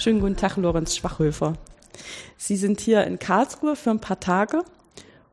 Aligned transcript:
Schönen 0.00 0.20
guten 0.20 0.36
Tag, 0.36 0.56
Lorenz 0.56 0.96
Schwachhöfer. 0.96 1.58
Sie 2.38 2.56
sind 2.56 2.80
hier 2.80 3.04
in 3.04 3.18
Karlsruhe 3.18 3.76
für 3.76 3.90
ein 3.90 4.00
paar 4.00 4.18
Tage. 4.18 4.64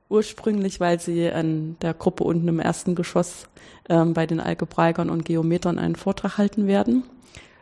Ursprünglich, 0.10 0.82
weil 0.82 1.00
Sie 1.00 1.24
in 1.24 1.80
der 1.80 1.94
Gruppe 1.94 2.26
unten 2.26 2.50
im 2.50 2.60
ersten 2.60 2.94
Geschoss 2.94 3.48
ähm, 3.88 4.14
bei 4.14 4.26
den 4.26 4.42
Algebraikern 4.42 5.10
und 5.10 5.24
Geometern 5.24 5.80
einen 5.80 5.96
Vortrag 5.96 6.38
halten 6.38 6.68
werden. 6.68 7.06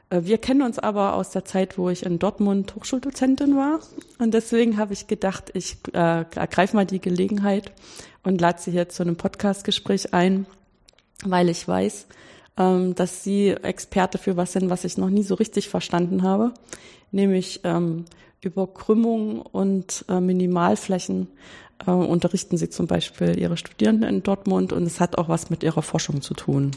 Äh, 0.10 0.22
wir 0.24 0.40
kennen 0.40 0.64
uns 0.64 0.80
aber 0.80 1.14
aus 1.14 1.30
der 1.30 1.46
Zeit, 1.46 1.78
wo 1.78 1.92
ich 1.92 2.04
in 2.08 2.18
Dortmund 2.18 2.74
Hochschuldozentin 2.76 3.56
war. 3.56 3.82
Und 4.18 4.34
deswegen 4.34 4.78
habe 4.78 4.94
ich 4.94 5.06
gedacht, 5.06 5.52
ich 5.54 5.78
äh, 5.94 6.26
ergreife 6.34 6.76
mal 6.76 6.88
die 6.88 7.02
Gelegenheit 7.02 7.72
und 8.24 8.42
lade 8.42 8.60
Sie 8.60 8.72
hier 8.72 8.90
zu 8.90 9.04
einem 9.04 9.16
Podcastgespräch 9.16 10.16
ein, 10.16 10.48
weil 11.24 11.50
ich 11.50 11.68
weiß, 11.68 12.08
ähm, 12.58 12.96
dass 12.96 13.24
Sie 13.24 13.50
Experte 13.50 14.18
für 14.18 14.38
was 14.38 14.54
sind, 14.54 14.70
was 14.70 14.84
ich 14.84 14.98
noch 14.98 15.10
nie 15.10 15.24
so 15.24 15.36
richtig 15.36 15.70
verstanden 15.70 16.24
habe, 16.24 16.54
nämlich 17.12 17.62
ähm, 17.64 18.06
über 18.42 18.68
Krümmung 18.68 19.42
und 19.42 20.06
äh, 20.08 20.20
Minimalflächen 20.20 21.28
äh, 21.86 21.92
unterrichten 21.92 22.58
Sie 22.58 22.70
zum 22.70 22.88
Beispiel 22.88 23.38
Ihre 23.38 23.58
Studierenden 23.58 24.10
in 24.10 24.24
Dortmund 24.24 24.74
und 24.74 24.84
es 24.84 25.00
hat 25.00 25.18
auch 25.18 25.30
was 25.30 25.50
mit 25.50 25.64
Ihrer 25.64 25.82
Forschung 25.82 26.22
zu 26.22 26.34
tun. 26.34 26.72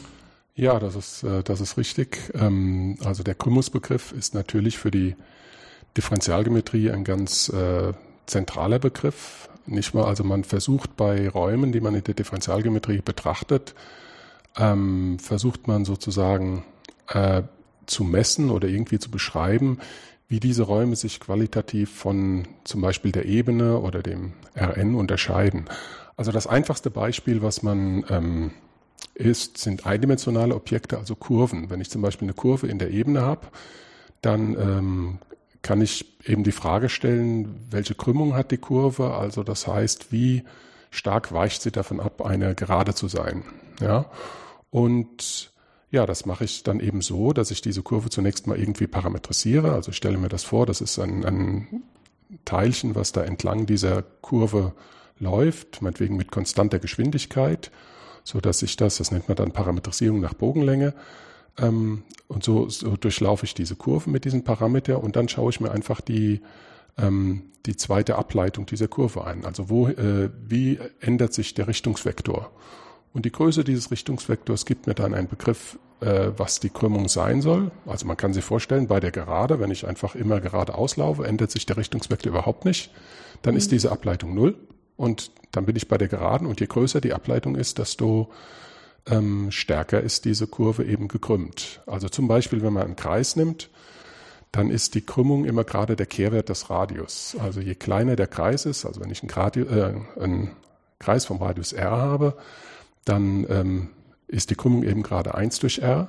Ja, 0.55 0.79
das 0.79 0.95
ist, 0.95 1.23
äh, 1.23 1.43
das 1.43 1.61
ist 1.61 1.77
richtig. 1.77 2.31
Ähm, 2.33 2.97
also 3.03 3.23
der 3.23 3.35
Krümmungsbegriff 3.35 4.11
ist 4.11 4.33
natürlich 4.33 4.77
für 4.77 4.91
die 4.91 5.15
Differentialgeometrie 5.95 6.91
ein 6.91 7.03
ganz 7.03 7.49
äh, 7.49 7.93
zentraler 8.25 8.79
Begriff. 8.79 9.49
Nicht 9.65 9.93
mal, 9.93 10.05
also 10.05 10.23
man 10.23 10.43
versucht 10.43 10.97
bei 10.97 11.29
Räumen, 11.29 11.71
die 11.71 11.79
man 11.79 11.95
in 11.95 12.03
der 12.03 12.13
Differentialgeometrie 12.13 13.01
betrachtet, 13.01 13.75
ähm, 14.59 15.17
versucht 15.19 15.67
man 15.67 15.85
sozusagen 15.85 16.63
äh, 17.07 17.43
zu 17.85 18.03
messen 18.03 18.51
oder 18.51 18.67
irgendwie 18.67 18.99
zu 18.99 19.09
beschreiben, 19.09 19.79
wie 20.27 20.39
diese 20.39 20.63
Räume 20.63 20.95
sich 20.95 21.19
qualitativ 21.19 21.91
von 21.91 22.47
zum 22.63 22.81
Beispiel 22.81 23.11
der 23.11 23.25
Ebene 23.25 23.79
oder 23.79 24.03
dem 24.03 24.33
RN 24.55 24.93
unterscheiden. 24.93 25.65
Also 26.15 26.31
das 26.31 26.45
einfachste 26.45 26.91
Beispiel, 26.91 27.41
was 27.41 27.63
man 27.63 28.05
ähm, 28.09 28.51
ist, 29.15 29.57
sind 29.57 29.87
eindimensionale 29.87 30.53
Objekte, 30.53 30.97
also 30.97 31.15
Kurven. 31.15 31.69
Wenn 31.69 31.81
ich 31.81 31.89
zum 31.89 32.01
Beispiel 32.01 32.27
eine 32.27 32.33
Kurve 32.33 32.67
in 32.67 32.77
der 32.77 32.91
Ebene 32.91 33.21
habe, 33.21 33.47
dann 34.21 34.55
ähm, 34.55 35.17
kann 35.61 35.81
ich 35.81 36.05
eben 36.25 36.43
die 36.43 36.51
Frage 36.51 36.89
stellen, 36.89 37.67
welche 37.71 37.95
Krümmung 37.95 38.35
hat 38.35 38.51
die 38.51 38.57
Kurve? 38.57 39.15
Also 39.15 39.43
das 39.43 39.65
heißt, 39.65 40.11
wie 40.11 40.43
stark 40.91 41.31
weicht 41.31 41.61
sie 41.61 41.71
davon 41.71 41.99
ab, 41.99 42.21
eine 42.21 42.53
Gerade 42.53 42.93
zu 42.93 43.07
sein? 43.07 43.43
Ja. 43.81 44.05
Und 44.69 45.51
ja, 45.91 46.05
das 46.05 46.25
mache 46.25 46.43
ich 46.43 46.63
dann 46.63 46.79
eben 46.79 47.01
so, 47.01 47.33
dass 47.33 47.51
ich 47.51 47.61
diese 47.61 47.81
Kurve 47.81 48.09
zunächst 48.09 48.47
mal 48.47 48.59
irgendwie 48.59 48.87
parametrisiere. 48.87 49.73
Also 49.73 49.91
ich 49.91 49.97
stelle 49.97 50.17
mir 50.17 50.29
das 50.29 50.43
vor, 50.43 50.65
das 50.65 50.81
ist 50.81 50.99
ein, 50.99 51.25
ein 51.25 51.83
Teilchen, 52.45 52.95
was 52.95 53.11
da 53.11 53.23
entlang 53.23 53.65
dieser 53.65 54.03
Kurve 54.03 54.73
läuft, 55.17 55.81
meinetwegen 55.81 56.15
mit 56.15 56.31
konstanter 56.31 56.79
Geschwindigkeit, 56.79 57.71
so 58.23 58.39
dass 58.39 58.61
ich 58.61 58.77
das, 58.77 58.97
das 58.97 59.11
nennt 59.11 59.27
man 59.27 59.35
dann 59.35 59.51
Parametrisierung 59.51 60.19
nach 60.19 60.33
Bogenlänge, 60.33 60.93
ähm, 61.57 62.03
und 62.27 62.43
so, 62.43 62.69
so 62.69 62.95
durchlaufe 62.95 63.45
ich 63.45 63.53
diese 63.53 63.75
Kurve 63.75 64.09
mit 64.09 64.25
diesem 64.25 64.43
Parameter 64.43 65.03
und 65.03 65.15
dann 65.15 65.27
schaue 65.29 65.49
ich 65.49 65.59
mir 65.59 65.71
einfach 65.71 66.01
die, 66.01 66.41
ähm, 66.97 67.43
die 67.65 67.75
zweite 67.75 68.15
Ableitung 68.15 68.65
dieser 68.65 68.87
Kurve 68.87 69.25
ein. 69.25 69.45
Also 69.45 69.69
wo, 69.69 69.87
äh, 69.87 70.29
wie 70.47 70.79
ändert 70.99 71.33
sich 71.33 71.53
der 71.53 71.67
Richtungsvektor? 71.67 72.51
Und 73.13 73.25
die 73.25 73.31
Größe 73.31 73.63
dieses 73.63 73.91
Richtungsvektors 73.91 74.65
gibt 74.65 74.87
mir 74.87 74.93
dann 74.93 75.13
einen 75.13 75.27
Begriff, 75.27 75.79
äh, 76.01 76.31
was 76.37 76.59
die 76.59 76.69
Krümmung 76.69 77.09
sein 77.09 77.41
soll. 77.41 77.71
Also 77.85 78.05
man 78.05 78.17
kann 78.17 78.33
sich 78.33 78.43
vorstellen, 78.43 78.87
bei 78.87 78.99
der 78.99 79.11
Gerade, 79.11 79.59
wenn 79.59 79.71
ich 79.71 79.87
einfach 79.87 80.15
immer 80.15 80.39
gerade 80.39 80.75
auslaufe, 80.75 81.25
ändert 81.25 81.51
sich 81.51 81.65
der 81.65 81.77
Richtungsvektor 81.77 82.31
überhaupt 82.31 82.65
nicht. 82.65 82.91
Dann 83.41 83.55
mhm. 83.55 83.57
ist 83.57 83.71
diese 83.71 83.91
Ableitung 83.91 84.35
null 84.35 84.55
und 84.95 85.31
dann 85.51 85.65
bin 85.65 85.75
ich 85.75 85.87
bei 85.87 85.97
der 85.97 86.07
Geraden 86.07 86.45
und 86.45 86.59
je 86.59 86.67
größer 86.67 87.01
die 87.01 87.13
Ableitung 87.13 87.55
ist, 87.55 87.79
desto 87.79 88.31
ähm, 89.09 89.49
stärker 89.51 90.01
ist 90.01 90.25
diese 90.25 90.47
Kurve 90.47 90.85
eben 90.85 91.07
gekrümmt. 91.07 91.81
Also 91.87 92.09
zum 92.09 92.27
Beispiel, 92.27 92.61
wenn 92.61 92.73
man 92.73 92.83
einen 92.83 92.95
Kreis 92.95 93.35
nimmt, 93.35 93.69
dann 94.51 94.69
ist 94.69 94.95
die 94.95 95.01
Krümmung 95.01 95.45
immer 95.45 95.63
gerade 95.63 95.95
der 95.95 96.05
Kehrwert 96.05 96.49
des 96.49 96.69
Radius. 96.69 97.35
Also 97.39 97.61
je 97.61 97.75
kleiner 97.75 98.15
der 98.15 98.27
Kreis 98.27 98.65
ist, 98.65 98.85
also 98.85 99.01
wenn 99.01 99.11
ich 99.11 99.21
einen, 99.21 99.29
Gradi 99.29 99.61
äh, 99.61 99.95
einen 100.19 100.51
Kreis 100.97 101.25
vom 101.25 101.41
Radius 101.41 101.73
r 101.73 101.91
habe, 101.91 102.35
dann 103.05 103.45
ähm, 103.49 103.89
ist 104.27 104.49
die 104.49 104.55
Krümmung 104.55 104.83
eben 104.83 105.03
gerade 105.03 105.35
1 105.35 105.59
durch 105.59 105.79
r. 105.79 106.07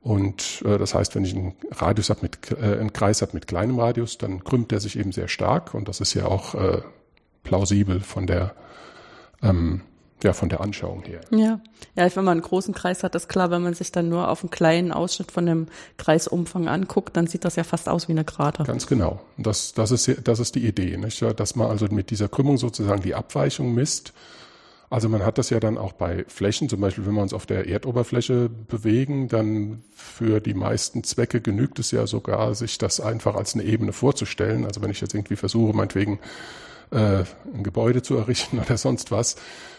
Und 0.00 0.62
äh, 0.64 0.78
das 0.78 0.94
heißt, 0.94 1.14
wenn 1.14 1.24
ich 1.24 1.34
einen 1.34 1.54
Radius 1.70 2.10
habe 2.10 2.20
mit 2.22 2.38
äh, 2.52 2.78
einen 2.78 2.92
Kreis 2.92 3.22
habe 3.22 3.32
mit 3.34 3.46
kleinem 3.46 3.78
Radius, 3.78 4.18
dann 4.18 4.44
krümmt 4.44 4.70
der 4.70 4.80
sich 4.80 4.98
eben 4.98 5.12
sehr 5.12 5.28
stark. 5.28 5.74
Und 5.74 5.88
das 5.88 6.00
ist 6.00 6.14
ja 6.14 6.26
auch 6.26 6.54
äh, 6.54 6.82
plausibel 7.42 8.00
von 8.00 8.26
der 8.26 8.54
ähm, 9.42 9.82
ja, 10.24 10.32
von 10.32 10.48
der 10.48 10.60
Anschauung 10.60 11.02
her. 11.04 11.20
Ja. 11.30 11.60
Ja, 11.94 12.16
wenn 12.16 12.24
man 12.24 12.38
einen 12.38 12.42
großen 12.42 12.74
Kreis 12.74 13.02
hat, 13.02 13.14
ist 13.14 13.28
klar, 13.28 13.50
wenn 13.50 13.62
man 13.62 13.74
sich 13.74 13.92
dann 13.92 14.08
nur 14.08 14.28
auf 14.28 14.42
einen 14.42 14.50
kleinen 14.50 14.92
Ausschnitt 14.92 15.30
von 15.30 15.46
dem 15.46 15.66
Kreisumfang 15.96 16.68
anguckt, 16.68 17.16
dann 17.16 17.26
sieht 17.26 17.44
das 17.44 17.56
ja 17.56 17.64
fast 17.64 17.88
aus 17.88 18.08
wie 18.08 18.12
eine 18.12 18.24
Gerade. 18.24 18.64
Ganz 18.64 18.86
genau. 18.86 19.20
Das, 19.36 19.72
das, 19.74 19.90
ist, 19.90 20.10
das 20.24 20.40
ist 20.40 20.54
die 20.54 20.66
Idee, 20.66 20.96
nicht? 20.96 21.22
dass 21.36 21.56
man 21.56 21.68
also 21.68 21.86
mit 21.90 22.10
dieser 22.10 22.28
Krümmung 22.28 22.58
sozusagen 22.58 23.02
die 23.02 23.14
Abweichung 23.14 23.74
misst 23.74 24.12
also 24.90 25.08
man 25.08 25.24
hat 25.24 25.38
das 25.38 25.50
ja 25.50 25.60
dann 25.60 25.76
auch 25.76 25.92
bei 25.92 26.24
Flächen, 26.28 26.68
zum 26.68 26.80
Beispiel 26.80 27.06
wenn 27.06 27.14
wir 27.14 27.22
uns 27.22 27.34
auf 27.34 27.44
der 27.44 27.68
Erdoberfläche 27.68 28.48
bewegen, 28.48 29.28
dann 29.28 29.82
für 29.94 30.40
die 30.40 30.54
meisten 30.54 31.04
Zwecke 31.04 31.40
genügt 31.40 31.78
es 31.78 31.90
ja 31.90 32.06
sogar, 32.06 32.54
sich 32.54 32.78
das 32.78 33.00
einfach 33.00 33.34
als 33.34 33.54
eine 33.54 33.64
Ebene 33.64 33.92
vorzustellen. 33.92 34.64
Also 34.64 34.80
wenn 34.80 34.90
ich 34.90 35.00
jetzt 35.00 35.14
irgendwie 35.14 35.36
versuche, 35.36 35.76
meinetwegen 35.76 36.20
äh, 36.90 37.24
ein 37.54 37.62
Gebäude 37.62 38.02
zu 38.02 38.16
errichten 38.16 38.58
oder 38.64 38.78
sonst 38.78 39.10
was, 39.10 39.36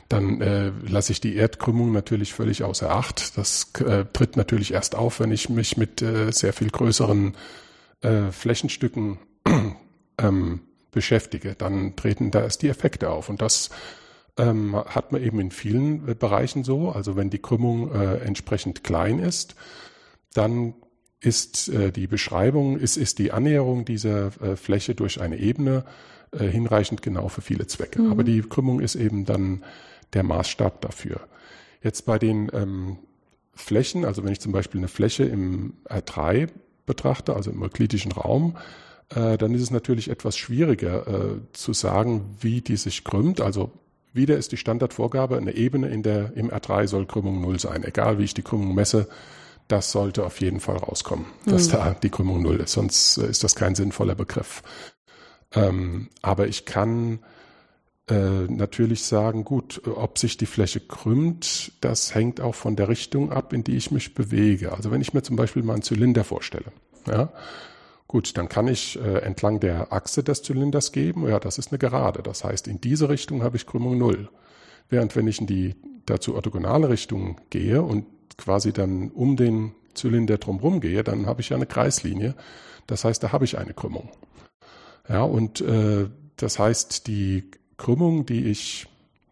dann 0.09 0.42
äh, 0.42 0.72
lasse 0.88 1.12
ich 1.12 1.22
die 1.22 1.36
Erdkrümmung 1.36 1.92
natürlich 1.92 2.34
völlig 2.34 2.64
außer 2.64 2.92
Acht. 2.92 3.38
Das 3.38 3.72
äh, 3.80 4.06
tritt 4.14 4.38
natürlich 4.38 4.74
erst 4.74 4.96
auf, 4.96 5.19
wenn 5.19 5.31
ich 5.31 5.50
mich 5.50 5.78
mit 5.78 6.02
äh, 6.02 6.31
sehr 6.31 6.53
viel 6.53 6.69
größeren 6.69 7.36
äh, 8.02 8.31
Flächenstücken 8.31 9.19
ähm, 10.18 10.62
beschäftige. 10.92 11.56
Dann 11.56 11.96
treten 11.96 12.31
da 12.31 12.42
erst 12.42 12.62
die 12.62 12.69
Effekte 12.69 13.09
auf. 13.09 13.30
Und 13.30 13.42
das 13.42 13.69
ähm, 14.39 14.75
hat 14.75 15.11
man 15.11 15.22
eben 15.22 15.39
in 15.39 15.51
vielen 15.51 16.07
äh, 16.07 16.16
Bereichen 16.16 16.63
so. 16.63 16.89
Also 16.89 17.16
wenn 17.16 17.29
die 17.29 17.39
Krümmung 17.39 17.91
äh, 17.94 18.17
entsprechend 18.17 18.83
klein 18.83 19.19
ist, 19.19 19.55
dann 20.33 20.73
ist 21.19 21.67
äh, 21.69 21.91
die 21.91 22.07
Beschreibung, 22.07 22.77
ist, 22.77 22.97
ist 22.97 23.19
die 23.19 23.31
Annäherung 23.31 23.85
dieser 23.85 24.27
äh, 24.41 24.55
Fläche 24.55 24.95
durch 24.95 25.22
eine 25.22 25.38
Ebene 25.38 25.83
äh, 26.31 26.45
hinreichend 26.45 27.01
genau 27.01 27.27
für 27.27 27.41
viele 27.41 27.67
Zwecke. 27.67 28.01
Mhm. 28.01 28.11
Aber 28.11 28.23
die 28.23 28.41
Krümmung 28.41 28.79
ist 28.79 28.95
eben 28.95 29.25
dann 29.25 29.63
der 30.13 30.23
Maßstab 30.23 30.81
dafür. 30.81 31.21
Jetzt 31.83 32.06
bei 32.06 32.17
den 32.17 32.50
ähm, 32.53 32.97
Flächen, 33.53 34.06
also 34.06 34.23
wenn 34.23 34.31
ich 34.31 34.39
zum 34.39 34.53
Beispiel 34.53 34.79
eine 34.79 34.88
Fläche 34.88 35.25
im 35.25 35.73
R3 35.85 36.50
betrachte, 36.85 37.35
also 37.35 37.51
im 37.51 37.61
euklidischen 37.61 38.13
Raum, 38.13 38.57
äh, 39.09 39.38
dann 39.38 39.53
ist 39.53 39.61
es 39.61 39.71
natürlich 39.71 40.09
etwas 40.09 40.38
schwieriger 40.38 41.07
äh, 41.07 41.41
zu 41.51 41.73
sagen, 41.73 42.38
wie 42.39 42.61
die 42.61 42.77
sich 42.77 43.03
krümmt. 43.03 43.41
Also 43.41 43.71
wieder 44.14 44.38
ist 44.38 44.52
die 44.52 44.58
Standardvorgabe, 44.58 45.38
eine 45.38 45.56
Ebene 45.56 45.90
in 45.90 46.03
der, 46.03 46.34
im 46.36 46.50
R3 46.50 46.88
soll 46.88 47.06
Krümmung 47.06 47.42
null 47.42 47.59
sein. 47.59 47.84
Egal 47.84 48.18
wie 48.18 48.24
ich 48.24 48.34
die 48.34 48.42
Krümmung 48.42 48.74
messe, 48.74 49.08
das 49.68 49.92
sollte 49.92 50.25
auf 50.25 50.42
jeden 50.42 50.59
Fall 50.59 50.78
rauskommen, 50.78 51.28
dass 51.46 51.68
mhm. 51.68 51.72
da 51.72 51.94
die 51.94 52.09
Krümmung 52.09 52.42
null 52.42 52.59
ist. 52.59 52.74
Sonst 52.74 53.18
äh, 53.18 53.30
ist 53.30 53.44
das 53.44 53.56
kein 53.56 53.75
sinnvoller 53.75 54.16
Begriff. 54.16 54.64
Ähm, 55.53 56.09
aber 56.22 56.48
ich 56.48 56.66
kann 56.66 57.19
äh, 58.09 58.48
natürlich 58.48 59.03
sagen, 59.03 59.44
gut, 59.44 59.81
ob 59.86 60.18
sich 60.18 60.38
die 60.38 60.48
Fläche 60.48 60.80
krümmt, 60.80 61.72
das 61.81 62.16
hängt 62.16 62.42
auch 62.42 62.56
von 62.56 62.75
der 62.75 62.90
Richtung 62.90 63.31
ab, 63.31 63.53
in 63.53 63.64
die 63.64 63.78
ich 63.78 63.92
mich 63.92 64.16
bewege. 64.16 64.72
Also 64.72 64.89
wenn 64.89 65.01
ich 65.01 65.13
mir 65.13 65.22
zum 65.22 65.36
Beispiel 65.36 65.62
mal 65.62 65.74
einen 65.74 65.83
Zylinder 65.83 66.24
vorstelle, 66.24 66.72
ja, 67.07 67.31
Gut, 68.09 68.38
dann 68.38 68.50
kann 68.50 68.67
ich 68.67 69.00
äh, 69.00 69.19
entlang 69.19 69.59
der 69.59 69.94
Achse 69.94 70.23
des 70.23 70.41
Zylinders 70.41 70.91
geben. 70.91 71.29
Ja, 71.29 71.39
das 71.39 71.59
ist 71.59 71.71
eine 71.71 71.77
Gerade. 71.77 72.23
Das 72.23 72.44
heißt, 72.44 72.67
in 72.67 72.81
diese 72.81 73.07
Richtung 73.07 73.44
habe 73.44 73.56
ich 73.56 73.67
Krümmung 73.67 74.00
null. 74.00 74.29
Während 74.89 75.15
wenn 75.15 75.27
ich 75.27 75.39
in 75.39 75.45
die 75.45 75.75
dazu 76.07 76.33
orthogonale 76.33 76.89
Richtung 76.89 77.39
gehe 77.51 77.83
und 77.83 78.07
quasi 78.35 78.73
dann 78.73 79.11
um 79.11 79.38
den 79.38 79.73
Zylinder 79.94 80.39
drumherum 80.39 80.81
gehe, 80.81 81.03
dann 81.03 81.27
habe 81.27 81.41
ich 81.41 81.50
ja 81.50 81.56
eine 81.56 81.67
Kreislinie. 81.67 82.33
Das 82.88 83.06
heißt, 83.06 83.21
da 83.21 83.31
habe 83.31 83.45
ich 83.45 83.59
eine 83.59 83.75
Krümmung. 83.75 84.09
Ja, 85.07 85.21
und 85.21 85.61
äh, 85.61 86.07
das 86.35 86.57
heißt, 86.57 87.06
die 87.06 87.51
Krümmung, 87.77 88.25
die 88.25 88.45
ich 88.45 88.88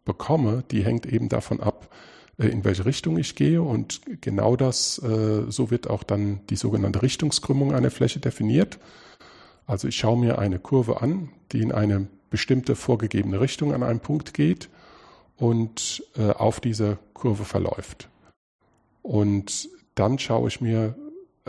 bekomme, 0.05 0.63
die 0.69 0.85
hängt 0.85 1.07
eben 1.07 1.29
davon 1.29 1.61
ab, 1.61 1.89
in 2.37 2.63
welche 2.63 2.85
Richtung 2.85 3.17
ich 3.17 3.35
gehe. 3.35 3.61
Und 3.61 4.01
genau 4.21 4.55
das, 4.55 4.99
äh, 4.99 5.49
so 5.49 5.71
wird 5.71 5.89
auch 5.89 6.03
dann 6.03 6.41
die 6.49 6.55
sogenannte 6.55 7.01
Richtungskrümmung 7.01 7.73
einer 7.73 7.91
Fläche 7.91 8.19
definiert. 8.19 8.79
Also 9.65 9.87
ich 9.87 9.97
schaue 9.97 10.17
mir 10.17 10.39
eine 10.39 10.59
Kurve 10.59 11.01
an, 11.01 11.29
die 11.51 11.61
in 11.61 11.71
eine 11.71 12.07
bestimmte 12.29 12.75
vorgegebene 12.75 13.39
Richtung 13.39 13.73
an 13.73 13.83
einem 13.83 13.99
Punkt 13.99 14.33
geht 14.33 14.69
und 15.37 16.03
äh, 16.15 16.31
auf 16.31 16.59
dieser 16.59 16.97
Kurve 17.13 17.45
verläuft. 17.45 18.09
Und 19.01 19.69
dann 19.95 20.19
schaue 20.19 20.47
ich 20.47 20.61
mir 20.61 20.95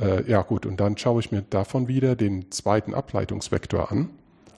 äh, 0.01 0.31
ja 0.31 0.43
gut, 0.43 0.67
und 0.67 0.81
dann 0.81 0.97
schaue 0.97 1.21
ich 1.21 1.33
mir 1.33 1.43
davon 1.43 1.89
wieder 1.89 2.17
den 2.17 2.51
zweiten 2.51 2.95
Ableitungsvektor 2.95 3.91
an, 3.91 4.11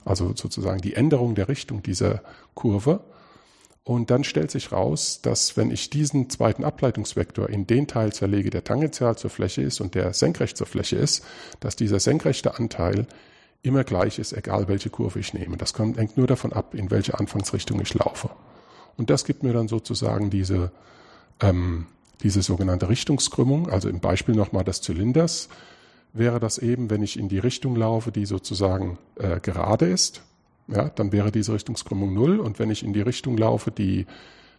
also 0.05 0.33
sozusagen 0.35 0.81
die 0.81 0.93
Änderung 0.93 1.35
der 1.35 1.47
Richtung 1.47 1.83
dieser 1.83 2.21
Kurve. 2.53 3.01
Und 3.83 4.11
dann 4.11 4.23
stellt 4.23 4.51
sich 4.51 4.71
raus, 4.71 5.21
dass 5.23 5.57
wenn 5.57 5.71
ich 5.71 5.89
diesen 5.89 6.29
zweiten 6.29 6.63
Ableitungsvektor 6.63 7.49
in 7.49 7.65
den 7.65 7.87
Teil 7.87 8.13
zerlege, 8.13 8.51
der 8.51 8.63
tangential 8.63 9.17
zur 9.17 9.31
Fläche 9.31 9.63
ist 9.63 9.81
und 9.81 9.95
der 9.95 10.13
senkrecht 10.13 10.55
zur 10.55 10.67
Fläche 10.67 10.97
ist, 10.97 11.25
dass 11.59 11.75
dieser 11.75 11.99
senkrechte 11.99 12.59
Anteil 12.59 13.07
immer 13.63 13.83
gleich 13.83 14.19
ist, 14.19 14.33
egal 14.33 14.67
welche 14.67 14.89
Kurve 14.89 15.19
ich 15.19 15.33
nehme. 15.33 15.57
Das 15.57 15.73
kommt, 15.73 15.97
hängt 15.97 16.17
nur 16.17 16.27
davon 16.27 16.53
ab, 16.53 16.75
in 16.75 16.91
welche 16.91 17.19
Anfangsrichtung 17.19 17.81
ich 17.81 17.93
laufe. 17.93 18.29
Und 18.97 19.09
das 19.09 19.25
gibt 19.25 19.41
mir 19.41 19.53
dann 19.53 19.67
sozusagen 19.67 20.29
diese, 20.29 20.71
ähm, 21.39 21.87
diese 22.21 22.43
sogenannte 22.43 22.87
Richtungskrümmung. 22.87 23.69
Also 23.69 23.89
im 23.89 23.99
Beispiel 23.99 24.35
nochmal 24.35 24.63
des 24.63 24.81
Zylinders 24.81 25.49
wäre 26.13 26.39
das 26.39 26.59
eben, 26.59 26.89
wenn 26.91 27.01
ich 27.01 27.17
in 27.17 27.29
die 27.29 27.39
Richtung 27.39 27.75
laufe, 27.75 28.11
die 28.11 28.25
sozusagen 28.25 28.99
äh, 29.15 29.39
gerade 29.39 29.87
ist, 29.87 30.21
ja, 30.67 30.89
dann 30.89 31.11
wäre 31.11 31.31
diese 31.31 31.53
Richtungskrümmung 31.53 32.13
null. 32.13 32.39
Und 32.39 32.59
wenn 32.59 32.71
ich 32.71 32.83
in 32.83 32.93
die 32.93 33.01
Richtung 33.01 33.37
laufe, 33.37 33.71
die 33.71 34.05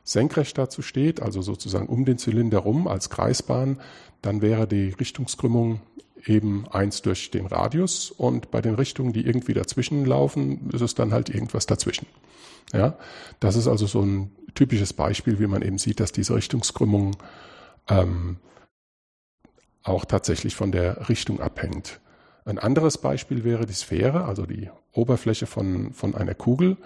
senkrecht 0.04 0.58
dazu 0.58 0.82
steht, 0.82 1.22
also 1.22 1.43
sozusagen 1.43 1.87
um 1.87 2.04
den 2.04 2.19
Zylinder 2.19 2.58
rum 2.58 2.88
als 2.88 3.10
Kreisbahn, 3.10 3.81
dann 4.20 4.43
wäre 4.43 4.66
die 4.66 4.90
Richtungskrümmung 4.90 5.81
eben 6.25 6.66
eins 6.69 7.02
durch 7.02 7.31
den 7.31 7.46
Radius 7.46 8.10
und 8.10 8.50
bei 8.50 8.60
den 8.60 8.75
Richtungen, 8.75 9.12
die 9.12 9.26
irgendwie 9.26 9.54
dazwischen 9.54 10.04
laufen, 10.04 10.70
ist 10.72 10.81
es 10.81 10.94
dann 10.94 11.12
halt 11.12 11.28
irgendwas 11.28 11.66
dazwischen. 11.66 12.06
Ja, 12.72 12.96
das 13.40 13.56
ist 13.56 13.66
also 13.66 13.87
so 13.87 14.02
ein 14.02 14.31
typisches 14.55 14.93
Beispiel, 14.93 15.40
wie 15.40 15.46
man 15.46 15.62
eben 15.62 15.78
sieht, 15.78 16.00
dass 16.00 16.12
diese 16.12 16.34
Richtungskrümmung 16.34 17.16
ähm, 17.88 18.37
auch 19.82 20.05
tatsächlich 20.05 20.55
von 20.55 20.72
der 20.72 21.08
Richtung 21.08 21.40
abhängt. 21.40 22.00
Ein 22.44 22.58
anderes 22.58 22.98
Beispiel 22.98 23.44
wäre 23.44 23.66
die 23.66 23.72
Sphäre, 23.72 24.24
also 24.24 24.46
die 24.46 24.68
Oberfläche 24.92 25.46
von, 25.46 25.92
von 25.92 26.14
einer 26.14 26.34
Kugel. 26.34 26.76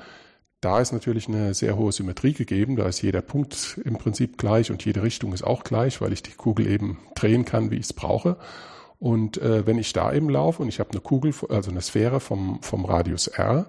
Da 0.60 0.80
ist 0.80 0.92
natürlich 0.92 1.28
eine 1.28 1.54
sehr 1.54 1.76
hohe 1.76 1.92
Symmetrie 1.92 2.32
gegeben. 2.32 2.76
Da 2.76 2.86
ist 2.86 3.02
jeder 3.02 3.22
Punkt 3.22 3.80
im 3.84 3.96
Prinzip 3.98 4.38
gleich 4.38 4.70
und 4.70 4.84
jede 4.84 5.02
Richtung 5.02 5.32
ist 5.32 5.44
auch 5.44 5.64
gleich, 5.64 6.00
weil 6.00 6.12
ich 6.12 6.22
die 6.22 6.32
Kugel 6.32 6.66
eben 6.66 6.98
drehen 7.14 7.44
kann, 7.44 7.70
wie 7.70 7.76
ich 7.76 7.86
es 7.86 7.92
brauche. 7.92 8.36
Und 8.98 9.38
äh, 9.38 9.66
wenn 9.66 9.78
ich 9.78 9.92
da 9.92 10.12
eben 10.12 10.30
laufe 10.30 10.62
und 10.62 10.68
ich 10.68 10.80
habe 10.80 10.90
eine 10.90 11.00
Kugel, 11.00 11.34
also 11.50 11.70
eine 11.70 11.82
Sphäre 11.82 12.20
vom, 12.20 12.62
vom 12.62 12.84
Radius 12.84 13.26
r, 13.28 13.66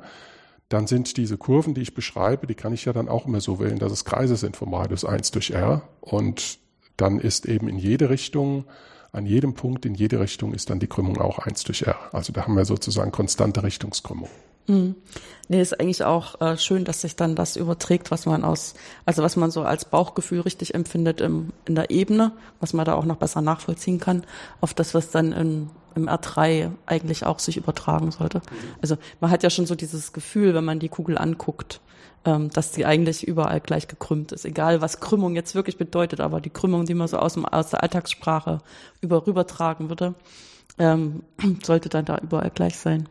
dann 0.69 0.87
sind 0.87 1.15
diese 1.17 1.37
Kurven, 1.37 1.73
die 1.73 1.81
ich 1.81 1.93
beschreibe, 1.93 2.47
die 2.47 2.55
kann 2.55 2.73
ich 2.73 2.85
ja 2.85 2.93
dann 2.93 3.07
auch 3.07 3.25
immer 3.25 3.39
so 3.39 3.59
wählen, 3.59 3.79
dass 3.79 3.91
es 3.91 4.05
Kreise 4.05 4.35
sind 4.35 4.57
vom 4.57 4.73
Radius 4.73 5.05
1 5.05 5.31
durch 5.31 5.51
r. 5.51 5.81
Und 6.01 6.59
dann 6.97 7.19
ist 7.19 7.45
eben 7.45 7.67
in 7.67 7.77
jede 7.77 8.09
Richtung 8.09 8.65
an 9.11 9.25
jedem 9.25 9.53
Punkt 9.53 9.85
in 9.85 9.95
jede 9.95 10.19
Richtung 10.19 10.53
ist 10.53 10.69
dann 10.69 10.79
die 10.79 10.87
Krümmung 10.87 11.19
auch 11.19 11.39
1 11.39 11.63
durch 11.63 11.83
r. 11.83 11.97
Also 12.11 12.33
da 12.33 12.43
haben 12.43 12.55
wir 12.55 12.65
sozusagen 12.65 13.11
konstante 13.11 13.63
Richtungskrümmung. 13.63 14.29
Mhm. 14.67 14.95
Nee, 15.47 15.61
ist 15.61 15.79
eigentlich 15.79 16.03
auch 16.03 16.41
äh, 16.41 16.57
schön, 16.57 16.83
dass 16.83 17.01
sich 17.01 17.15
dann 17.15 17.35
das 17.35 17.55
überträgt, 17.55 18.11
was 18.11 18.25
man 18.25 18.43
aus, 18.43 18.73
also 19.05 19.23
was 19.23 19.37
man 19.37 19.49
so 19.49 19.63
als 19.63 19.85
Bauchgefühl 19.85 20.41
richtig 20.41 20.75
empfindet 20.75 21.21
im, 21.21 21.53
in 21.65 21.75
der 21.75 21.89
Ebene, 21.89 22.33
was 22.59 22.73
man 22.73 22.85
da 22.85 22.95
auch 22.95 23.05
noch 23.05 23.15
besser 23.15 23.41
nachvollziehen 23.41 23.99
kann, 23.99 24.25
auf 24.59 24.73
das, 24.73 24.93
was 24.93 25.09
dann 25.09 25.31
in, 25.31 25.69
im 25.95 26.09
R3 26.09 26.71
eigentlich 26.85 27.25
auch 27.25 27.39
sich 27.39 27.55
übertragen 27.55 28.11
sollte. 28.11 28.41
Also 28.81 28.97
man 29.21 29.31
hat 29.31 29.41
ja 29.41 29.49
schon 29.49 29.65
so 29.65 29.75
dieses 29.75 30.11
Gefühl, 30.11 30.53
wenn 30.53 30.65
man 30.65 30.79
die 30.79 30.89
Kugel 30.89 31.17
anguckt, 31.17 31.79
dass 32.23 32.73
sie 32.73 32.85
eigentlich 32.85 33.25
überall 33.25 33.61
gleich 33.61 33.87
gekrümmt 33.87 34.33
ist. 34.33 34.43
Egal, 34.43 34.81
was 34.81 34.99
Krümmung 34.99 35.35
jetzt 35.35 35.55
wirklich 35.55 35.77
bedeutet, 35.77 36.19
aber 36.19 36.41
die 36.41 36.49
Krümmung, 36.49 36.85
die 36.85 36.93
man 36.93 37.07
so 37.07 37.17
aus, 37.17 37.35
dem, 37.35 37.45
aus 37.45 37.69
der 37.69 37.83
Alltagssprache 37.83 38.59
über 38.99 39.25
rübertragen 39.25 39.89
würde, 39.89 40.13
ähm, 40.77 41.23
sollte 41.63 41.89
dann 41.89 42.05
da 42.05 42.17
überall 42.17 42.51
gleich 42.53 42.77
sein. 42.77 43.07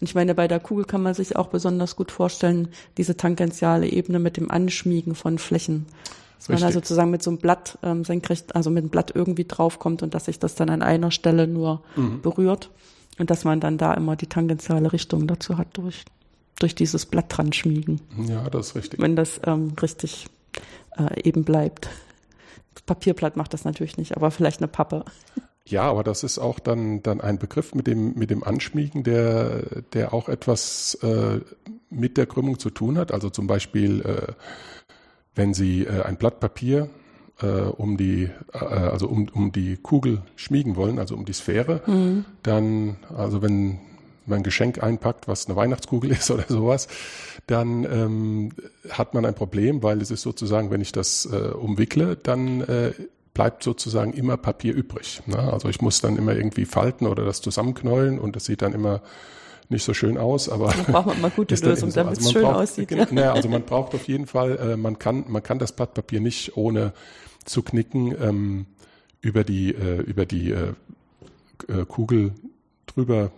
Und 0.00 0.08
ich 0.08 0.14
meine, 0.14 0.34
bei 0.34 0.48
der 0.48 0.60
Kugel 0.60 0.84
kann 0.84 1.02
man 1.02 1.14
sich 1.14 1.36
auch 1.36 1.48
besonders 1.48 1.96
gut 1.96 2.10
vorstellen, 2.10 2.68
diese 2.98 3.16
tangentiale 3.16 3.88
Ebene 3.88 4.18
mit 4.18 4.36
dem 4.36 4.50
Anschmiegen 4.50 5.14
von 5.14 5.38
Flächen. 5.38 5.86
Dass 6.38 6.48
Richtig. 6.48 6.48
man 6.48 6.60
da 6.60 6.72
sozusagen 6.72 7.10
mit 7.10 7.22
so 7.22 7.30
einem 7.30 7.38
Blatt 7.38 7.78
ähm, 7.82 8.04
senkrecht, 8.04 8.56
also 8.56 8.70
mit 8.70 8.82
einem 8.82 8.90
Blatt 8.90 9.12
irgendwie 9.14 9.44
draufkommt 9.44 10.02
und 10.02 10.14
dass 10.14 10.24
sich 10.24 10.38
das 10.38 10.54
dann 10.54 10.70
an 10.70 10.82
einer 10.82 11.10
Stelle 11.10 11.46
nur 11.46 11.82
mhm. 11.94 12.20
berührt 12.20 12.70
und 13.18 13.30
dass 13.30 13.44
man 13.44 13.60
dann 13.60 13.78
da 13.78 13.94
immer 13.94 14.16
die 14.16 14.26
tangentiale 14.26 14.92
Richtung 14.92 15.26
dazu 15.26 15.56
hat 15.56 15.68
durch 15.74 16.04
durch 16.62 16.74
dieses 16.74 17.06
Blatt 17.06 17.26
dran 17.28 17.52
schmiegen. 17.52 18.00
Ja, 18.28 18.48
das 18.48 18.68
ist 18.68 18.76
richtig. 18.76 19.00
Wenn 19.00 19.16
das 19.16 19.40
ähm, 19.44 19.72
richtig 19.80 20.26
äh, 20.96 21.22
eben 21.22 21.44
bleibt. 21.44 21.88
Das 22.74 22.82
Papierblatt 22.82 23.36
macht 23.36 23.52
das 23.52 23.64
natürlich 23.64 23.96
nicht, 23.96 24.16
aber 24.16 24.30
vielleicht 24.30 24.60
eine 24.60 24.68
Pappe. 24.68 25.04
Ja, 25.64 25.82
aber 25.82 26.02
das 26.02 26.24
ist 26.24 26.38
auch 26.38 26.58
dann, 26.58 27.02
dann 27.02 27.20
ein 27.20 27.38
Begriff 27.38 27.74
mit 27.74 27.86
dem, 27.86 28.14
mit 28.14 28.30
dem 28.30 28.42
Anschmiegen, 28.42 29.04
der, 29.04 29.82
der 29.92 30.12
auch 30.12 30.28
etwas 30.28 30.94
äh, 31.02 31.40
mit 31.90 32.16
der 32.16 32.26
Krümmung 32.26 32.58
zu 32.58 32.70
tun 32.70 32.98
hat. 32.98 33.12
Also 33.12 33.30
zum 33.30 33.46
Beispiel, 33.46 34.00
äh, 34.02 34.32
wenn 35.34 35.54
Sie 35.54 35.84
äh, 35.84 36.02
ein 36.02 36.16
Blatt 36.16 36.40
Papier 36.40 36.90
äh, 37.40 37.46
um 37.46 37.96
die, 37.96 38.28
äh, 38.52 38.58
also 38.58 39.08
um, 39.08 39.28
um 39.32 39.52
die 39.52 39.76
Kugel 39.76 40.22
schmiegen 40.36 40.76
wollen, 40.76 40.98
also 40.98 41.14
um 41.14 41.24
die 41.24 41.32
Sphäre, 41.32 41.82
mhm. 41.86 42.24
dann, 42.42 42.96
also 43.16 43.40
wenn 43.42 43.78
man 44.26 44.40
ein 44.40 44.42
Geschenk 44.42 44.82
einpackt, 44.82 45.28
was 45.28 45.46
eine 45.46 45.56
Weihnachtskugel 45.56 46.10
ist 46.12 46.30
oder 46.30 46.44
sowas, 46.48 46.88
dann 47.46 47.84
ähm, 47.84 48.52
hat 48.90 49.14
man 49.14 49.24
ein 49.24 49.34
Problem, 49.34 49.82
weil 49.82 50.00
es 50.00 50.10
ist 50.10 50.22
sozusagen, 50.22 50.70
wenn 50.70 50.80
ich 50.80 50.92
das 50.92 51.26
äh, 51.26 51.48
umwickle, 51.48 52.16
dann 52.16 52.60
äh, 52.62 52.92
bleibt 53.34 53.62
sozusagen 53.62 54.12
immer 54.12 54.36
Papier 54.36 54.74
übrig. 54.74 55.22
Ne? 55.26 55.38
Also 55.38 55.68
ich 55.68 55.80
muss 55.80 56.00
dann 56.00 56.16
immer 56.16 56.34
irgendwie 56.34 56.64
falten 56.64 57.06
oder 57.06 57.24
das 57.24 57.40
zusammenknäulen 57.40 58.18
und 58.18 58.36
das 58.36 58.44
sieht 58.44 58.62
dann 58.62 58.72
immer 58.72 59.00
nicht 59.68 59.84
so 59.84 59.94
schön 59.94 60.18
aus, 60.18 60.48
aber 60.48 60.68
da 60.68 60.92
braucht 60.92 61.06
man 61.06 61.20
mal 61.20 61.30
gute 61.36 61.54
Lösung, 61.54 61.90
so. 61.90 61.96
damit 61.96 62.10
also 62.10 62.28
es 62.28 62.32
schön 62.32 62.42
braucht, 62.42 62.56
aussieht. 62.56 62.88
Genau, 62.88 63.06
naja, 63.10 63.32
also 63.32 63.48
man 63.48 63.62
braucht 63.62 63.94
auf 63.94 64.06
jeden 64.06 64.26
Fall, 64.26 64.58
äh, 64.58 64.76
man 64.76 64.98
kann 64.98 65.24
man 65.28 65.42
kann 65.42 65.58
das 65.58 65.72
Blatt 65.72 65.94
Papier 65.94 66.20
nicht 66.20 66.56
ohne 66.56 66.92
zu 67.44 67.62
knicken 67.62 68.14
ähm, 68.20 68.66
über 69.20 69.44
die 69.44 69.74
äh, 69.74 70.02
über 70.02 70.26
die 70.26 70.50
äh, 70.50 70.74
äh 71.68 71.86
Kugel 71.86 72.32
drüber 72.86 73.32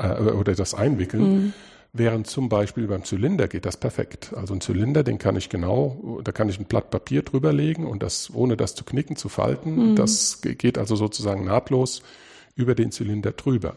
äh, 0.00 0.30
oder 0.30 0.54
das 0.54 0.74
einwickeln. 0.74 1.22
Mhm. 1.22 1.52
Während 1.92 2.28
zum 2.28 2.48
Beispiel 2.48 2.86
beim 2.86 3.04
Zylinder 3.04 3.48
geht 3.48 3.66
das 3.66 3.76
perfekt. 3.76 4.32
Also 4.36 4.54
ein 4.54 4.60
Zylinder, 4.60 5.02
den 5.02 5.18
kann 5.18 5.34
ich 5.34 5.48
genau, 5.48 6.20
da 6.22 6.30
kann 6.30 6.48
ich 6.48 6.60
ein 6.60 6.66
Blatt 6.66 6.90
Papier 6.90 7.22
drüber 7.22 7.52
legen 7.52 7.84
und 7.84 8.02
das, 8.02 8.32
ohne 8.32 8.56
das 8.56 8.76
zu 8.76 8.84
knicken, 8.84 9.16
zu 9.16 9.28
falten, 9.28 9.90
mhm. 9.90 9.96
das 9.96 10.40
geht 10.40 10.78
also 10.78 10.94
sozusagen 10.94 11.44
nahtlos 11.44 12.02
über 12.54 12.76
den 12.76 12.92
Zylinder 12.92 13.32
drüber. 13.32 13.76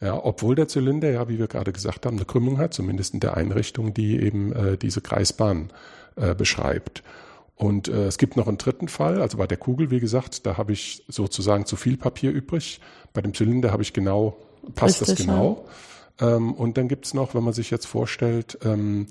Ja, 0.00 0.22
obwohl 0.22 0.54
der 0.54 0.68
Zylinder 0.68 1.10
ja, 1.10 1.28
wie 1.28 1.38
wir 1.38 1.48
gerade 1.48 1.72
gesagt 1.72 2.06
haben, 2.06 2.16
eine 2.16 2.26
Krümmung 2.26 2.58
hat, 2.58 2.74
zumindest 2.74 3.14
in 3.14 3.20
der 3.20 3.36
Einrichtung, 3.36 3.94
die 3.94 4.20
eben 4.20 4.52
äh, 4.52 4.76
diese 4.76 5.00
Kreisbahn 5.00 5.70
äh, 6.16 6.34
beschreibt. 6.34 7.02
Und 7.56 7.88
äh, 7.88 8.06
es 8.06 8.18
gibt 8.18 8.36
noch 8.36 8.46
einen 8.46 8.58
dritten 8.58 8.88
Fall, 8.88 9.20
also 9.20 9.38
bei 9.38 9.46
der 9.46 9.56
Kugel, 9.56 9.90
wie 9.90 9.98
gesagt, 10.00 10.46
da 10.46 10.58
habe 10.58 10.72
ich 10.72 11.02
sozusagen 11.08 11.64
zu 11.64 11.74
viel 11.76 11.96
Papier 11.96 12.30
übrig. 12.30 12.80
Bei 13.14 13.22
dem 13.22 13.32
Zylinder 13.32 13.72
habe 13.72 13.82
ich 13.82 13.94
genau 13.94 14.36
passt 14.74 15.00
Richtig, 15.00 15.16
das 15.16 15.26
genau. 15.26 15.66
Ja. 16.20 16.36
Ähm, 16.36 16.54
und 16.54 16.78
dann 16.78 16.88
gibt's 16.88 17.14
noch, 17.14 17.34
wenn 17.34 17.44
man 17.44 17.52
sich 17.52 17.70
jetzt 17.70 17.86
vorstellt, 17.86 18.58
ähm, 18.64 19.06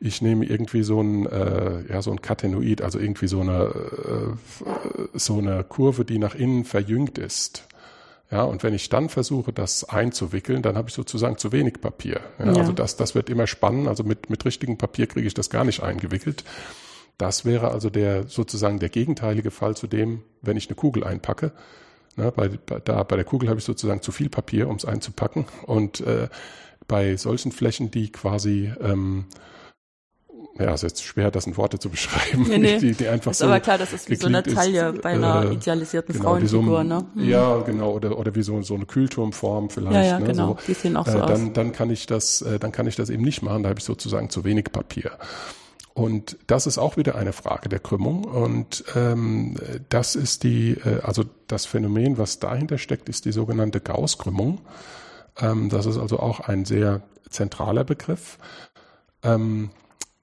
ich 0.00 0.20
nehme 0.20 0.44
irgendwie 0.44 0.82
so 0.82 1.00
ein, 1.00 1.26
äh, 1.26 1.88
ja, 1.88 2.02
so 2.02 2.10
ein 2.10 2.20
Katenoid, 2.20 2.82
also 2.82 2.98
irgendwie 2.98 3.28
so 3.28 3.40
eine, 3.40 3.72
äh, 3.72 5.08
so 5.14 5.38
eine 5.38 5.62
Kurve, 5.64 6.04
die 6.04 6.18
nach 6.18 6.34
innen 6.34 6.64
verjüngt 6.64 7.18
ist. 7.18 7.68
Ja, 8.30 8.44
und 8.44 8.62
wenn 8.62 8.74
ich 8.74 8.88
dann 8.88 9.10
versuche, 9.10 9.52
das 9.52 9.84
einzuwickeln, 9.84 10.62
dann 10.62 10.76
habe 10.76 10.88
ich 10.88 10.94
sozusagen 10.94 11.36
zu 11.36 11.52
wenig 11.52 11.80
Papier. 11.80 12.20
Ja, 12.38 12.46
ja. 12.46 12.52
Also 12.54 12.72
das, 12.72 12.96
das 12.96 13.14
wird 13.14 13.28
immer 13.30 13.46
spannend. 13.46 13.88
Also 13.88 14.04
mit, 14.04 14.30
mit 14.30 14.44
richtigem 14.44 14.78
Papier 14.78 15.06
kriege 15.06 15.26
ich 15.26 15.34
das 15.34 15.50
gar 15.50 15.64
nicht 15.64 15.82
eingewickelt. 15.82 16.42
Das 17.18 17.44
wäre 17.44 17.70
also 17.70 17.90
der 17.90 18.26
sozusagen 18.26 18.78
der 18.78 18.88
gegenteilige 18.88 19.50
Fall 19.50 19.76
zu 19.76 19.86
dem, 19.86 20.22
wenn 20.40 20.56
ich 20.56 20.68
eine 20.68 20.76
Kugel 20.76 21.04
einpacke. 21.04 21.52
Ne, 22.16 22.30
bei, 22.30 22.48
bei, 22.48 22.78
da, 22.80 23.02
bei 23.02 23.16
der 23.16 23.24
Kugel 23.24 23.48
habe 23.48 23.58
ich 23.58 23.64
sozusagen 23.64 24.02
zu 24.02 24.12
viel 24.12 24.28
Papier, 24.28 24.68
um 24.68 24.76
es 24.76 24.84
einzupacken. 24.84 25.46
Und 25.66 26.00
äh, 26.00 26.28
bei 26.88 27.16
solchen 27.16 27.52
Flächen, 27.52 27.90
die 27.90 28.10
quasi 28.12 28.72
ähm, 28.80 29.26
ja, 30.58 30.68
es 30.74 30.82
ist 30.82 30.82
jetzt 30.82 31.04
schwer, 31.04 31.30
das 31.30 31.46
in 31.46 31.56
Worte 31.56 31.78
zu 31.78 31.88
beschreiben. 31.88 32.44
Nee, 32.46 32.58
nee. 32.58 32.78
Die, 32.82 32.92
die 32.92 33.08
einfach 33.08 33.30
ist 33.30 33.38
so 33.38 33.46
aber 33.46 33.60
klar, 33.60 33.78
das 33.78 33.92
ist 33.92 34.10
wie 34.10 34.16
so 34.16 34.26
eine 34.26 34.42
Taille 34.42 34.90
ist, 34.90 35.02
bei 35.02 35.10
einer 35.10 35.50
äh, 35.50 35.54
idealisierten 35.54 36.12
genau, 36.12 36.30
Frauenfigur, 36.30 36.78
so 36.78 36.82
ne? 36.82 37.06
Mhm. 37.14 37.28
Ja, 37.28 37.58
genau, 37.60 37.92
oder, 37.92 38.18
oder 38.18 38.34
wie 38.34 38.42
so, 38.42 38.60
so 38.62 38.74
eine 38.74 38.84
Kühlturmform 38.84 39.70
vielleicht. 39.70 39.94
Ja, 39.94 40.02
ja, 40.02 40.18
ne? 40.18 40.26
genau, 40.26 40.48
so, 40.48 40.58
die 40.66 40.74
sehen 40.74 40.96
auch 40.96 41.06
so 41.06 41.18
äh, 41.18 41.20
aus. 41.22 41.28
Dann, 41.28 41.52
dann 41.54 41.72
kann 41.72 41.90
ich 41.90 42.06
das, 42.06 42.42
äh, 42.42 42.58
dann 42.58 42.72
kann 42.72 42.86
ich 42.86 42.96
das 42.96 43.08
eben 43.08 43.22
nicht 43.22 43.42
machen, 43.42 43.62
da 43.62 43.70
habe 43.70 43.78
ich 43.78 43.84
sozusagen 43.84 44.28
zu 44.28 44.44
wenig 44.44 44.66
Papier. 44.72 45.12
Und 45.94 46.38
das 46.46 46.66
ist 46.66 46.78
auch 46.78 46.96
wieder 46.96 47.16
eine 47.16 47.32
Frage 47.32 47.68
der 47.68 47.78
Krümmung. 47.78 48.24
Und 48.24 48.84
ähm, 48.96 49.56
das 49.90 50.14
ist 50.16 50.42
die, 50.42 50.72
äh, 50.72 51.00
also 51.02 51.24
das 51.48 51.66
Phänomen, 51.66 52.16
was 52.16 52.38
dahinter 52.38 52.78
steckt, 52.78 53.08
ist 53.08 53.24
die 53.26 53.32
sogenannte 53.32 53.80
Gauss-Krümmung. 53.80 54.60
Ähm, 55.38 55.68
das 55.68 55.86
ist 55.86 55.98
also 55.98 56.18
auch 56.18 56.40
ein 56.40 56.64
sehr 56.64 57.02
zentraler 57.28 57.84
Begriff. 57.84 58.38
Ähm, 59.22 59.70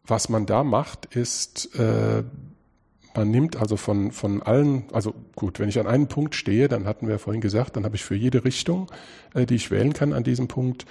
was 0.06 0.28
man 0.30 0.46
da 0.46 0.64
macht, 0.64 1.06
ist, 1.16 1.76
äh, 1.76 2.24
Man 3.16 3.32
nimmt 3.32 3.58
also 3.58 3.76
von, 3.76 4.12
von 4.12 4.42
allen, 4.44 4.84
also 4.94 5.14
gut, 5.36 5.60
wenn 5.60 5.68
ich 5.68 5.80
an 5.80 5.88
einem 5.88 6.08
Punkt 6.08 6.36
stehe, 6.36 6.68
dann 6.68 6.86
hatten 6.86 7.08
wir 7.08 7.18
vorhin 7.20 7.42
gesagt, 7.42 7.76
dann 7.76 7.84
habe 7.84 7.96
ich 7.96 8.04
für 8.04 8.16
jede 8.16 8.44
Richtung, 8.46 8.88
äh, 9.34 9.46
die 9.46 9.56
ich 9.56 9.72
wählen 9.72 9.94
kann 9.94 10.14
an 10.14 10.24
diesem 10.24 10.48
Punkt, 10.48 10.86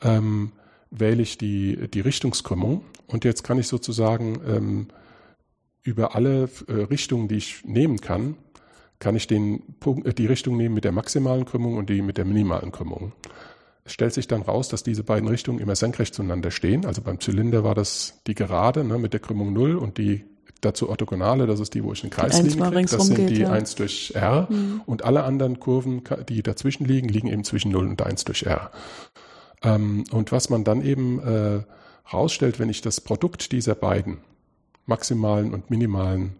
ähm, 0.00 0.52
wähle 0.90 1.22
ich 1.22 1.38
die, 1.38 1.88
die 1.88 2.00
Richtungskrümmung. 2.00 2.82
Und 3.06 3.24
jetzt 3.24 3.44
kann 3.44 3.58
ich 3.58 3.68
sozusagen 3.68 4.40
ähm, 4.46 4.88
über 5.82 6.14
alle 6.14 6.48
äh, 6.68 6.72
Richtungen, 6.72 7.28
die 7.28 7.36
ich 7.36 7.64
nehmen 7.64 8.00
kann, 8.00 8.36
kann 8.98 9.14
ich 9.14 9.26
den 9.26 9.62
Punkt, 9.78 10.06
äh, 10.06 10.14
die 10.14 10.26
Richtung 10.26 10.56
nehmen 10.56 10.74
mit 10.74 10.84
der 10.84 10.92
maximalen 10.92 11.44
Krümmung 11.44 11.76
und 11.76 11.90
die 11.90 12.02
mit 12.02 12.18
der 12.18 12.24
minimalen 12.24 12.72
Krümmung. 12.72 13.12
Es 13.84 13.92
stellt 13.92 14.12
sich 14.12 14.26
dann 14.26 14.42
raus, 14.42 14.68
dass 14.68 14.82
diese 14.82 15.04
beiden 15.04 15.28
Richtungen 15.28 15.60
immer 15.60 15.76
senkrecht 15.76 16.14
zueinander 16.14 16.50
stehen. 16.50 16.84
Also 16.84 17.02
beim 17.02 17.20
Zylinder 17.20 17.62
war 17.62 17.76
das 17.76 18.20
die 18.26 18.34
gerade 18.34 18.82
ne, 18.82 18.98
mit 18.98 19.12
der 19.12 19.20
Krümmung 19.20 19.52
0 19.52 19.76
und 19.76 19.98
die 19.98 20.24
dazu 20.60 20.88
orthogonale, 20.88 21.46
das 21.46 21.60
ist 21.60 21.74
die, 21.74 21.84
wo 21.84 21.92
ich 21.92 22.02
einen 22.02 22.10
Kreis 22.10 22.42
liegen 22.42 22.60
kriege. 22.60 22.86
Das 22.86 23.06
sind 23.06 23.30
die 23.30 23.40
ja. 23.40 23.50
1 23.50 23.76
durch 23.76 24.12
R. 24.14 24.48
Mhm. 24.50 24.80
Und 24.86 25.04
alle 25.04 25.22
anderen 25.22 25.60
Kurven, 25.60 26.02
die 26.28 26.42
dazwischen 26.42 26.84
liegen, 26.84 27.08
liegen 27.08 27.28
eben 27.28 27.44
zwischen 27.44 27.70
0 27.70 27.86
und 27.86 28.02
1 28.02 28.24
durch 28.24 28.44
R. 28.44 28.70
Ähm, 29.62 30.04
und 30.10 30.32
was 30.32 30.50
man 30.50 30.64
dann 30.64 30.82
eben 30.82 31.20
äh, 31.20 31.62
rausstellt, 32.12 32.58
wenn 32.58 32.68
ich 32.68 32.80
das 32.80 33.00
Produkt 33.00 33.52
dieser 33.52 33.74
beiden 33.74 34.18
maximalen 34.86 35.52
und 35.52 35.70
minimalen 35.70 36.36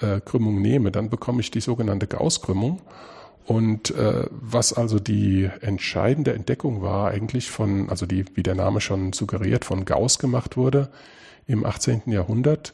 äh, 0.00 0.20
Krümmungen 0.20 0.62
nehme, 0.62 0.90
dann 0.90 1.10
bekomme 1.10 1.40
ich 1.40 1.50
die 1.50 1.60
sogenannte 1.60 2.06
Gauss-Krümmung. 2.06 2.80
Und 3.46 3.90
äh, 3.90 4.26
was 4.30 4.72
also 4.72 4.98
die 4.98 5.50
entscheidende 5.60 6.32
Entdeckung 6.32 6.80
war 6.82 7.10
eigentlich 7.10 7.50
von, 7.50 7.90
also 7.90 8.06
die, 8.06 8.24
wie 8.34 8.42
der 8.42 8.54
Name 8.54 8.80
schon 8.80 9.12
suggeriert, 9.12 9.64
von 9.64 9.84
Gauss 9.84 10.18
gemacht 10.18 10.56
wurde 10.56 10.88
im 11.46 11.64
18. 11.64 12.02
Jahrhundert, 12.06 12.72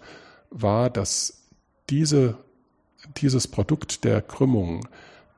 war, 0.51 0.89
dass 0.89 1.49
diese, 1.91 2.37
dieses 3.17 3.49
Produkt 3.49 4.05
der 4.05 4.23
Krümmung, 4.23 4.87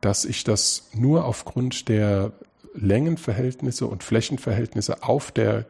dass 0.02 0.26
ich 0.26 0.44
das 0.44 0.90
nur 0.92 1.24
aufgrund 1.24 1.88
der 1.88 2.32
Längenverhältnisse 2.74 3.86
und 3.86 4.02
Flächenverhältnisse 4.02 5.02
auf 5.02 5.32
der, 5.32 5.64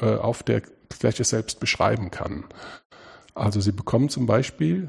äh, 0.00 0.14
auf 0.16 0.42
der 0.42 0.62
Fläche 0.92 1.24
selbst 1.24 1.60
beschreiben 1.60 2.10
kann. 2.10 2.44
Also 3.34 3.60
Sie 3.60 3.72
bekommen 3.72 4.08
zum 4.08 4.26
Beispiel 4.26 4.88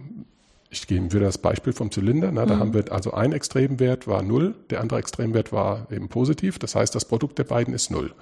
ich 0.70 0.88
gebe 0.88 1.14
wieder 1.14 1.26
das 1.26 1.38
Beispiel 1.38 1.74
vom 1.74 1.92
Zylinder. 1.92 2.32
Na, 2.32 2.46
da 2.46 2.56
mhm. 2.56 2.60
haben 2.60 2.74
wir 2.74 2.92
also 2.92 3.14
ein 3.14 3.32
Extremwert 3.32 4.08
war 4.08 4.22
null, 4.22 4.56
der 4.70 4.82
andere 4.82 5.00
Extremwert 5.00 5.52
war 5.52 5.88
eben 5.92 6.10
positiv. 6.10 6.60
Das 6.60 6.76
heißt, 6.76 6.94
das 6.94 7.06
Produkt 7.06 7.40
der 7.40 7.46
beiden 7.46 7.74
ist 7.74 7.90
null. 7.90 8.14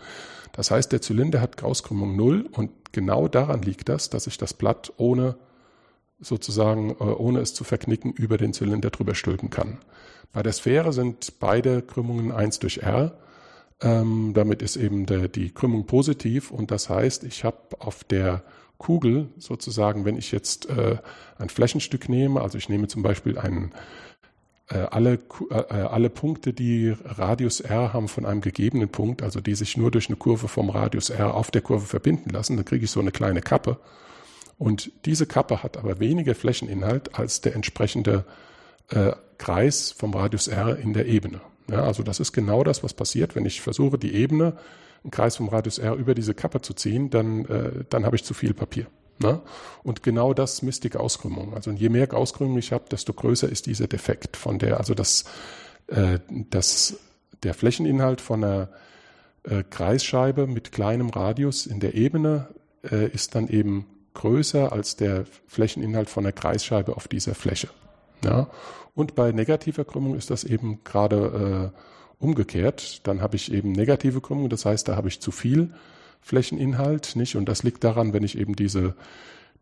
Das 0.52 0.72
heißt, 0.72 0.92
der 0.92 1.02
Zylinder 1.02 1.42
hat 1.42 1.58
Gaußkrümmung 1.58 2.16
null 2.16 2.48
und 2.52 2.72
genau 2.92 3.28
daran 3.28 3.62
liegt 3.62 3.90
das, 3.90 4.10
dass 4.10 4.28
ich 4.28 4.38
das 4.38 4.54
Blatt 4.54 4.94
ohne 4.98 5.36
sozusagen, 6.20 6.92
äh, 6.92 7.04
ohne 7.04 7.40
es 7.40 7.54
zu 7.54 7.64
verknicken, 7.64 8.14
über 8.14 8.38
den 8.38 8.54
Zylinder 8.54 8.90
drüber 8.90 9.16
stülpen 9.16 9.50
kann. 9.50 9.80
Bei 10.32 10.44
der 10.44 10.54
Sphäre 10.54 10.94
sind 10.94 11.40
beide 11.40 11.82
Krümmungen 11.82 12.32
eins 12.32 12.60
durch 12.60 12.78
R. 12.78 13.18
Ähm, 13.82 14.32
damit 14.34 14.62
ist 14.62 14.78
eben 14.78 15.06
der, 15.06 15.28
die 15.28 15.52
Krümmung 15.52 15.86
positiv 15.86 16.52
und 16.52 16.72
das 16.72 16.90
heißt, 16.90 17.24
ich 17.26 17.44
habe 17.44 17.58
auf 17.80 18.04
der 18.04 18.44
Kugel 18.78 19.30
sozusagen, 19.38 20.06
wenn 20.06 20.18
ich 20.18 20.32
jetzt 20.32 20.70
äh, 20.70 20.98
ein 21.38 21.50
Flächenstück 21.50 22.10
nehme, 22.10 22.42
also 22.42 22.58
ich 22.58 22.70
nehme 22.70 22.88
zum 22.88 23.04
Beispiel 23.04 23.38
einen, 23.38 23.72
äh, 24.70 24.78
alle, 24.78 25.20
äh, 25.50 25.56
alle 25.56 26.10
Punkte, 26.10 26.54
die 26.54 26.96
Radius 27.04 27.62
r 27.62 27.94
haben 27.94 28.08
von 28.08 28.26
einem 28.26 28.42
gegebenen 28.42 28.90
Punkt, 28.90 29.22
also 29.24 29.42
die 29.42 29.56
sich 29.56 29.78
nur 29.78 29.92
durch 29.92 30.08
eine 30.10 30.18
Kurve 30.18 30.48
vom 30.48 30.70
Radius 30.70 31.10
r 31.10 31.34
auf 31.34 31.52
der 31.52 31.62
Kurve 31.62 31.86
verbinden 31.86 32.30
lassen, 32.30 32.56
dann 32.56 32.66
kriege 32.66 32.86
ich 32.86 32.92
so 32.92 33.00
eine 33.00 33.12
kleine 33.12 33.42
Kappe. 33.42 33.78
Und 34.58 34.92
diese 35.06 35.26
Kappe 35.26 35.64
hat 35.64 35.78
aber 35.78 36.00
weniger 36.00 36.34
Flächeninhalt 36.34 37.20
als 37.20 37.42
der 37.42 37.56
entsprechende 37.56 38.24
äh, 38.90 39.12
Kreis 39.38 39.92
vom 39.92 40.14
Radius 40.14 40.48
r 40.48 40.78
in 40.78 40.94
der 40.94 41.08
Ebene. 41.08 41.42
Ja, 41.70 41.84
also 41.84 42.04
das 42.04 42.20
ist 42.20 42.32
genau 42.32 42.64
das, 42.64 42.84
was 42.84 42.94
passiert, 42.94 43.36
wenn 43.36 43.46
ich 43.46 43.62
versuche, 43.62 43.98
die 43.98 44.14
Ebene 44.14 44.54
einen 45.04 45.12
Kreis 45.12 45.38
vom 45.38 45.50
Radius 45.50 45.78
r 45.78 45.96
über 45.96 46.16
diese 46.16 46.34
Kappe 46.34 46.62
zu 46.62 46.74
ziehen, 46.74 47.10
dann, 47.10 47.46
äh, 47.46 47.84
dann 47.90 48.06
habe 48.06 48.16
ich 48.16 48.24
zu 48.24 48.34
viel 48.34 48.54
Papier. 48.54 48.88
Ne? 49.20 49.42
Und 49.84 50.04
genau 50.04 50.34
das 50.34 50.62
misst 50.62 50.84
die 50.84 50.90
Gaußkrümmung. 50.90 51.54
Also 51.54 51.72
je 51.72 51.90
mehr 51.90 52.08
Gaußkrümmung 52.08 52.58
ich 52.58 52.72
habe, 52.72 52.86
desto 52.90 53.14
größer 53.14 53.48
ist 53.48 53.66
dieser 53.66 53.88
Defekt 53.88 54.36
von 54.36 54.60
der, 54.60 54.78
also 54.78 54.94
das, 54.94 55.26
äh, 55.88 56.20
das, 56.50 56.98
der 57.44 57.54
Flächeninhalt 57.54 58.20
von 58.20 58.44
einer 58.44 58.70
äh, 59.44 59.64
Kreisscheibe 59.70 60.48
mit 60.48 60.72
kleinem 60.72 61.10
Radius 61.10 61.66
in 61.66 61.80
der 61.80 61.94
Ebene 61.94 62.48
äh, 62.84 63.08
ist 63.08 63.36
dann 63.36 63.48
eben 63.48 63.86
größer 64.16 64.72
als 64.72 64.96
der 64.96 65.26
Flächeninhalt 65.48 66.10
von 66.10 66.26
einer 66.26 66.34
Kreisscheibe 66.34 66.96
auf 66.96 67.08
dieser 67.08 67.36
Fläche. 67.36 67.70
Ja? 68.24 68.48
Und 68.94 69.16
bei 69.16 69.32
negativer 69.32 69.84
Krümmung 69.84 70.16
ist 70.16 70.30
das 70.30 70.44
eben 70.44 70.84
gerade 70.84 71.72
äh, 71.74 72.24
umgekehrt. 72.24 73.06
Dann 73.08 73.22
habe 73.22 73.36
ich 73.36 73.52
eben 73.52 73.72
negative 73.72 74.22
Krümmung, 74.22 74.50
das 74.50 74.66
heißt, 74.66 74.88
da 74.88 74.96
habe 74.96 75.10
ich 75.10 75.20
zu 75.20 75.32
viel 75.32 75.74
Flächeninhalt, 76.22 77.16
nicht? 77.16 77.36
Und 77.36 77.48
das 77.48 77.64
liegt 77.64 77.84
daran, 77.84 78.14
wenn 78.14 78.24
ich 78.24 78.38
eben 78.38 78.56
diese, 78.56 78.96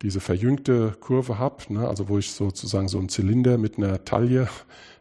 diese 0.01 0.19
verjüngte 0.19 0.95
Kurve 1.00 1.38
habe, 1.38 1.74
ne? 1.74 1.88
also 1.88 2.07
wo 2.07 2.17
ich 2.17 2.31
sozusagen 2.31 2.88
so 2.88 3.00
einen 3.00 3.10
Zylinder 3.10 3.57
mit 3.57 3.77
einer 3.77 4.05
Taille 4.05 4.48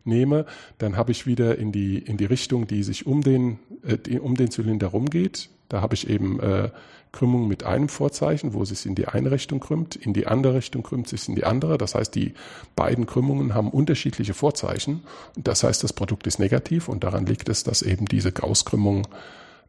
nehme, 0.04 0.46
dann 0.78 0.96
habe 0.96 1.12
ich 1.12 1.26
wieder 1.26 1.58
in 1.58 1.72
die, 1.72 1.98
in 1.98 2.16
die 2.16 2.24
Richtung, 2.24 2.66
die 2.66 2.82
sich 2.82 3.06
um 3.06 3.22
den, 3.22 3.58
äh, 3.84 4.18
um 4.18 4.36
den 4.36 4.50
Zylinder 4.50 4.88
rumgeht. 4.88 5.50
Da 5.68 5.80
habe 5.80 5.94
ich 5.94 6.08
eben 6.08 6.40
äh, 6.40 6.70
Krümmung 7.12 7.46
mit 7.46 7.64
einem 7.64 7.88
Vorzeichen, 7.88 8.54
wo 8.54 8.62
es 8.62 8.70
sich 8.70 8.86
in 8.86 8.94
die 8.94 9.06
eine 9.06 9.30
Richtung 9.30 9.60
krümmt, 9.60 9.96
in 9.96 10.14
die 10.14 10.26
andere 10.26 10.54
Richtung 10.54 10.82
krümmt 10.82 11.06
es 11.06 11.20
sich 11.20 11.28
in 11.28 11.36
die 11.36 11.44
andere. 11.44 11.78
Das 11.78 11.94
heißt, 11.94 12.14
die 12.14 12.34
beiden 12.74 13.06
Krümmungen 13.06 13.54
haben 13.54 13.70
unterschiedliche 13.70 14.34
Vorzeichen. 14.34 15.02
Das 15.36 15.62
heißt, 15.62 15.84
das 15.84 15.92
Produkt 15.92 16.26
ist 16.26 16.38
negativ 16.38 16.88
und 16.88 17.04
daran 17.04 17.26
liegt 17.26 17.48
es, 17.48 17.64
dass 17.64 17.82
eben 17.82 18.06
diese 18.06 18.32
Gaußkrümmung 18.32 19.06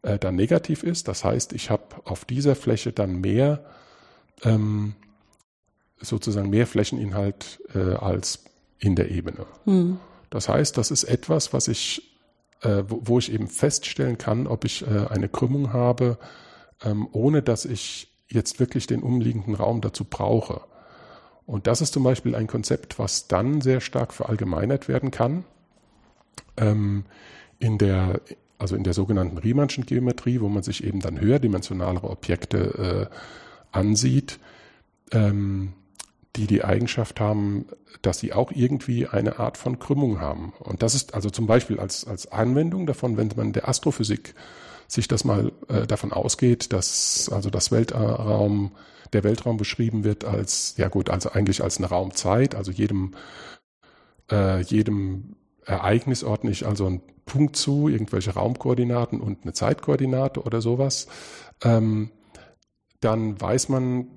äh, 0.02 0.18
dann 0.18 0.36
negativ 0.36 0.82
ist. 0.82 1.06
Das 1.06 1.22
heißt, 1.22 1.52
ich 1.52 1.70
habe 1.70 1.84
auf 2.04 2.24
dieser 2.24 2.56
Fläche 2.56 2.92
dann 2.92 3.20
mehr 3.20 3.64
ähm, 4.42 4.94
sozusagen 6.00 6.50
mehr 6.50 6.66
Flächeninhalt 6.66 7.60
äh, 7.74 7.94
als 7.94 8.44
in 8.78 8.96
der 8.96 9.10
Ebene. 9.10 9.46
Hm. 9.64 9.98
Das 10.30 10.48
heißt, 10.48 10.76
das 10.78 10.90
ist 10.90 11.04
etwas, 11.04 11.52
was 11.52 11.68
ich, 11.68 12.16
äh, 12.62 12.84
wo, 12.88 13.00
wo, 13.04 13.18
ich 13.18 13.32
eben 13.32 13.48
feststellen 13.48 14.18
kann, 14.18 14.46
ob 14.46 14.64
ich 14.64 14.86
äh, 14.86 15.06
eine 15.08 15.28
Krümmung 15.28 15.72
habe, 15.72 16.18
ähm, 16.82 17.08
ohne 17.12 17.42
dass 17.42 17.64
ich 17.64 18.08
jetzt 18.28 18.60
wirklich 18.60 18.86
den 18.86 19.02
umliegenden 19.02 19.54
Raum 19.54 19.80
dazu 19.80 20.04
brauche. 20.04 20.62
Und 21.46 21.66
das 21.66 21.80
ist 21.80 21.92
zum 21.92 22.02
Beispiel 22.02 22.34
ein 22.34 22.46
Konzept, 22.46 22.98
was 22.98 23.28
dann 23.28 23.60
sehr 23.60 23.80
stark 23.80 24.14
verallgemeinert 24.14 24.88
werden 24.88 25.10
kann. 25.10 25.44
Ähm, 26.56 27.04
in 27.58 27.78
der, 27.78 28.20
also 28.58 28.76
in 28.76 28.84
der 28.84 28.94
sogenannten 28.94 29.38
Riemannschen 29.38 29.86
Geometrie, 29.86 30.40
wo 30.40 30.48
man 30.48 30.62
sich 30.62 30.84
eben 30.84 31.00
dann 31.00 31.20
höherdimensionalere 31.20 32.08
Objekte 32.08 33.10
äh, 33.10 33.16
ansieht, 33.72 34.38
ähm, 35.12 35.74
die 36.36 36.46
die 36.46 36.64
Eigenschaft 36.64 37.20
haben, 37.20 37.66
dass 38.02 38.18
sie 38.18 38.32
auch 38.32 38.50
irgendwie 38.50 39.06
eine 39.06 39.38
Art 39.38 39.56
von 39.56 39.78
Krümmung 39.78 40.20
haben. 40.20 40.52
Und 40.58 40.82
das 40.82 40.94
ist 40.94 41.14
also 41.14 41.30
zum 41.30 41.46
Beispiel 41.46 41.78
als, 41.78 42.06
als 42.06 42.30
Anwendung 42.30 42.86
davon, 42.86 43.16
wenn 43.16 43.30
man 43.36 43.52
der 43.52 43.68
Astrophysik 43.68 44.34
sich 44.88 45.08
das 45.08 45.24
mal 45.24 45.52
äh, 45.68 45.86
davon 45.86 46.12
ausgeht, 46.12 46.72
dass 46.72 47.30
also 47.32 47.50
das 47.50 47.70
Weltraum, 47.70 48.72
der 49.12 49.24
Weltraum 49.24 49.56
beschrieben 49.56 50.04
wird 50.04 50.24
als, 50.24 50.74
ja 50.76 50.88
gut, 50.88 51.08
also 51.08 51.30
eigentlich 51.30 51.62
als 51.62 51.78
eine 51.78 51.86
Raumzeit, 51.86 52.54
also 52.54 52.70
jedem, 52.70 53.12
äh, 54.30 54.60
jedem 54.62 55.36
Ereignis 55.64 56.24
ordne 56.24 56.50
ich 56.50 56.66
also 56.66 56.86
einen 56.86 57.00
Punkt 57.24 57.56
zu, 57.56 57.88
irgendwelche 57.88 58.32
Raumkoordinaten 58.34 59.20
und 59.20 59.44
eine 59.44 59.52
Zeitkoordinate 59.52 60.42
oder 60.42 60.60
sowas, 60.60 61.06
ähm, 61.62 62.10
dann 63.00 63.40
weiß 63.40 63.68
man 63.68 64.08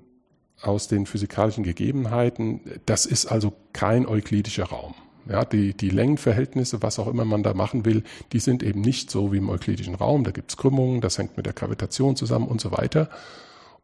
aus 0.62 0.88
den 0.88 1.06
physikalischen 1.06 1.64
Gegebenheiten, 1.64 2.60
das 2.86 3.06
ist 3.06 3.26
also 3.26 3.52
kein 3.72 4.06
euklidischer 4.06 4.64
Raum. 4.64 4.94
Ja, 5.28 5.44
die, 5.44 5.74
die 5.74 5.90
Längenverhältnisse, 5.90 6.82
was 6.82 6.98
auch 6.98 7.06
immer 7.06 7.26
man 7.26 7.42
da 7.42 7.52
machen 7.52 7.84
will, 7.84 8.02
die 8.32 8.40
sind 8.40 8.62
eben 8.62 8.80
nicht 8.80 9.10
so 9.10 9.30
wie 9.30 9.36
im 9.36 9.50
euklidischen 9.50 9.94
Raum. 9.94 10.24
Da 10.24 10.30
gibt's 10.30 10.56
Krümmungen, 10.56 11.02
das 11.02 11.18
hängt 11.18 11.36
mit 11.36 11.44
der 11.44 11.52
Gravitation 11.52 12.16
zusammen 12.16 12.48
und 12.48 12.62
so 12.62 12.72
weiter. 12.72 13.10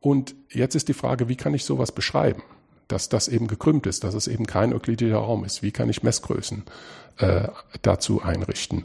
Und 0.01 0.35
jetzt 0.51 0.75
ist 0.75 0.89
die 0.89 0.95
Frage, 0.95 1.29
wie 1.29 1.37
kann 1.37 1.53
ich 1.53 1.65
sowas 1.65 1.93
beschreiben? 1.93 2.43
Dass 2.89 3.11
das 3.11 3.29
eben 3.29 3.47
gekrümmt 3.47 3.87
ist, 3.87 4.05
dass 4.05 4.15
es 4.15 4.27
eben 4.27 4.47
kein 4.47 4.73
euklidischer 4.73 5.19
Raum 5.19 5.45
ist. 5.45 5.63
Wie 5.63 5.71
kann 5.71 5.91
ich 5.91 6.03
Messgrößen 6.03 6.65
äh, 7.19 7.49
dazu 7.83 8.23
einrichten? 8.23 8.85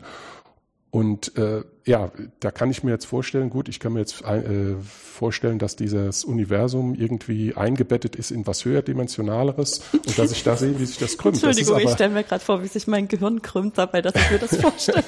Und 0.92 1.38
äh, 1.38 1.62
ja, 1.86 2.12
da 2.40 2.50
kann 2.50 2.72
ich 2.72 2.84
mir 2.84 2.90
jetzt 2.92 3.06
vorstellen, 3.06 3.52
gut, 3.52 3.70
ich 3.70 3.80
kann 3.80 3.94
mir 3.94 4.00
jetzt 4.00 4.24
äh, 4.24 4.74
vorstellen, 4.82 5.60
dass 5.60 5.76
dieses 5.76 6.24
Universum 6.24 6.96
irgendwie 6.96 7.56
eingebettet 7.56 8.16
ist 8.16 8.32
in 8.32 8.48
was 8.48 8.66
höherdimensionaleres 8.66 9.82
und 9.94 10.18
dass 10.18 10.32
ich 10.32 10.44
da 10.44 10.56
sehe, 10.56 10.80
wie 10.80 10.86
sich 10.86 10.98
das 10.98 11.18
krümmt. 11.20 11.36
Entschuldigung, 11.36 11.76
das 11.76 11.84
ich 11.84 11.92
stelle 11.92 12.14
mir 12.14 12.24
gerade 12.24 12.44
vor, 12.44 12.64
wie 12.64 12.68
sich 12.68 12.88
mein 12.88 13.08
Gehirn 13.08 13.44
krümmt 13.44 13.78
dabei, 13.78 14.02
dass 14.02 14.16
ich 14.16 14.32
mir 14.32 14.40
das 14.40 14.56
vorstelle. 14.62 15.04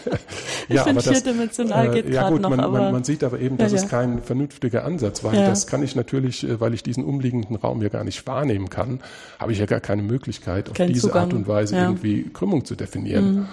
ich 0.70 0.76
ja, 0.76 0.84
finde, 0.84 1.02
das, 1.02 1.12
vierdimensional 1.22 1.88
äh, 1.90 2.02
geht 2.02 2.14
ja, 2.14 2.22
gerade 2.22 2.34
gut, 2.34 2.42
noch, 2.44 2.50
man, 2.52 2.60
aber 2.60 2.80
man, 2.80 2.92
man 2.94 3.04
sieht 3.04 3.24
aber 3.24 3.40
eben, 3.40 3.58
das 3.58 3.72
Ja, 3.72 3.78
ist 3.78 3.84
ja. 3.84 3.90
kein 3.90 4.22
vernünftiger 4.22 4.86
Ansatz, 4.86 5.24
weil 5.24 5.36
Ja. 5.36 5.48
das 5.48 5.66
kann 5.66 5.82
ich 5.82 5.96
natürlich, 5.96 6.44
äh, 6.44 6.60
weil 6.60 6.76
ich 6.76 6.84
diesen 6.84 7.04
umliegenden 7.04 7.56
Raum 7.56 7.82
ja 7.82 7.90
gar 7.90 8.04
nicht 8.04 8.28
wahrnehmen 8.28 8.70
kann, 8.70 9.00
habe 9.40 9.52
ich 9.52 9.58
ja 9.58 9.66
gar 9.66 9.80
keine 9.82 10.04
Möglichkeit, 10.04 10.70
auf 10.70 10.76
Kein 10.78 10.90
diese 10.90 11.08
Zugang. 11.08 11.24
Art 11.24 11.34
und 11.34 11.48
Weise. 11.48 11.76
Mhm. 11.76 11.82
irgendwie 11.82 12.30
Krümmung 12.32 12.66
zu 12.66 12.76
definieren. 12.76 13.48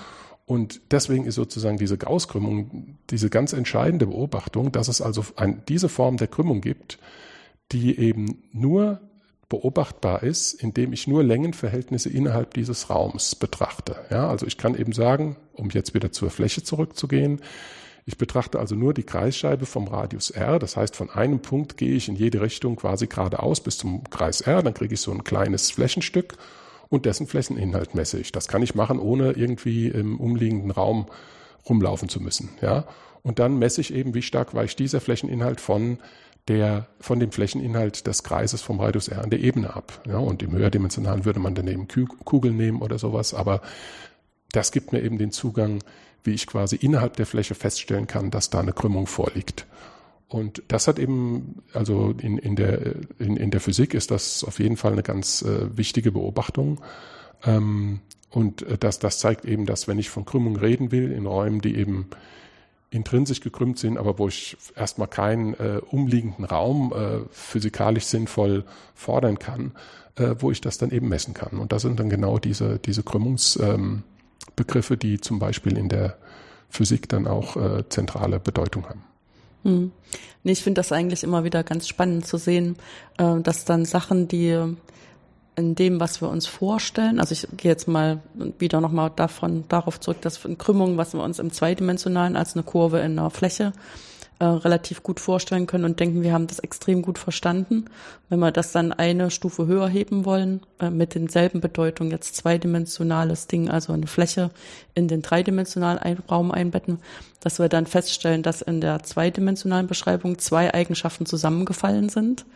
Und 0.48 0.80
deswegen 0.92 1.26
ist 1.26 1.34
sozusagen 1.34 1.76
diese 1.76 1.98
Gaußkrümmung 1.98 2.96
diese 3.10 3.28
ganz 3.28 3.52
entscheidende 3.52 4.06
Beobachtung, 4.06 4.72
dass 4.72 4.88
es 4.88 5.02
also 5.02 5.22
ein, 5.36 5.62
diese 5.68 5.90
Form 5.90 6.16
der 6.16 6.26
Krümmung 6.26 6.62
gibt, 6.62 6.98
die 7.70 7.98
eben 7.98 8.42
nur 8.50 8.98
beobachtbar 9.50 10.22
ist, 10.22 10.54
indem 10.54 10.94
ich 10.94 11.06
nur 11.06 11.22
Längenverhältnisse 11.22 12.08
innerhalb 12.08 12.54
dieses 12.54 12.88
Raums 12.88 13.34
betrachte. 13.34 13.96
Ja, 14.08 14.26
also 14.30 14.46
ich 14.46 14.56
kann 14.56 14.74
eben 14.74 14.92
sagen, 14.92 15.36
um 15.52 15.68
jetzt 15.68 15.92
wieder 15.92 16.12
zur 16.12 16.30
Fläche 16.30 16.62
zurückzugehen, 16.62 17.42
ich 18.06 18.16
betrachte 18.16 18.58
also 18.58 18.74
nur 18.74 18.94
die 18.94 19.02
Kreisscheibe 19.02 19.66
vom 19.66 19.86
Radius 19.86 20.30
r. 20.30 20.58
Das 20.58 20.78
heißt, 20.78 20.96
von 20.96 21.10
einem 21.10 21.40
Punkt 21.40 21.76
gehe 21.76 21.94
ich 21.94 22.08
in 22.08 22.16
jede 22.16 22.40
Richtung 22.40 22.76
quasi 22.76 23.06
geradeaus 23.06 23.60
bis 23.60 23.76
zum 23.76 24.02
Kreis 24.04 24.40
r. 24.40 24.62
Dann 24.62 24.72
kriege 24.72 24.94
ich 24.94 25.02
so 25.02 25.12
ein 25.12 25.24
kleines 25.24 25.70
Flächenstück 25.70 26.38
und 26.88 27.06
dessen 27.06 27.26
Flächeninhalt 27.26 27.94
messe 27.94 28.18
ich. 28.18 28.32
Das 28.32 28.48
kann 28.48 28.62
ich 28.62 28.74
machen, 28.74 28.98
ohne 28.98 29.32
irgendwie 29.32 29.88
im 29.88 30.18
umliegenden 30.18 30.70
Raum 30.70 31.06
rumlaufen 31.68 32.08
zu 32.08 32.20
müssen. 32.20 32.50
Ja? 32.62 32.84
Und 33.22 33.38
dann 33.38 33.58
messe 33.58 33.80
ich 33.80 33.92
eben, 33.92 34.14
wie 34.14 34.22
stark 34.22 34.54
weicht 34.54 34.78
dieser 34.78 35.00
Flächeninhalt 35.00 35.60
von 35.60 35.98
der, 36.48 36.86
von 36.98 37.20
dem 37.20 37.30
Flächeninhalt 37.30 38.06
des 38.06 38.22
Kreises 38.22 38.62
vom 38.62 38.80
Radius 38.80 39.08
r 39.08 39.22
an 39.22 39.30
der 39.30 39.40
Ebene 39.40 39.74
ab. 39.74 40.00
Ja? 40.06 40.18
Und 40.18 40.42
im 40.42 40.52
höherdimensionalen 40.52 41.24
würde 41.24 41.40
man 41.40 41.54
daneben 41.54 41.88
Kugeln 41.88 42.56
nehmen 42.56 42.80
oder 42.80 42.98
sowas. 42.98 43.34
Aber 43.34 43.60
das 44.52 44.72
gibt 44.72 44.92
mir 44.92 45.02
eben 45.02 45.18
den 45.18 45.30
Zugang, 45.30 45.80
wie 46.24 46.32
ich 46.32 46.46
quasi 46.46 46.76
innerhalb 46.76 47.16
der 47.16 47.26
Fläche 47.26 47.54
feststellen 47.54 48.06
kann, 48.06 48.30
dass 48.30 48.50
da 48.50 48.60
eine 48.60 48.72
Krümmung 48.72 49.06
vorliegt. 49.06 49.66
Und 50.28 50.62
das 50.68 50.86
hat 50.88 50.98
eben, 50.98 51.62
also 51.72 52.14
in, 52.20 52.36
in, 52.36 52.54
der, 52.54 52.96
in, 53.18 53.36
in 53.36 53.50
der 53.50 53.60
Physik 53.60 53.94
ist 53.94 54.10
das 54.10 54.44
auf 54.44 54.58
jeden 54.58 54.76
Fall 54.76 54.92
eine 54.92 55.02
ganz 55.02 55.42
äh, 55.42 55.76
wichtige 55.76 56.12
Beobachtung. 56.12 56.80
Ähm, 57.44 58.00
und 58.30 58.62
äh, 58.62 58.76
das, 58.76 58.98
das 58.98 59.18
zeigt 59.18 59.46
eben, 59.46 59.64
dass 59.64 59.88
wenn 59.88 59.98
ich 59.98 60.10
von 60.10 60.26
Krümmung 60.26 60.56
reden 60.56 60.92
will, 60.92 61.12
in 61.12 61.26
Räumen, 61.26 61.62
die 61.62 61.76
eben 61.76 62.08
intrinsisch 62.90 63.40
gekrümmt 63.40 63.78
sind, 63.78 63.98
aber 63.98 64.18
wo 64.18 64.28
ich 64.28 64.56
erstmal 64.76 65.08
keinen 65.08 65.54
äh, 65.54 65.80
umliegenden 65.90 66.44
Raum 66.44 66.92
äh, 66.92 67.20
physikalisch 67.30 68.04
sinnvoll 68.04 68.64
fordern 68.94 69.38
kann, 69.38 69.72
äh, 70.16 70.34
wo 70.38 70.50
ich 70.50 70.60
das 70.60 70.78
dann 70.78 70.90
eben 70.90 71.08
messen 71.08 71.34
kann. 71.34 71.58
Und 71.58 71.72
das 71.72 71.82
sind 71.82 72.00
dann 72.00 72.10
genau 72.10 72.38
diese, 72.38 72.78
diese 72.78 73.02
Krümmungsbegriffe, 73.02 74.94
ähm, 74.94 75.00
die 75.00 75.20
zum 75.20 75.38
Beispiel 75.38 75.76
in 75.76 75.88
der 75.88 76.16
Physik 76.70 77.08
dann 77.08 77.26
auch 77.26 77.56
äh, 77.56 77.88
zentrale 77.88 78.40
Bedeutung 78.40 78.88
haben. 78.88 79.04
Hm. 79.64 79.92
Nee, 80.42 80.52
ich 80.52 80.62
finde 80.62 80.78
das 80.78 80.92
eigentlich 80.92 81.24
immer 81.24 81.44
wieder 81.44 81.62
ganz 81.64 81.88
spannend 81.88 82.26
zu 82.26 82.36
sehen, 82.36 82.76
äh, 83.18 83.40
dass 83.40 83.64
dann 83.64 83.84
Sachen, 83.84 84.28
die 84.28 84.76
in 85.56 85.74
dem, 85.74 85.98
was 85.98 86.22
wir 86.22 86.28
uns 86.28 86.46
vorstellen, 86.46 87.18
also 87.18 87.32
ich 87.32 87.48
gehe 87.56 87.72
jetzt 87.72 87.88
mal 87.88 88.20
wieder 88.60 88.80
nochmal 88.80 89.10
davon, 89.14 89.64
darauf 89.68 89.98
zurück, 89.98 90.20
dass 90.20 90.44
in 90.44 90.56
Krümmung, 90.56 90.96
was 90.96 91.14
wir 91.14 91.22
uns 91.22 91.40
im 91.40 91.52
Zweidimensionalen 91.52 92.36
als 92.36 92.54
eine 92.54 92.62
Kurve 92.62 93.00
in 93.00 93.18
einer 93.18 93.30
Fläche 93.30 93.72
äh, 94.40 94.44
relativ 94.44 95.02
gut 95.02 95.18
vorstellen 95.18 95.66
können 95.66 95.84
und 95.84 95.98
denken, 95.98 96.22
wir 96.22 96.32
haben 96.32 96.46
das 96.46 96.60
extrem 96.60 97.02
gut 97.02 97.18
verstanden. 97.18 97.86
Wenn 98.28 98.38
wir 98.38 98.52
das 98.52 98.70
dann 98.70 98.92
eine 98.92 99.32
Stufe 99.32 99.66
höher 99.66 99.88
heben 99.88 100.24
wollen, 100.24 100.60
äh, 100.78 100.90
mit 100.90 101.16
denselben 101.16 101.60
Bedeutungen, 101.60 102.12
jetzt 102.12 102.36
zweidimensionales 102.36 103.48
Ding, 103.48 103.68
also 103.68 103.92
eine 103.92 104.06
Fläche 104.06 104.50
in 104.94 105.08
den 105.08 105.22
dreidimensionalen 105.22 106.18
Raum 106.30 106.52
einbetten, 106.52 107.00
dass 107.40 107.58
wir 107.58 107.68
dann 107.68 107.86
feststellen, 107.86 108.44
dass 108.44 108.62
in 108.62 108.80
der 108.80 109.02
zweidimensionalen 109.02 109.88
Beschreibung 109.88 110.38
zwei 110.38 110.72
Eigenschaften 110.72 111.26
zusammengefallen 111.26 112.08
sind, 112.08 112.46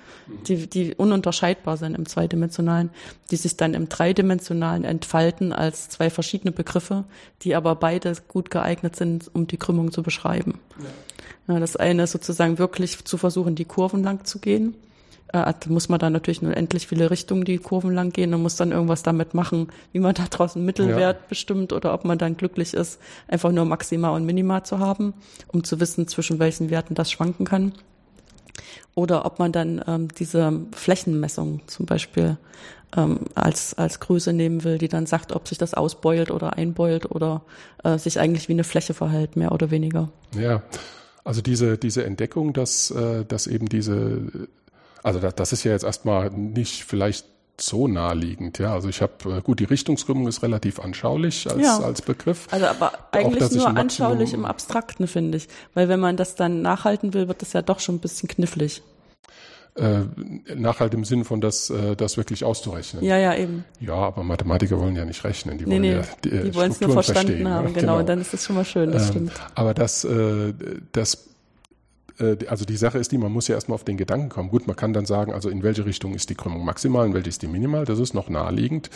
die, 0.46 0.68
die 0.68 0.94
ununterscheidbar 0.94 1.76
sind 1.76 1.96
im 1.96 2.06
zweidimensionalen, 2.06 2.90
die 3.32 3.36
sich 3.36 3.56
dann 3.56 3.74
im 3.74 3.88
dreidimensionalen 3.88 4.84
entfalten 4.84 5.52
als 5.52 5.88
zwei 5.88 6.10
verschiedene 6.10 6.52
Begriffe, 6.52 7.04
die 7.42 7.56
aber 7.56 7.74
beide 7.74 8.12
gut 8.28 8.50
geeignet 8.50 8.94
sind, 8.94 9.30
um 9.32 9.46
die 9.48 9.56
Krümmung 9.56 9.90
zu 9.90 10.02
beschreiben. 10.02 10.60
Ja, 10.78 10.86
das 11.46 11.76
eine 11.76 12.04
ist 12.04 12.12
sozusagen 12.12 12.58
wirklich 12.58 13.04
zu 13.04 13.16
versuchen, 13.16 13.54
die 13.54 13.64
Kurven 13.64 14.02
lang 14.02 14.24
zu 14.24 14.38
gehen. 14.38 14.74
Äh, 15.28 15.52
da 15.58 15.68
muss 15.68 15.88
man 15.88 15.98
dann 15.98 16.12
natürlich 16.12 16.42
nur 16.42 16.56
endlich 16.56 16.86
viele 16.86 17.10
Richtungen 17.10 17.44
die 17.44 17.58
Kurven 17.58 17.92
lang 17.94 18.12
gehen 18.12 18.32
und 18.34 18.42
muss 18.42 18.56
dann 18.56 18.70
irgendwas 18.70 19.02
damit 19.02 19.34
machen, 19.34 19.68
wie 19.92 19.98
man 19.98 20.14
da 20.14 20.24
draußen 20.30 20.64
Mittelwert 20.64 21.16
Ja. 21.20 21.26
bestimmt 21.28 21.72
oder 21.72 21.94
ob 21.94 22.04
man 22.04 22.18
dann 22.18 22.36
glücklich 22.36 22.74
ist, 22.74 23.00
einfach 23.28 23.50
nur 23.50 23.64
Maxima 23.64 24.10
und 24.10 24.24
Minima 24.24 24.62
zu 24.62 24.78
haben, 24.78 25.14
um 25.48 25.64
zu 25.64 25.80
wissen, 25.80 26.06
zwischen 26.06 26.38
welchen 26.38 26.70
Werten 26.70 26.94
das 26.94 27.10
schwanken 27.10 27.46
kann. 27.46 27.72
Oder 28.94 29.24
ob 29.24 29.38
man 29.38 29.52
dann 29.52 29.82
ähm, 29.86 30.08
diese 30.18 30.60
Flächenmessung 30.72 31.62
zum 31.66 31.86
Beispiel 31.86 32.36
ähm, 32.94 33.20
als, 33.34 33.72
als 33.72 34.00
Größe 34.00 34.34
nehmen 34.34 34.64
will, 34.64 34.76
die 34.76 34.88
dann 34.88 35.06
sagt, 35.06 35.32
ob 35.32 35.48
sich 35.48 35.56
das 35.56 35.72
ausbeult 35.72 36.30
oder 36.30 36.58
einbeult 36.58 37.10
oder 37.10 37.40
äh, 37.84 37.96
sich 37.96 38.20
eigentlich 38.20 38.48
wie 38.48 38.52
eine 38.52 38.64
Fläche 38.64 38.92
verhält, 38.92 39.34
mehr 39.36 39.52
oder 39.52 39.70
weniger. 39.70 40.10
Ja, 40.38 40.62
also 41.24 41.40
diese, 41.40 41.78
diese 41.78 42.04
Entdeckung, 42.04 42.52
dass, 42.52 42.90
äh, 42.90 43.24
dass 43.24 43.46
eben 43.46 43.68
diese, 43.68 44.22
also 45.02 45.20
das, 45.20 45.34
das 45.34 45.52
ist 45.52 45.64
ja 45.64 45.72
jetzt 45.72 45.84
erstmal 45.84 46.30
nicht 46.30 46.84
vielleicht 46.84 47.26
so 47.60 47.86
naheliegend, 47.86 48.58
ja. 48.58 48.72
Also 48.72 48.88
ich 48.88 49.02
habe, 49.02 49.12
äh, 49.26 49.40
gut, 49.42 49.60
die 49.60 49.64
Richtungskrümmung 49.64 50.26
ist 50.26 50.42
relativ 50.42 50.80
anschaulich 50.80 51.48
als, 51.50 51.62
Ja. 51.62 51.78
als 51.78 52.02
Begriff. 52.02 52.48
Also 52.50 52.66
aber 52.66 52.92
eigentlich 53.12 53.50
ich 53.50 53.56
nur 53.56 53.68
anschaulich 53.76 54.32
im 54.32 54.44
Abstrakten, 54.44 55.06
finde 55.06 55.38
ich. 55.38 55.48
Weil 55.74 55.88
wenn 55.88 56.00
man 56.00 56.16
das 56.16 56.34
dann 56.34 56.62
nachhalten 56.62 57.14
will, 57.14 57.28
wird 57.28 57.42
das 57.42 57.52
ja 57.52 57.62
doch 57.62 57.78
schon 57.80 57.96
ein 57.96 58.00
bisschen 58.00 58.28
knifflig. 58.28 58.82
Äh, 59.74 60.00
nachhalt 60.54 60.92
im 60.92 61.02
Sinne 61.06 61.24
von 61.24 61.40
das, 61.40 61.70
äh, 61.70 61.96
das 61.96 62.18
wirklich 62.18 62.44
auszurechnen. 62.44 63.02
Ja, 63.02 63.16
ja, 63.16 63.34
eben. 63.34 63.64
Ja, 63.80 63.94
aber 63.94 64.22
Mathematiker 64.22 64.78
wollen 64.78 64.94
ja 64.96 65.06
nicht 65.06 65.24
rechnen, 65.24 65.56
die 65.56 65.64
Nee, 65.64 65.70
wollen 65.70 65.80
nee, 65.80 65.92
ja 65.92 66.02
die, 66.22 66.30
äh, 66.30 66.42
die 66.44 66.54
wollen 66.54 66.72
es 66.72 66.80
nur 66.82 66.92
verstanden 66.92 67.28
verstehen, 67.28 67.48
haben, 67.48 67.72
genau. 67.72 67.98
Und 68.00 68.06
dann 68.06 68.20
ist 68.20 68.34
das 68.34 68.44
schon 68.44 68.56
mal 68.56 68.66
schön, 68.66 68.92
das 68.92 69.04
Ähm, 69.04 69.10
stimmt. 69.10 69.32
Aber 69.54 69.72
das, 69.72 70.04
äh, 70.04 70.52
das, 70.92 71.26
also 72.48 72.64
die 72.64 72.76
Sache 72.76 72.98
ist 72.98 73.12
die, 73.12 73.18
man 73.18 73.32
muss 73.32 73.48
ja 73.48 73.54
erstmal 73.54 73.74
auf 73.74 73.84
den 73.84 73.96
Gedanken 73.96 74.28
kommen. 74.28 74.50
Gut, 74.50 74.66
man 74.66 74.76
kann 74.76 74.92
dann 74.92 75.06
sagen, 75.06 75.32
also 75.32 75.48
in 75.48 75.62
welche 75.62 75.84
Richtung 75.84 76.14
ist 76.14 76.30
die 76.30 76.34
Krümmung 76.34 76.64
maximal, 76.64 77.06
in 77.06 77.14
welche 77.14 77.28
ist 77.28 77.42
die 77.42 77.46
minimal, 77.48 77.84
das 77.84 77.98
ist 77.98 78.14
noch 78.14 78.28
naheliegend. 78.28 78.90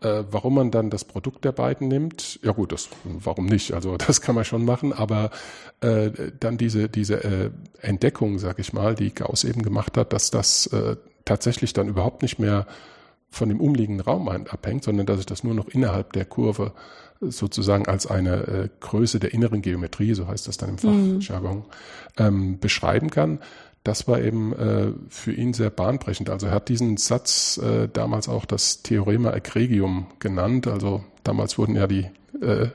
Äh, 0.00 0.24
warum 0.30 0.54
man 0.54 0.70
dann 0.70 0.88
das 0.88 1.04
Produkt 1.04 1.44
der 1.44 1.52
beiden 1.52 1.88
nimmt, 1.88 2.40
ja 2.42 2.52
gut, 2.52 2.72
das, 2.72 2.88
warum 3.04 3.46
nicht? 3.46 3.72
Also 3.74 3.96
das 4.06 4.20
kann 4.20 4.34
man 4.34 4.44
schon 4.44 4.64
machen, 4.64 4.92
aber 4.92 5.30
äh, 5.80 6.10
dann 6.38 6.56
diese, 6.56 6.88
diese 6.88 7.22
äh, 7.22 7.50
Entdeckung, 7.82 8.38
sag 8.38 8.58
ich 8.58 8.72
mal, 8.72 8.94
die 8.94 9.14
Gauss 9.14 9.44
eben 9.44 9.62
gemacht 9.62 9.96
hat, 9.96 10.12
dass 10.12 10.30
das 10.30 10.66
äh, 10.68 10.96
tatsächlich 11.24 11.72
dann 11.72 11.88
überhaupt 11.88 12.22
nicht 12.22 12.38
mehr 12.38 12.66
von 13.30 13.48
dem 13.48 13.60
umliegenden 13.60 14.04
Raum 14.04 14.28
abhängt, 14.28 14.84
sondern 14.84 15.06
dass 15.06 15.20
ich 15.20 15.26
das 15.26 15.44
nur 15.44 15.54
noch 15.54 15.68
innerhalb 15.68 16.12
der 16.12 16.24
Kurve 16.24 16.72
sozusagen 17.20 17.86
als 17.86 18.06
eine 18.06 18.46
äh, 18.46 18.68
Größe 18.80 19.20
der 19.20 19.34
inneren 19.34 19.62
Geometrie, 19.62 20.14
so 20.14 20.26
heißt 20.26 20.48
das 20.48 20.56
dann 20.56 20.70
im 20.70 20.78
Fachjargon, 20.78 21.64
ähm, 22.16 22.58
beschreiben 22.58 23.10
kann. 23.10 23.40
Das 23.84 24.08
war 24.08 24.20
eben 24.20 24.52
äh, 24.52 24.92
für 25.08 25.32
ihn 25.32 25.54
sehr 25.54 25.70
bahnbrechend. 25.70 26.28
Also 26.28 26.48
er 26.48 26.52
hat 26.52 26.68
diesen 26.68 26.96
Satz 26.96 27.58
äh, 27.58 27.88
damals 27.88 28.28
auch 28.28 28.44
das 28.44 28.82
Theorema 28.82 29.32
Egregium 29.32 30.06
genannt. 30.18 30.66
Also 30.66 31.04
damals 31.24 31.56
wurden 31.56 31.76
ja 31.76 31.86
die 31.86 32.06
äh, 32.42 32.68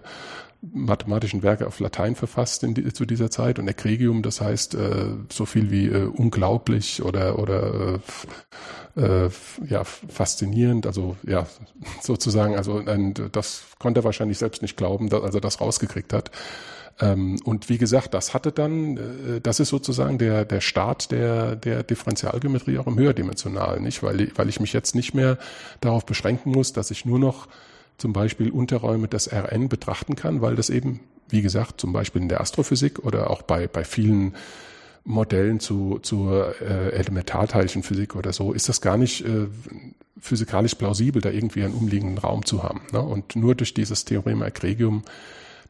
mathematischen 0.73 1.43
Werke 1.43 1.67
auf 1.67 1.80
Latein 1.80 2.15
verfasst 2.15 2.63
in 2.63 2.73
die, 2.73 2.91
zu 2.93 3.06
dieser 3.06 3.30
Zeit 3.30 3.60
und 3.60 3.67
Egregium, 3.67 4.21
das 4.21 4.41
heißt 4.41 4.75
äh, 4.75 5.08
so 5.32 5.45
viel 5.45 5.71
wie 5.71 5.88
äh, 5.88 6.06
unglaublich 6.06 7.04
oder 7.04 7.39
oder 7.39 7.99
äh, 8.95 9.25
äh, 9.25 9.30
ja 9.67 9.84
faszinierend, 9.84 10.88
also 10.88 11.15
ja 11.23 11.47
sozusagen, 12.01 12.56
also 12.56 12.82
das 13.32 13.63
konnte 13.80 14.01
er 14.01 14.04
wahrscheinlich 14.04 14.38
selbst 14.38 14.62
nicht 14.62 14.78
glauben, 14.78 15.10
dass, 15.10 15.21
als 15.23 15.36
er 15.36 15.41
das 15.41 15.62
rausgekriegt 15.62 16.13
hat. 16.13 16.32
Ähm, 16.99 17.39
und 17.43 17.67
wie 17.67 17.78
gesagt, 17.78 18.13
das 18.13 18.34
hatte 18.34 18.51
dann, 18.51 18.97
äh, 18.97 19.41
das 19.41 19.60
ist 19.60 19.69
sozusagen 19.69 20.17
der 20.17 20.45
der 20.45 20.62
Start 20.62 21.12
der 21.12 21.56
der 21.58 21.84
Differentialgeometrie 21.84 22.78
auch 22.78 22.88
im 22.88 22.97
höherdimensionalen, 22.97 23.84
nicht, 23.84 24.01
weil 24.01 24.32
weil 24.36 24.49
ich 24.49 24.60
mich 24.60 24.71
jetzt 24.73 24.95
nicht 24.95 25.13
mehr 25.13 25.38
darauf 25.82 26.06
beschränken 26.06 26.51
muss, 26.51 26.71
dass 26.71 26.91
ich 26.91 27.06
nur 27.06 27.19
noch 27.19 27.47
zum 27.97 28.13
Beispiel 28.13 28.51
Unterräume 28.51 29.08
des 29.08 29.31
RN 29.31 29.69
betrachten 29.69 30.15
kann, 30.15 30.41
weil 30.41 30.55
das 30.55 30.69
eben, 30.69 30.99
wie 31.29 31.41
gesagt, 31.41 31.79
zum 31.79 31.93
Beispiel 31.93 32.21
in 32.21 32.29
der 32.29 32.41
Astrophysik 32.41 32.99
oder 32.99 33.29
auch 33.29 33.41
bei, 33.41 33.67
bei 33.67 33.84
vielen 33.84 34.36
Modellen 35.03 35.60
zu, 35.60 35.99
zur 36.01 36.60
äh, 36.62 36.89
Elementarteilchenphysik 36.91 38.15
oder 38.15 38.34
so, 38.34 38.53
ist 38.53 38.69
das 38.69 38.81
gar 38.81 38.97
nicht 38.97 39.25
äh, 39.25 39.47
physikalisch 40.19 40.75
plausibel, 40.75 41.21
da 41.21 41.29
irgendwie 41.29 41.63
einen 41.63 41.75
umliegenden 41.75 42.17
Raum 42.17 42.43
zu 42.45 42.63
haben. 42.63 42.81
Ne? 42.91 43.01
Und 43.01 43.36
nur 43.36 43.53
durch 43.53 43.73
dieses 43.73 44.05
Theorem 44.05 44.41
Egregium 44.41 45.03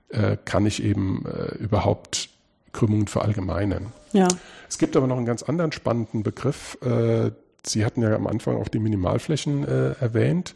äh, 0.10 0.38
kann 0.46 0.66
ich 0.66 0.82
eben 0.82 1.26
äh, 1.26 1.56
überhaupt 1.56 2.30
Krümmungen 2.72 3.08
verallgemeinern. 3.08 3.88
Ja. 4.14 4.28
Es 4.70 4.78
gibt 4.78 4.96
aber 4.96 5.08
noch 5.08 5.18
einen 5.18 5.26
ganz 5.26 5.44
anderen 5.44 5.72
spannenden 5.72 6.24
Begriff. 6.24 6.78
Äh, 6.82 7.32
Sie 7.66 7.84
hatten 7.84 8.02
ja 8.02 8.16
am 8.16 8.28
Anfang 8.28 8.58
auch 8.58 8.68
die 8.68 8.80
Minimalflächen 8.80 9.68
äh, 9.68 9.94
erwähnt. 10.00 10.54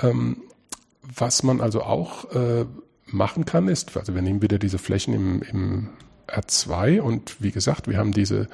Ähm, 0.00 0.42
was 1.14 1.42
man 1.42 1.60
also 1.60 1.82
auch 1.82 2.30
äh, 2.32 2.66
machen 3.06 3.44
kann, 3.44 3.68
ist, 3.68 3.96
also 3.96 4.14
wir 4.14 4.22
nehmen 4.22 4.42
wieder 4.42 4.58
diese 4.58 4.78
Flächen 4.78 5.14
im, 5.14 5.42
im 5.42 5.88
R2 6.28 7.00
und 7.00 7.40
wie 7.40 7.52
gesagt, 7.52 7.88
wir 7.88 7.98
haben 7.98 8.12
diese 8.12 8.48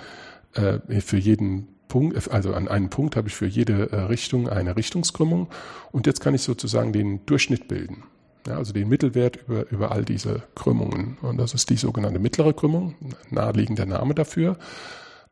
äh, 0.55 1.01
für 1.01 1.17
jeden 1.17 1.69
Punkt, 1.89 2.31
also 2.31 2.55
an 2.55 2.69
einem 2.69 2.91
Punkt 2.91 3.17
habe 3.17 3.29
ich 3.29 3.35
für 3.35 3.47
jede 3.47 3.93
äh, 3.93 3.97
Richtung 4.03 4.49
eine 4.49 4.77
Richtungskrümmung 4.77 5.49
und 5.91 6.07
jetzt 6.07 6.21
kann 6.21 6.35
ich 6.35 6.43
sozusagen 6.43 6.93
den 6.93 7.25
Durchschnitt 7.27 7.69
bilden. 7.69 8.05
Ja, 8.47 8.57
also 8.57 8.73
den 8.73 8.89
Mittelwert 8.89 9.37
über, 9.47 9.71
über 9.71 9.93
all 9.93 10.05
diese 10.05 10.43
Krümmungen. 10.57 11.17
Und 11.23 11.37
das 11.37 11.55
ist 11.55 11.71
die 11.71 11.77
sogenannte 11.77 12.19
mittlere 12.19 12.53
Krümmung, 12.53 12.97
naheliegender 13.31 13.87
Name 13.87 14.15
dafür. 14.15 14.59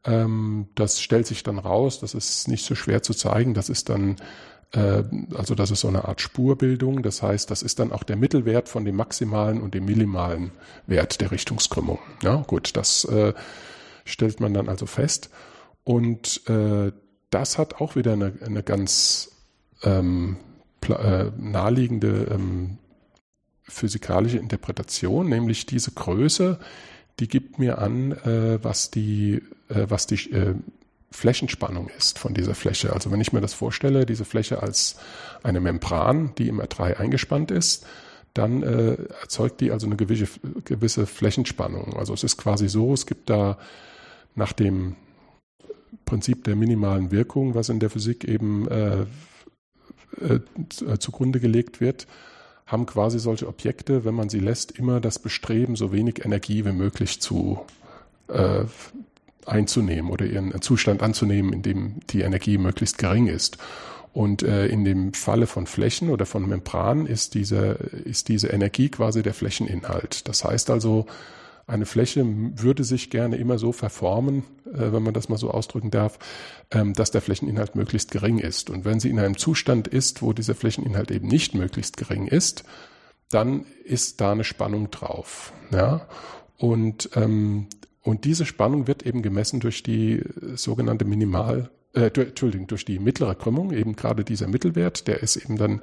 Ähm, 0.05 0.69
das 0.77 1.01
stellt 1.01 1.27
sich 1.27 1.43
dann 1.43 1.59
raus, 1.59 1.99
das 1.99 2.15
ist 2.15 2.47
nicht 2.47 2.65
so 2.65 2.77
schwer 2.77 3.03
zu 3.03 3.13
zeigen, 3.13 3.53
das 3.53 3.69
ist 3.69 3.89
dann 3.89 4.13
äh, 4.13 4.17
also 4.73 5.55
das 5.57 5.71
ist 5.73 5.81
so 5.81 5.89
eine 5.89 6.07
Art 6.07 6.21
Spurbildung. 6.21 7.03
Das 7.03 7.23
heißt, 7.23 7.51
das 7.51 7.63
ist 7.63 7.79
dann 7.81 7.93
auch 7.93 8.05
der 8.05 8.17
Mittelwert 8.17 8.69
von 8.69 8.85
dem 8.85 8.97
maximalen 8.97 9.61
und 9.61 9.75
dem 9.75 9.85
minimalen 9.85 10.53
Wert 10.87 11.21
der 11.21 11.33
Richtungskrümmung. 11.33 11.99
Ja, 12.23 12.37
gut, 12.47 12.77
das 12.77 13.05
äh, 13.05 13.35
stellt 14.05 14.41
man 14.41 14.55
dann 14.55 14.69
also 14.69 14.87
fest. 14.87 15.31
Und 15.83 16.49
äh, 16.49 16.93
das 17.31 17.59
hat 17.59 17.81
auch 17.81 17.97
wieder 17.97 18.13
eine, 18.13 18.33
eine 18.45 18.63
ganz 18.63 19.33
ähm, 19.83 20.37
äh, 20.89 21.31
naheliegende 21.37 22.29
ähm, 22.31 22.79
physikalische 23.63 24.39
Interpretation, 24.39 25.29
nämlich 25.29 25.67
diese 25.67 25.93
Größe, 25.93 26.59
die 27.21 27.29
gibt 27.29 27.59
mir 27.59 27.79
an, 27.79 28.13
äh, 28.13 28.63
was 28.63 28.91
die, 28.91 29.43
äh, 29.69 29.87
was 29.89 30.07
die 30.07 30.31
äh, 30.33 30.55
Flächenspannung 31.13 31.89
ist 31.99 32.19
von 32.19 32.35
dieser 32.35 32.55
Fläche. 32.55 32.93
Also 32.93 33.11
wenn 33.11 33.21
ich 33.21 33.33
mir 33.33 33.41
das 33.41 33.53
vorstelle, 33.53 34.07
diese 34.07 34.25
Fläche 34.25 34.63
als 34.63 34.97
eine 35.43 35.61
Membran, 35.61 36.33
die 36.39 36.49
im 36.49 36.61
R3 36.61 36.97
eingespannt 36.97 37.51
ist, 37.51 37.87
dann 38.33 38.63
äh, 38.63 38.97
erzeugt 39.21 39.61
die 39.61 39.73
also 39.73 39.87
eine 39.87 39.97
gewisse, 39.97 40.29
gewisse 40.65 41.07
Flächenspannung. 41.07 41.97
Also 41.97 42.15
es 42.15 42.23
ist 42.23 42.37
quasi 42.37 42.69
so, 42.69 42.93
es 42.93 43.07
gibt 43.07 43.29
da 43.29 43.59
nach 44.37 44.53
dem 44.53 44.95
Prinzip 46.05 46.45
der 46.45 46.55
minimalen 46.55 47.11
Wirkung, 47.11 47.55
was 47.55 47.69
in 47.69 47.81
der 47.81 47.91
Physik 47.91 48.25
eben 48.25 48.69
äh, 48.69 49.01
äh, 50.21 50.41
zugrunde 50.99 51.41
gelegt 51.41 51.81
wird, 51.81 52.07
haben 52.67 52.87
quasi 52.87 53.19
solche 53.19 53.49
Objekte, 53.49 54.05
wenn 54.05 54.15
man 54.15 54.29
sie 54.29 54.39
lässt, 54.39 54.73
immer 54.73 55.01
das 55.01 55.19
Bestreben, 55.19 55.75
so 55.75 55.93
wenig 55.93 56.25
Energie 56.25 56.65
wie 56.65 56.73
möglich 56.73 57.21
zu 57.21 57.61
äh, 58.29 58.65
einzunehmen 59.51 60.11
oder 60.11 60.27
ihren 60.27 60.61
Zustand 60.63 61.03
anzunehmen, 61.03 61.53
in 61.53 61.63
dem 61.63 62.01
die 62.11 62.23
Energie 62.23 62.59
möglichst 62.59 62.99
gering 62.99 63.27
ist. 63.27 63.59
Und 64.13 64.43
äh, 64.43 64.67
in 64.67 64.85
dem 64.85 65.15
Falle 65.15 65.47
von 65.47 65.67
Flächen 65.67 66.11
oder 66.11 66.27
von 66.27 66.49
Membranen 66.49 67.07
ist 67.07 67.35
diese, 67.35 67.79
ist 68.05 68.29
diese 68.29 68.49
Energie 68.49 68.89
quasi 68.89 69.23
der 69.23 69.35
Flächeninhalt. 69.35 70.27
Das 70.27 70.45
heißt 70.45 70.71
also, 70.71 71.07
eine 71.69 71.87
Fläche 71.87 72.27
würde 72.27 72.83
sich 72.83 73.11
gerne 73.11 73.37
immer 73.37 73.57
so 73.57 73.71
verformen, 73.71 74.43
äh, 74.67 74.93
wenn 74.93 75.05
man 75.05 75.15
das 75.15 75.29
mal 75.29 75.37
so 75.39 75.53
ausdrücken 75.53 75.93
darf, 75.93 76.19
ähm, 76.73 76.95
dass 76.95 77.13
der 77.13 77.21
Flächeninhalt 77.21 77.77
möglichst 77.77 78.11
gering 78.11 78.39
ist. 78.39 78.71
Und 78.71 78.85
wenn 78.85 78.99
sie 78.99 79.11
in 79.11 79.21
einem 79.21 79.37
Zustand 79.37 79.87
ist, 79.87 80.23
wo 80.23 80.33
dieser 80.33 80.57
Flächeninhalt 80.57 81.13
eben 81.13 81.29
nicht 81.29 81.55
möglichst 81.55 81.97
gering 81.97 82.27
ist, 82.27 82.65
dann 83.31 83.65
ist 83.85 84.21
da 84.21 84.33
eine 84.33 84.43
Spannung 84.43 84.91
drauf. 84.91 85.53
Ja? 85.71 86.09
Und 86.59 87.11
ähm, 87.15 87.69
und 88.03 88.25
diese 88.25 88.47
Spannung 88.47 88.87
wird 88.87 89.05
eben 89.05 89.23
gemessen 89.23 89.61
durch 89.61 89.83
die 89.83 90.19
äh, 90.19 90.57
sogenannte 90.57 91.05
Minimal, 91.05 91.71
äh, 91.95 92.07
Entschuldigung, 92.07 92.67
durch 92.67 92.85
die 92.85 92.99
mittlere 92.99 93.35
Krümmung, 93.35 93.73
eben 93.73 93.97
gerade 93.97 94.25
dieser 94.25 94.49
Mittelwert, 94.49 95.07
der 95.07 95.23
ist 95.23 95.37
eben 95.37 95.57
dann 95.57 95.83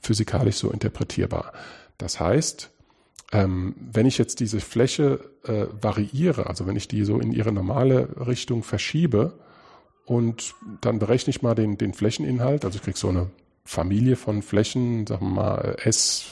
physikalisch 0.00 0.56
so 0.56 0.70
interpretierbar. 0.70 1.52
Das 1.96 2.18
heißt, 2.18 2.70
ähm, 3.32 3.74
wenn 3.78 4.06
ich 4.06 4.18
jetzt 4.18 4.40
diese 4.40 4.60
Fläche 4.60 5.20
äh, 5.44 5.66
variiere, 5.80 6.46
also 6.48 6.66
wenn 6.66 6.76
ich 6.76 6.88
die 6.88 7.04
so 7.04 7.18
in 7.18 7.32
ihre 7.32 7.52
normale 7.52 8.26
Richtung 8.26 8.62
verschiebe 8.62 9.38
und 10.04 10.54
dann 10.80 10.98
berechne 10.98 11.30
ich 11.30 11.42
mal 11.42 11.54
den, 11.54 11.78
den 11.78 11.94
Flächeninhalt, 11.94 12.64
also 12.64 12.76
ich 12.76 12.82
kriege 12.82 12.98
so 12.98 13.08
eine 13.08 13.30
Familie 13.64 14.16
von 14.16 14.42
Flächen, 14.42 15.06
sagen 15.06 15.28
wir 15.28 15.34
mal 15.34 15.76
S 15.84 16.26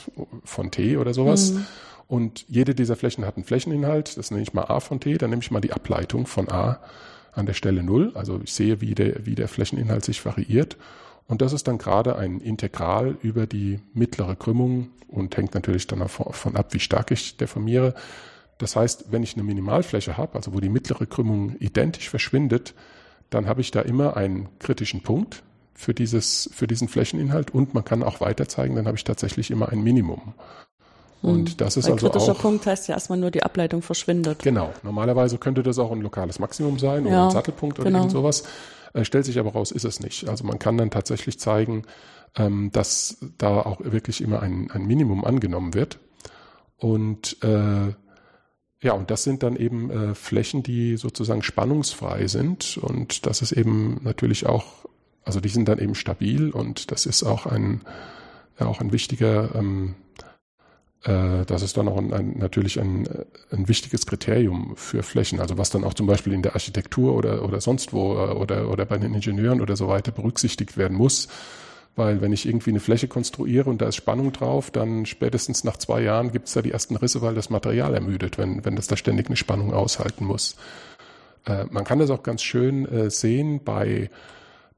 von 0.45 0.71
T 0.71 0.97
oder 0.97 1.15
sowas. 1.15 1.53
Mhm 1.53 1.67
und 2.07 2.45
jede 2.49 2.75
dieser 2.75 2.97
Flächen 2.97 3.25
hat 3.25 3.37
einen 3.37 3.45
Flächeninhalt, 3.45 4.17
das 4.17 4.31
nenne 4.31 4.43
ich 4.43 4.53
mal 4.53 4.65
a 4.65 4.81
von 4.81 5.01
t, 5.01 5.17
dann 5.19 5.31
nehme 5.31 5.43
ich 5.43 5.51
mal 5.51 5.61
die 5.61 5.73
Ableitung 5.73 6.27
von 6.27 6.51
a 6.51 6.81
an 7.33 7.47
der 7.47 7.55
Stelle 7.55 7.83
0. 7.83 8.13
Also 8.15 8.41
ich 8.43 8.53
sehe, 8.53 8.81
wie 8.81 8.95
der, 8.95 9.25
wie 9.27 9.35
der 9.35 9.49
Flächeninhalt 9.49 10.05
sich 10.05 10.25
variiert. 10.25 10.77
Und 11.27 11.41
das 11.41 11.53
ist 11.53 11.67
dann 11.67 11.79
gerade 11.79 12.17
ein 12.17 12.41
Integral 12.41 13.17
über 13.23 13.47
die 13.47 13.81
mittlere 13.95 14.37
Krümmung 14.37 14.91
und 15.09 15.37
hängt 15.37 15.55
natürlich 15.55 15.87
dann 15.87 16.01
davon 16.01 16.57
ab, 16.57 16.75
wie 16.75 16.81
stark 16.81 17.11
ich 17.11 17.37
deformiere. 17.37 17.95
Das 18.59 18.77
heißt, 18.77 19.11
wenn 19.11 19.23
ich 19.23 19.35
eine 19.35 19.43
Minimalfläche 19.45 20.17
habe, 20.17 20.35
also 20.35 20.53
wo 20.53 20.61
die 20.61 20.69
mittlere 20.69 21.07
Krümmung 21.07 21.57
identisch 21.59 22.11
verschwindet, 22.11 22.75
dann 23.31 23.47
habe 23.47 23.61
ich 23.61 23.71
da 23.71 23.81
immer 23.81 24.17
einen 24.17 24.49
kritischen 24.59 25.03
Punkt 25.03 25.43
für, 25.75 25.95
dieses, 25.95 26.51
für 26.53 26.67
diesen 26.67 26.89
Flächeninhalt 26.89 27.53
und 27.53 27.75
man 27.75 27.85
kann 27.85 28.03
auch 28.03 28.21
weiter 28.21 28.47
zeigen, 28.47 28.77
dann 28.77 28.87
habe 28.87 28.97
ich 28.97 29.05
tatsächlich 29.05 29.51
immer 29.51 29.71
ein 29.71 29.83
Minimum. 29.83 30.35
Und 31.23 31.51
hm. 31.51 31.57
das 31.57 31.77
ist 31.77 31.85
Weil 31.85 31.93
also 31.93 32.09
kritischer 32.09 32.33
auch, 32.33 32.39
Punkt 32.41 32.67
heißt 32.67 32.89
ja 32.89 32.95
erstmal 32.95 33.19
nur, 33.19 33.31
die 33.31 33.43
Ableitung 33.43 33.81
verschwindet. 33.81 34.41
Genau. 34.41 34.73
Normalerweise 34.83 35.39
könnte 35.39 35.63
das 35.63 35.79
auch 35.79 35.93
ein 35.93 36.01
lokales 36.01 36.39
Maximum 36.39 36.79
sein 36.79 37.07
oder 37.07 37.15
ja, 37.15 37.25
ein 37.27 37.31
Sattelpunkt 37.31 37.79
oder 37.79 37.89
genau. 37.89 38.01
irgend 38.01 38.13
sowas. 38.13 38.43
Äh, 38.93 39.05
stellt 39.05 39.25
sich 39.25 39.39
aber 39.39 39.53
raus, 39.53 39.71
ist 39.71 39.85
es 39.85 40.01
nicht. 40.01 40.29
Also 40.29 40.45
man 40.45 40.59
kann 40.59 40.77
dann 40.77 40.91
tatsächlich 40.91 41.39
zeigen, 41.39 41.85
ähm, 42.37 42.71
dass 42.73 43.19
da 43.39 43.61
auch 43.61 43.81
wirklich 43.81 44.21
immer 44.21 44.41
ein, 44.43 44.71
ein 44.73 44.85
Minimum 44.85 45.25
angenommen 45.25 45.75
wird. 45.75 45.99
Und 46.77 47.43
äh, 47.43 47.95
ja, 48.83 48.95
und 48.95 49.11
das 49.11 49.23
sind 49.23 49.45
dann 49.45 49.55
eben 49.55 49.91
äh, 49.91 50.15
Flächen, 50.15 50.65
die 50.65 50.97
sozusagen 50.97 51.43
spannungsfrei 51.43 52.27
sind. 52.27 52.79
Und 52.79 53.27
das 53.27 53.41
ist 53.41 53.53
eben 53.53 54.01
natürlich 54.03 54.47
auch, 54.47 54.65
also 55.25 55.39
die 55.41 55.49
sind 55.49 55.69
dann 55.69 55.79
eben 55.79 55.95
stabil 55.95 56.51
und 56.51 56.91
das 56.91 57.07
ist 57.07 57.23
auch 57.23 57.47
ein, 57.47 57.83
ja, 58.59 58.67
auch 58.67 58.81
ein 58.81 58.93
wichtiger 58.93 59.55
ähm, 59.55 59.95
äh, 60.21 60.32
das 61.05 61.63
ist 61.63 61.77
dann 61.77 61.89
auch 61.89 61.99
ein, 61.99 62.13
ein, 62.13 62.39
natürlich 62.39 62.81
ein, 62.81 63.09
ein 63.51 63.67
wichtiges 63.67 64.07
Kriterium 64.07 64.75
für 64.77 65.03
Flächen, 65.03 65.41
also 65.41 65.59
was 65.59 65.71
dann 65.71 65.83
auch 65.83 65.95
zum 65.95 66.07
Beispiel 66.07 66.33
in 66.33 66.43
der 66.43 66.55
Architektur 66.55 67.17
oder, 67.17 67.45
oder 67.45 67.61
sonst 67.61 67.93
wo 67.93 68.15
äh, 68.15 68.31
oder, 68.31 68.71
oder 68.71 68.85
bei 68.85 68.99
den 68.99 69.13
Ingenieuren 69.13 69.61
oder 69.61 69.75
so 69.75 69.89
weiter 69.89 70.13
berücksichtigt 70.13 70.77
werden 70.77 70.97
muss. 70.97 71.29
Weil 71.97 72.23
wenn 72.23 72.33
ich 72.33 72.47
irgendwie 72.47 72.71
eine 72.71 72.81
Fläche 72.81 73.09
konstruiere 73.09 73.69
und 73.69 73.83
da 73.83 73.89
ist 73.89 73.97
Spannung 73.97 74.33
drauf, 74.33 74.71
dann 74.71 75.05
spätestens 75.05 75.65
nach 75.65 75.77
zwei 75.77 76.03
Jahren 76.03 76.31
gibt 76.31 76.47
es 76.47 76.55
da 76.55 76.63
die 76.63 76.71
ersten 76.71 76.97
Risse, 76.97 77.21
weil 77.21 77.35
das 77.35 77.51
Material 77.51 77.95
ermüdet, 77.95 78.39
wenn, 78.39 78.65
wenn 78.65 78.77
das 78.77 78.87
da 78.87 78.97
ständig 78.97 79.27
eine 79.27 79.37
Spannung 79.37 79.75
aushalten 79.75 80.25
muss. 80.25 80.57
Äh, 81.47 81.65
man 81.71 81.85
kann 81.85 81.99
das 81.99 82.11
auch 82.11 82.23
ganz 82.23 82.43
schön 82.43 82.87
äh, 82.87 83.11
sehen 83.11 83.61
bei, 83.65 84.09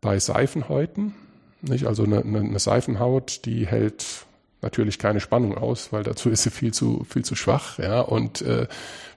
bei 0.01 0.19
Seifenhäuten. 0.19 1.15
Nicht? 1.61 1.87
Also 1.87 2.05
eine, 2.05 2.25
eine 2.25 2.59
Seifenhaut, 2.59 3.45
die 3.45 3.67
hält 3.67 4.27
natürlich 4.65 4.99
keine 4.99 5.21
Spannung 5.21 5.57
aus, 5.57 5.93
weil 5.93 6.03
dazu 6.03 6.31
ist 6.31 6.43
sie 6.43 6.51
viel 6.51 6.73
zu, 6.75 7.07
viel 7.09 7.25
zu 7.25 7.37
schwach. 7.37 7.79
Ja? 7.79 8.01
Und 8.01 8.43
äh, 8.43 8.67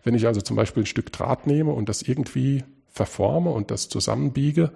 wenn 0.03 0.13
ich 0.13 0.27
also 0.27 0.41
zum 0.41 0.55
Beispiel 0.55 0.83
ein 0.83 0.87
Stück 0.87 1.11
Draht 1.11 1.47
nehme 1.47 1.71
und 1.71 1.89
das 1.89 2.01
irgendwie 2.03 2.63
verforme 2.91 3.49
und 3.49 3.71
das 3.71 3.89
zusammenbiege, 3.89 4.71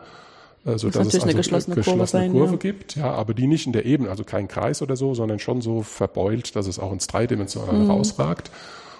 äh, 0.66 0.78
so 0.78 0.90
dass 0.90 1.08
es 1.08 1.16
also 1.16 1.26
eine 1.28 1.36
geschlossene, 1.36 1.76
geschlossene 1.76 1.98
Kurve, 1.98 2.08
sein, 2.08 2.32
Kurve 2.32 2.54
ja. 2.54 2.58
gibt, 2.58 2.96
ja, 2.96 3.12
aber 3.12 3.34
die 3.34 3.48
nicht 3.48 3.68
in 3.68 3.74
der 3.74 3.86
Ebene, 3.86 4.10
also 4.10 4.24
kein 4.24 4.48
Kreis 4.48 4.82
oder 4.82 4.96
so, 4.96 5.14
sondern 5.14 5.40
schon 5.40 5.62
so 5.62 5.84
verbeult, 5.84 6.56
dass 6.56 6.68
es 6.68 6.80
auch 6.80 6.92
ins 6.92 7.08
Dreidimensionale 7.08 7.80
mhm. 7.80 7.92
rausragt. 7.92 8.50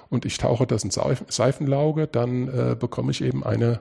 Und 0.10 0.26
ich 0.26 0.38
tauche 0.38 0.68
das 0.68 0.84
in 0.84 0.92
Seifenlauge, 0.92 2.06
dann 2.06 2.50
äh, 2.50 2.76
bekomme 2.78 3.12
ich 3.12 3.24
eben 3.24 3.46
eine 3.46 3.80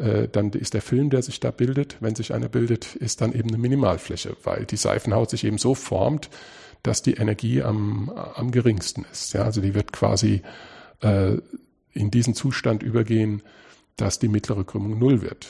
äh, 0.00 0.28
dann 0.28 0.50
ist 0.50 0.74
der 0.74 0.82
Film, 0.82 1.10
der 1.10 1.22
sich 1.22 1.40
da 1.40 1.50
bildet, 1.50 1.96
wenn 2.00 2.14
sich 2.14 2.32
einer 2.32 2.48
bildet, 2.48 2.96
ist 2.96 3.20
dann 3.20 3.32
eben 3.32 3.48
eine 3.48 3.58
Minimalfläche, 3.58 4.36
weil 4.44 4.64
die 4.64 4.76
Seifenhaut 4.76 5.30
sich 5.30 5.44
eben 5.44 5.58
so 5.58 5.74
formt, 5.74 6.30
dass 6.82 7.02
die 7.02 7.14
Energie 7.14 7.62
am, 7.62 8.10
am 8.10 8.50
geringsten 8.50 9.04
ist. 9.10 9.32
Ja, 9.32 9.44
also 9.44 9.60
die 9.60 9.74
wird 9.74 9.92
quasi 9.92 10.42
äh, 11.00 11.36
in 11.92 12.10
diesen 12.10 12.34
Zustand 12.34 12.82
übergehen, 12.82 13.42
dass 13.96 14.18
die 14.18 14.28
mittlere 14.28 14.64
Krümmung 14.64 14.98
null 14.98 15.22
wird. 15.22 15.46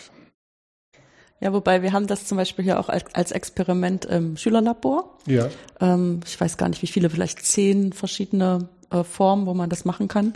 Ja, 1.40 1.52
wobei 1.54 1.82
wir 1.82 1.92
haben 1.92 2.06
das 2.06 2.26
zum 2.26 2.36
Beispiel 2.36 2.64
hier 2.64 2.78
auch 2.78 2.90
als, 2.90 3.32
Experiment 3.32 4.04
im 4.04 4.36
Schülerlabor. 4.36 5.18
Ja. 5.26 5.48
Ähm, 5.80 6.20
ich 6.26 6.38
weiß 6.38 6.58
gar 6.58 6.68
nicht, 6.68 6.82
wie 6.82 6.86
viele, 6.86 7.08
vielleicht 7.08 7.44
zehn 7.44 7.92
verschiedene 7.92 8.68
äh, 8.90 9.04
Formen, 9.04 9.46
wo 9.46 9.54
man 9.54 9.70
das 9.70 9.86
machen 9.86 10.06
kann. 10.08 10.34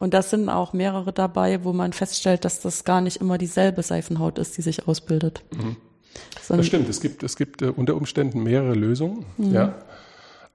Und 0.00 0.12
das 0.14 0.30
sind 0.30 0.48
auch 0.48 0.72
mehrere 0.72 1.12
dabei, 1.12 1.62
wo 1.62 1.72
man 1.72 1.92
feststellt, 1.92 2.44
dass 2.44 2.60
das 2.60 2.84
gar 2.84 3.00
nicht 3.00 3.18
immer 3.18 3.38
dieselbe 3.38 3.82
Seifenhaut 3.82 4.38
ist, 4.38 4.56
die 4.56 4.62
sich 4.62 4.88
ausbildet. 4.88 5.44
Mhm. 5.54 5.76
Das 6.48 6.66
stimmt. 6.66 6.88
Es 6.88 7.00
gibt, 7.00 7.22
es 7.22 7.36
gibt 7.36 7.62
äh, 7.62 7.66
unter 7.66 7.94
Umständen 7.94 8.42
mehrere 8.42 8.74
Lösungen. 8.74 9.26
Mhm. 9.36 9.54
Ja. 9.54 9.78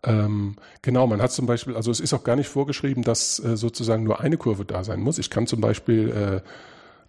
Ähm, 0.06 0.56
genau, 0.82 1.08
man 1.08 1.22
hat 1.22 1.32
zum 1.32 1.46
Beispiel, 1.46 1.76
also 1.76 1.92
es 1.92 2.00
ist 2.00 2.14
auch 2.14 2.24
gar 2.24 2.36
nicht 2.36 2.48
vorgeschrieben, 2.48 3.04
dass 3.04 3.40
äh, 3.40 3.58
sozusagen 3.58 4.04
nur 4.04 4.20
eine 4.22 4.38
Kurve 4.38 4.66
da 4.66 4.84
sein 4.84 5.02
muss. 5.02 5.18
Ich 5.18 5.30
kann 5.30 5.48
zum 5.48 5.62
Beispiel 5.62 6.42
äh, 6.44 6.50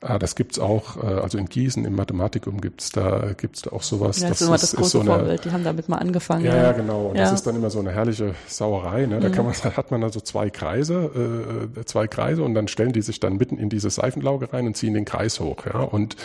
Ah, 0.03 0.19
das 0.19 0.35
gibt's 0.35 0.59
auch, 0.59 1.03
äh, 1.03 1.07
also 1.07 1.39
in 1.39 1.47
Gießen 1.47 1.87
im 1.87 1.97
Mathematikum 1.97 2.61
gibt's 2.61 2.93
da 2.93 3.33
gibt's 3.35 3.63
da 3.63 3.73
auch 3.73 3.83
sowas. 3.83 4.21
Ja, 4.21 4.29
das, 4.29 4.39
das 4.39 4.41
ist 4.43 4.47
immer 4.47 4.59
das 4.59 4.77
große 4.77 4.91
so 4.91 5.01
eine, 5.01 5.11
Vorbild, 5.11 5.45
die 5.47 5.51
haben 5.51 5.65
damit 5.65 5.89
mal 5.89 5.97
angefangen. 5.97 6.45
Ja, 6.45 6.55
ja 6.55 6.73
genau. 6.73 7.07
Und 7.07 7.17
ja. 7.17 7.23
das 7.23 7.33
ist 7.33 7.47
dann 7.47 7.57
immer 7.57 7.71
so 7.71 7.79
eine 7.79 7.93
herrliche 7.93 8.35
Sauerei. 8.47 9.07
Ne? 9.07 9.21
Da 9.21 9.29
mhm. 9.29 9.33
kann 9.33 9.47
man, 9.47 9.55
da 9.63 9.75
hat 9.75 9.91
man 9.91 10.05
also 10.05 10.21
zwei 10.21 10.51
Kreise, 10.51 11.71
äh, 11.77 11.85
zwei 11.87 12.09
Kreise 12.09 12.43
und 12.43 12.55
dann 12.55 12.69
stellen 12.69 12.93
die 12.93 13.01
sich 13.01 13.21
dann 13.21 13.39
mitten 13.39 13.57
in 13.57 13.71
diese 13.71 13.89
Seifenlauge 13.89 14.53
rein 14.53 14.67
und 14.67 14.77
ziehen 14.77 14.93
den 14.93 15.07
Kreis 15.07 15.41
hoch. 15.41 15.65
Ja? 15.65 15.81
Und 15.81 16.17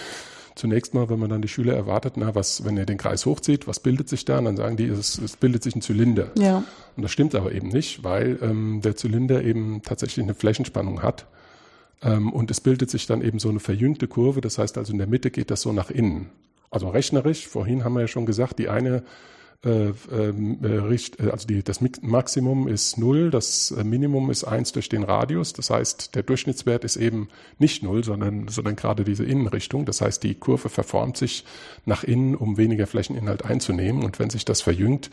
zunächst 0.56 0.94
mal, 0.94 1.10
wenn 1.10 1.20
man 1.20 1.30
dann 1.30 1.42
die 1.42 1.48
Schüler 1.48 1.76
erwartet, 1.76 2.14
na, 2.18 2.36
was, 2.36 2.66
wenn 2.66 2.78
er 2.78 2.86
den 2.86 2.98
Kreis 2.98 3.26
hochzieht, 3.26 3.68
was 3.68 3.80
bildet 3.80 4.10
sich 4.10 4.26
da? 4.26 4.40
Und 4.40 4.46
dann 4.46 4.58
sagen 4.58 4.78
die, 4.78 4.86
es, 4.86 5.18
es 5.18 5.38
bildet 5.38 5.64
sich 5.64 5.76
ein 5.76 5.82
Zylinder. 5.82 6.32
Ja. 6.38 6.64
Und 6.96 7.04
das 7.04 7.12
stimmt 7.12 7.36
aber 7.36 7.52
eben 7.52 7.70
nicht, 7.70 8.04
weil 8.04 8.38
ähm, 8.42 8.82
der 8.84 8.96
Zylinder 8.96 9.44
eben 9.44 9.82
tatsächlich 9.82 10.24
eine 10.24 10.34
Flächenspannung 10.34 11.02
hat. 11.02 11.28
Ähm, 12.02 12.34
und 12.34 12.52
es 12.52 12.62
bildet 12.62 12.90
sich 12.90 13.08
dann 13.08 13.22
eben 13.22 13.40
so 13.40 13.50
eine 13.50 13.60
verjüngte 13.60 14.08
Kurve. 14.08 14.42
Das 14.42 14.58
heißt 14.58 14.78
also 14.78 14.92
in 14.92 14.98
der 14.98 15.08
Mitte 15.08 15.32
geht 15.32 15.52
das 15.52 15.62
so 15.62 15.72
nach 15.72 15.90
innen. 15.90 16.30
Also 16.70 16.90
rechnerisch, 16.90 17.48
vorhin 17.48 17.84
haben 17.84 17.94
wir 17.94 18.02
ja 18.02 18.08
schon 18.08 18.26
gesagt, 18.26 18.60
die 18.60 18.70
eine 18.70 19.04
äh, 19.64 19.94
ähm, 20.12 20.58
äh, 20.64 20.96
äh, 20.96 21.30
also 21.30 21.48
die, 21.48 21.64
das 21.64 21.82
Maximum 22.02 22.68
ist 22.68 22.98
null, 22.98 23.30
das 23.30 23.70
äh, 23.72 23.84
Minimum 23.84 24.32
ist 24.32 24.44
eins 24.44 24.72
durch 24.72 24.90
den 24.90 25.04
Radius. 25.04 25.54
Das 25.54 25.70
heißt, 25.70 26.16
der 26.16 26.24
Durchschnittswert 26.24 26.84
ist 26.84 26.96
eben 26.96 27.30
nicht 27.60 27.84
null, 27.84 28.04
sondern, 28.04 28.48
sondern 28.48 28.76
gerade 28.76 29.04
diese 29.04 29.24
Innenrichtung. 29.24 29.86
Das 29.86 30.02
heißt, 30.02 30.24
die 30.24 30.34
Kurve 30.34 30.70
verformt 30.70 31.18
sich 31.18 31.46
nach 31.86 32.04
innen, 32.04 32.36
um 32.36 32.58
weniger 32.58 32.88
Flächeninhalt 32.88 33.46
einzunehmen. 33.46 34.04
Und 34.04 34.18
wenn 34.18 34.32
sich 34.32 34.46
das 34.46 34.62
verjüngt, 34.62 35.12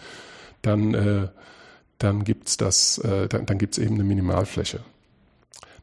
dann, 0.62 0.94
äh, 0.94 1.28
dann 1.98 2.24
gibt's 2.24 2.56
das, 2.56 2.98
äh, 2.98 3.28
dann, 3.28 3.44
dann 3.44 3.58
gibt's 3.58 3.76
eben 3.76 3.96
eine 3.96 4.04
Minimalfläche. 4.04 4.80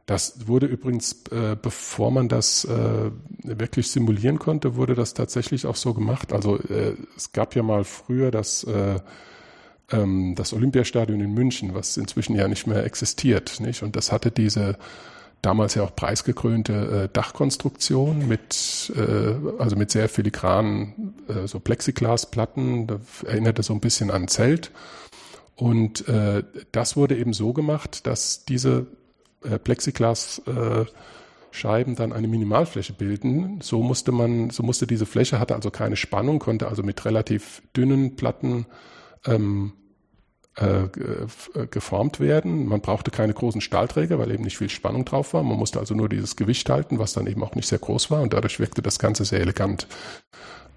Das 0.06 0.48
wurde 0.48 0.68
übrigens, 0.68 1.24
äh, 1.32 1.56
bevor 1.60 2.12
man 2.12 2.30
das 2.30 2.64
äh, 2.66 3.10
wirklich 3.44 3.90
simulieren 3.90 4.38
konnte, 4.38 4.76
wurde 4.76 4.94
das 4.94 5.16
tatsächlich 5.16 5.66
auch 5.66 5.76
so 5.76 5.96
gemacht. 5.96 6.32
Also 6.32 6.58
äh, 6.60 6.96
es 7.18 7.32
gab 7.32 7.56
ja 7.56 7.64
mal 7.64 7.84
früher 7.84 8.30
das, 8.30 8.64
äh, 8.66 9.00
ähm, 9.92 10.36
das 10.36 10.54
Olympiastadion 10.54 11.20
in 11.22 11.34
München, 11.34 11.74
was 11.74 11.98
inzwischen 11.98 12.36
ja 12.36 12.48
nicht 12.48 12.68
mehr 12.68 12.84
existiert. 12.84 13.60
Nicht? 13.60 13.82
Und 13.82 13.96
das 13.96 14.12
hatte 14.12 14.30
diese 14.30 14.78
damals 15.42 15.74
ja 15.74 15.84
auch 15.84 15.96
preisgekrönte 15.96 17.04
äh, 17.06 17.10
Dachkonstruktion 17.12 18.28
mit, 18.28 18.94
äh, 18.96 19.36
also 19.60 19.76
mit 19.76 19.90
sehr 19.90 20.08
filigranen 20.08 21.16
äh, 21.28 21.48
so 21.48 21.60
Plexiglasplatten. 21.60 22.86
Das 22.86 23.24
erinnerte 23.24 23.64
so 23.64 23.74
ein 23.74 23.80
bisschen 23.80 24.12
an 24.12 24.28
Zelt. 24.28 24.72
Und 25.56 26.08
äh, 26.08 26.44
das 26.72 26.96
wurde 26.96 27.18
eben 27.18 27.34
so 27.34 27.54
gemacht, 27.54 28.06
dass 28.06 28.46
diese 28.46 28.88
äh, 29.50 29.60
Plexiglasscheiben 29.60 31.96
dann 31.96 32.14
eine 32.14 32.28
Minimalfläche 32.28 32.94
bilden. 32.94 33.60
So 33.62 33.82
musste 33.82 34.12
man, 34.12 34.50
so 34.50 34.64
musste 34.64 34.88
diese 34.88 35.06
Fläche 35.06 35.40
hatte 35.40 35.56
also 35.56 35.72
keine 35.72 35.96
Spannung, 35.96 36.40
konnte 36.40 36.68
also 36.68 36.84
mit 36.84 37.06
relativ 37.06 37.62
dünnen 37.76 38.16
Platten 38.16 38.66
ähm, 39.26 39.74
äh, 40.58 40.86
äh, 40.86 41.68
geformt 41.70 42.22
werden. 42.22 42.68
Man 42.68 42.80
brauchte 42.80 43.12
keine 43.12 43.34
großen 43.34 43.60
Stahlträger, 43.60 44.20
weil 44.20 44.32
eben 44.32 44.46
nicht 44.46 44.58
viel 44.58 44.70
Spannung 44.70 45.04
drauf 45.04 45.34
war. 45.34 45.44
Man 45.44 45.58
musste 45.58 45.80
also 45.80 45.96
nur 45.96 46.08
dieses 46.08 46.38
Gewicht 46.38 46.70
halten, 46.70 46.98
was 46.98 47.12
dann 47.12 47.28
eben 47.28 47.44
auch 47.44 47.56
nicht 47.56 47.68
sehr 47.68 47.80
groß 47.80 48.10
war 48.10 48.22
und 48.22 48.32
dadurch 48.32 48.58
wirkte 48.58 48.82
das 48.82 48.98
Ganze 48.98 49.26
sehr 49.26 49.42
elegant. 49.42 49.86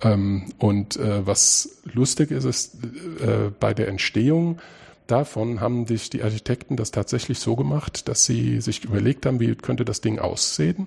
Ähm, 0.03 0.47
und 0.59 0.97
äh, 0.97 1.25
was 1.25 1.81
lustig 1.85 2.33
ist, 2.33 2.45
ist 2.45 2.85
äh, 3.21 3.53
bei 3.61 3.73
der 3.73 3.87
Entstehung 3.87 4.59
davon 5.09 5.61
haben 5.61 5.87
sich 5.87 6.11
die 6.11 6.23
Architekten 6.23 6.77
das 6.77 6.93
tatsächlich 6.93 7.41
so 7.41 7.57
gemacht, 7.57 8.09
dass 8.09 8.25
sie 8.25 8.61
sich 8.61 8.85
überlegt 8.85 9.27
haben, 9.27 9.41
wie 9.41 9.55
könnte 9.57 9.85
das 9.85 10.01
Ding 10.01 10.19
aussehen, 10.19 10.87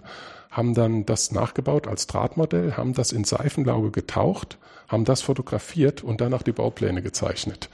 haben 0.50 0.74
dann 0.74 1.06
das 1.06 1.32
nachgebaut 1.32 1.88
als 1.88 2.08
Drahtmodell, 2.08 2.78
haben 2.78 2.94
das 2.94 3.12
in 3.12 3.24
Seifenlauge 3.24 3.92
getaucht, 3.92 4.58
haben 4.88 5.06
das 5.06 5.22
fotografiert 5.22 6.04
und 6.04 6.22
danach 6.22 6.44
die 6.44 6.52
Baupläne 6.52 7.02
gezeichnet. 7.02 7.70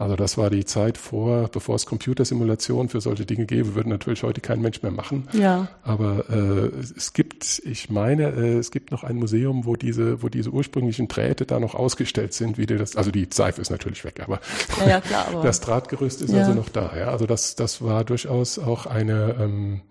Also 0.00 0.16
das 0.16 0.38
war 0.38 0.48
die 0.48 0.64
Zeit 0.64 0.96
vor, 0.96 1.48
bevor 1.48 1.74
es 1.74 1.84
Computersimulationen 1.84 2.88
für 2.88 3.02
solche 3.02 3.26
Dinge 3.26 3.44
gäbe, 3.44 3.74
würde 3.74 3.90
natürlich 3.90 4.22
heute 4.22 4.40
kein 4.40 4.62
Mensch 4.62 4.82
mehr 4.82 4.92
machen. 4.92 5.28
Ja. 5.34 5.68
Aber 5.82 6.24
äh, 6.30 6.70
es 6.96 7.12
gibt, 7.12 7.60
ich 7.66 7.90
meine, 7.90 8.30
äh, 8.30 8.56
es 8.56 8.70
gibt 8.70 8.92
noch 8.92 9.04
ein 9.04 9.16
Museum, 9.16 9.66
wo 9.66 9.76
diese, 9.76 10.22
wo 10.22 10.30
diese 10.30 10.50
ursprünglichen 10.50 11.06
Drähte 11.06 11.44
da 11.44 11.60
noch 11.60 11.74
ausgestellt 11.74 12.32
sind, 12.32 12.56
wie 12.56 12.64
das, 12.64 12.96
also 12.96 13.10
die 13.10 13.28
Seife 13.30 13.60
ist 13.60 13.68
natürlich 13.68 14.02
weg, 14.02 14.22
aber, 14.24 14.40
ja, 14.80 14.88
ja, 14.88 15.00
klar, 15.02 15.26
aber 15.28 15.42
das 15.42 15.60
Drahtgerüst 15.60 16.22
ist 16.22 16.32
ja. 16.32 16.38
also 16.38 16.54
noch 16.54 16.70
da. 16.70 16.92
Ja, 16.96 17.08
also 17.08 17.26
das, 17.26 17.54
das 17.54 17.82
war 17.82 18.02
durchaus 18.02 18.58
auch 18.58 18.86
eine 18.86 19.36
ähm, 19.38 19.82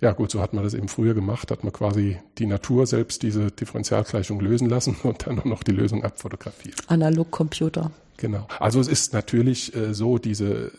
ja 0.00 0.12
gut, 0.12 0.30
so 0.30 0.40
hat 0.40 0.54
man 0.54 0.62
das 0.62 0.74
eben 0.74 0.88
früher 0.88 1.14
gemacht, 1.14 1.50
hat 1.50 1.64
man 1.64 1.72
quasi 1.72 2.18
die 2.38 2.46
Natur 2.46 2.86
selbst 2.86 3.22
diese 3.22 3.50
Differentialgleichung 3.50 4.40
lösen 4.40 4.68
lassen 4.68 4.96
und 5.02 5.26
dann 5.26 5.40
noch 5.44 5.62
die 5.62 5.72
Lösung 5.72 6.04
abfotografiert. 6.04 6.76
Analogcomputer. 6.86 7.90
Genau. 8.16 8.46
Also 8.58 8.80
es 8.80 8.88
ist 8.88 9.12
natürlich 9.12 9.74
äh, 9.74 9.94
so, 9.94 10.18
diese, 10.18 10.72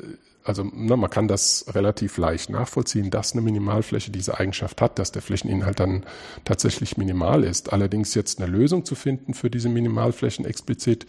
also 0.44 0.70
na, 0.74 0.96
man 0.96 1.10
kann 1.10 1.28
das 1.28 1.66
relativ 1.74 2.18
leicht 2.18 2.50
nachvollziehen, 2.50 3.10
dass 3.12 3.34
eine 3.34 3.42
Minimalfläche 3.42 4.12
diese 4.12 4.40
Eigenschaft 4.40 4.82
hat, 4.82 5.00
dass 5.00 5.12
der 5.12 5.22
Flächeninhalt 5.22 5.80
dann 5.80 6.04
tatsächlich 6.44 6.98
minimal 6.98 7.44
ist. 7.44 7.72
Allerdings 7.72 8.14
jetzt 8.14 8.42
eine 8.42 8.52
Lösung 8.52 8.86
zu 8.86 8.96
finden 8.96 9.34
für 9.34 9.50
diese 9.50 9.70
Minimalflächen 9.70 10.46
explizit, 10.46 11.06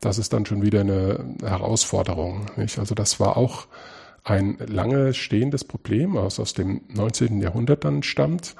das 0.00 0.18
ist 0.18 0.32
dann 0.32 0.46
schon 0.46 0.62
wieder 0.62 0.80
eine 0.80 1.36
Herausforderung. 1.42 2.46
Nicht? 2.56 2.78
Also 2.78 2.94
das 2.94 3.20
war 3.20 3.36
auch 3.36 3.66
ein 4.24 4.58
lange 4.66 5.14
stehendes 5.14 5.64
Problem, 5.64 6.14
was 6.14 6.40
aus 6.40 6.52
dem 6.52 6.82
19. 6.88 7.40
Jahrhundert 7.40 7.84
dann 7.84 8.02
stammt. 8.02 8.54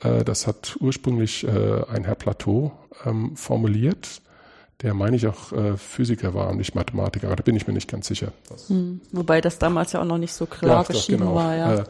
Äh, 0.00 0.24
das 0.24 0.46
hat 0.46 0.76
ursprünglich 0.80 1.44
äh, 1.44 1.84
ein 1.88 2.04
Herr 2.04 2.14
Plateau 2.14 2.72
ähm, 3.04 3.36
formuliert 3.36 4.22
der 4.82 4.94
meine 4.94 5.16
ich 5.16 5.26
auch 5.26 5.52
äh, 5.52 5.76
Physiker 5.76 6.34
war 6.34 6.48
und 6.48 6.56
nicht 6.56 6.74
Mathematiker, 6.74 7.26
aber 7.26 7.36
da 7.36 7.42
bin 7.42 7.56
ich 7.56 7.66
mir 7.66 7.72
nicht 7.72 7.90
ganz 7.90 8.06
sicher. 8.06 8.32
Hm, 8.68 9.00
wobei 9.12 9.40
das 9.40 9.58
damals 9.58 9.92
ja 9.92 10.00
auch 10.00 10.06
noch 10.06 10.18
nicht 10.18 10.32
so 10.32 10.46
klar 10.46 10.82
ja, 10.82 10.82
geschrieben 10.82 11.20
genau. 11.20 11.34
war, 11.34 11.56
ja. 11.56 11.74
Äh, 11.74 11.84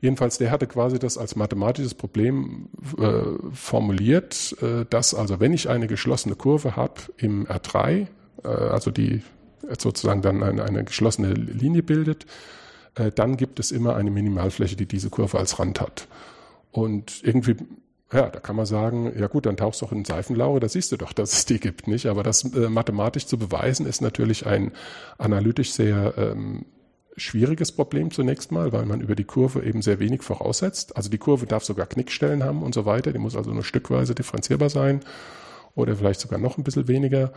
jedenfalls, 0.00 0.38
der 0.38 0.50
hatte 0.50 0.66
quasi 0.66 0.98
das 0.98 1.18
als 1.18 1.34
mathematisches 1.34 1.94
Problem 1.94 2.68
äh, 2.98 3.22
formuliert, 3.52 4.56
äh, 4.62 4.84
dass 4.88 5.14
also 5.14 5.40
wenn 5.40 5.52
ich 5.52 5.68
eine 5.68 5.88
geschlossene 5.88 6.36
Kurve 6.36 6.76
habe 6.76 6.94
im 7.16 7.46
R3, 7.46 8.06
äh, 8.44 8.48
also 8.48 8.90
die 8.90 9.22
sozusagen 9.78 10.22
dann 10.22 10.42
eine, 10.42 10.64
eine 10.64 10.84
geschlossene 10.84 11.32
Linie 11.32 11.82
bildet, 11.82 12.26
äh, 12.94 13.10
dann 13.10 13.36
gibt 13.36 13.60
es 13.60 13.70
immer 13.70 13.96
eine 13.96 14.10
Minimalfläche, 14.10 14.76
die 14.76 14.86
diese 14.86 15.10
Kurve 15.10 15.38
als 15.38 15.58
Rand 15.58 15.80
hat. 15.80 16.08
Und 16.70 17.22
irgendwie 17.22 17.56
ja, 18.12 18.28
da 18.30 18.40
kann 18.40 18.56
man 18.56 18.64
sagen, 18.64 19.12
ja 19.18 19.26
gut, 19.26 19.44
dann 19.44 19.58
tauchst 19.58 19.82
du 19.82 19.86
doch 19.86 19.92
in 19.92 20.04
Seifenlaure, 20.04 20.60
da 20.60 20.68
siehst 20.68 20.92
du 20.92 20.96
doch, 20.96 21.12
dass 21.12 21.34
es 21.34 21.44
die 21.44 21.60
gibt, 21.60 21.88
nicht? 21.88 22.06
Aber 22.06 22.22
das 22.22 22.42
äh, 22.54 22.70
mathematisch 22.70 23.26
zu 23.26 23.36
beweisen, 23.36 23.84
ist 23.84 24.00
natürlich 24.00 24.46
ein 24.46 24.72
analytisch 25.18 25.72
sehr 25.72 26.14
ähm, 26.16 26.64
schwieriges 27.18 27.72
Problem 27.72 28.10
zunächst 28.10 28.50
mal, 28.50 28.72
weil 28.72 28.86
man 28.86 29.02
über 29.02 29.14
die 29.14 29.24
Kurve 29.24 29.62
eben 29.62 29.82
sehr 29.82 29.98
wenig 29.98 30.22
voraussetzt. 30.22 30.96
Also 30.96 31.10
die 31.10 31.18
Kurve 31.18 31.46
darf 31.46 31.64
sogar 31.64 31.86
Knickstellen 31.86 32.44
haben 32.44 32.62
und 32.62 32.74
so 32.74 32.86
weiter, 32.86 33.12
die 33.12 33.18
muss 33.18 33.36
also 33.36 33.52
nur 33.52 33.64
stückweise 33.64 34.14
differenzierbar 34.14 34.70
sein 34.70 35.00
oder 35.74 35.94
vielleicht 35.94 36.20
sogar 36.20 36.38
noch 36.38 36.56
ein 36.56 36.64
bisschen 36.64 36.88
weniger. 36.88 37.32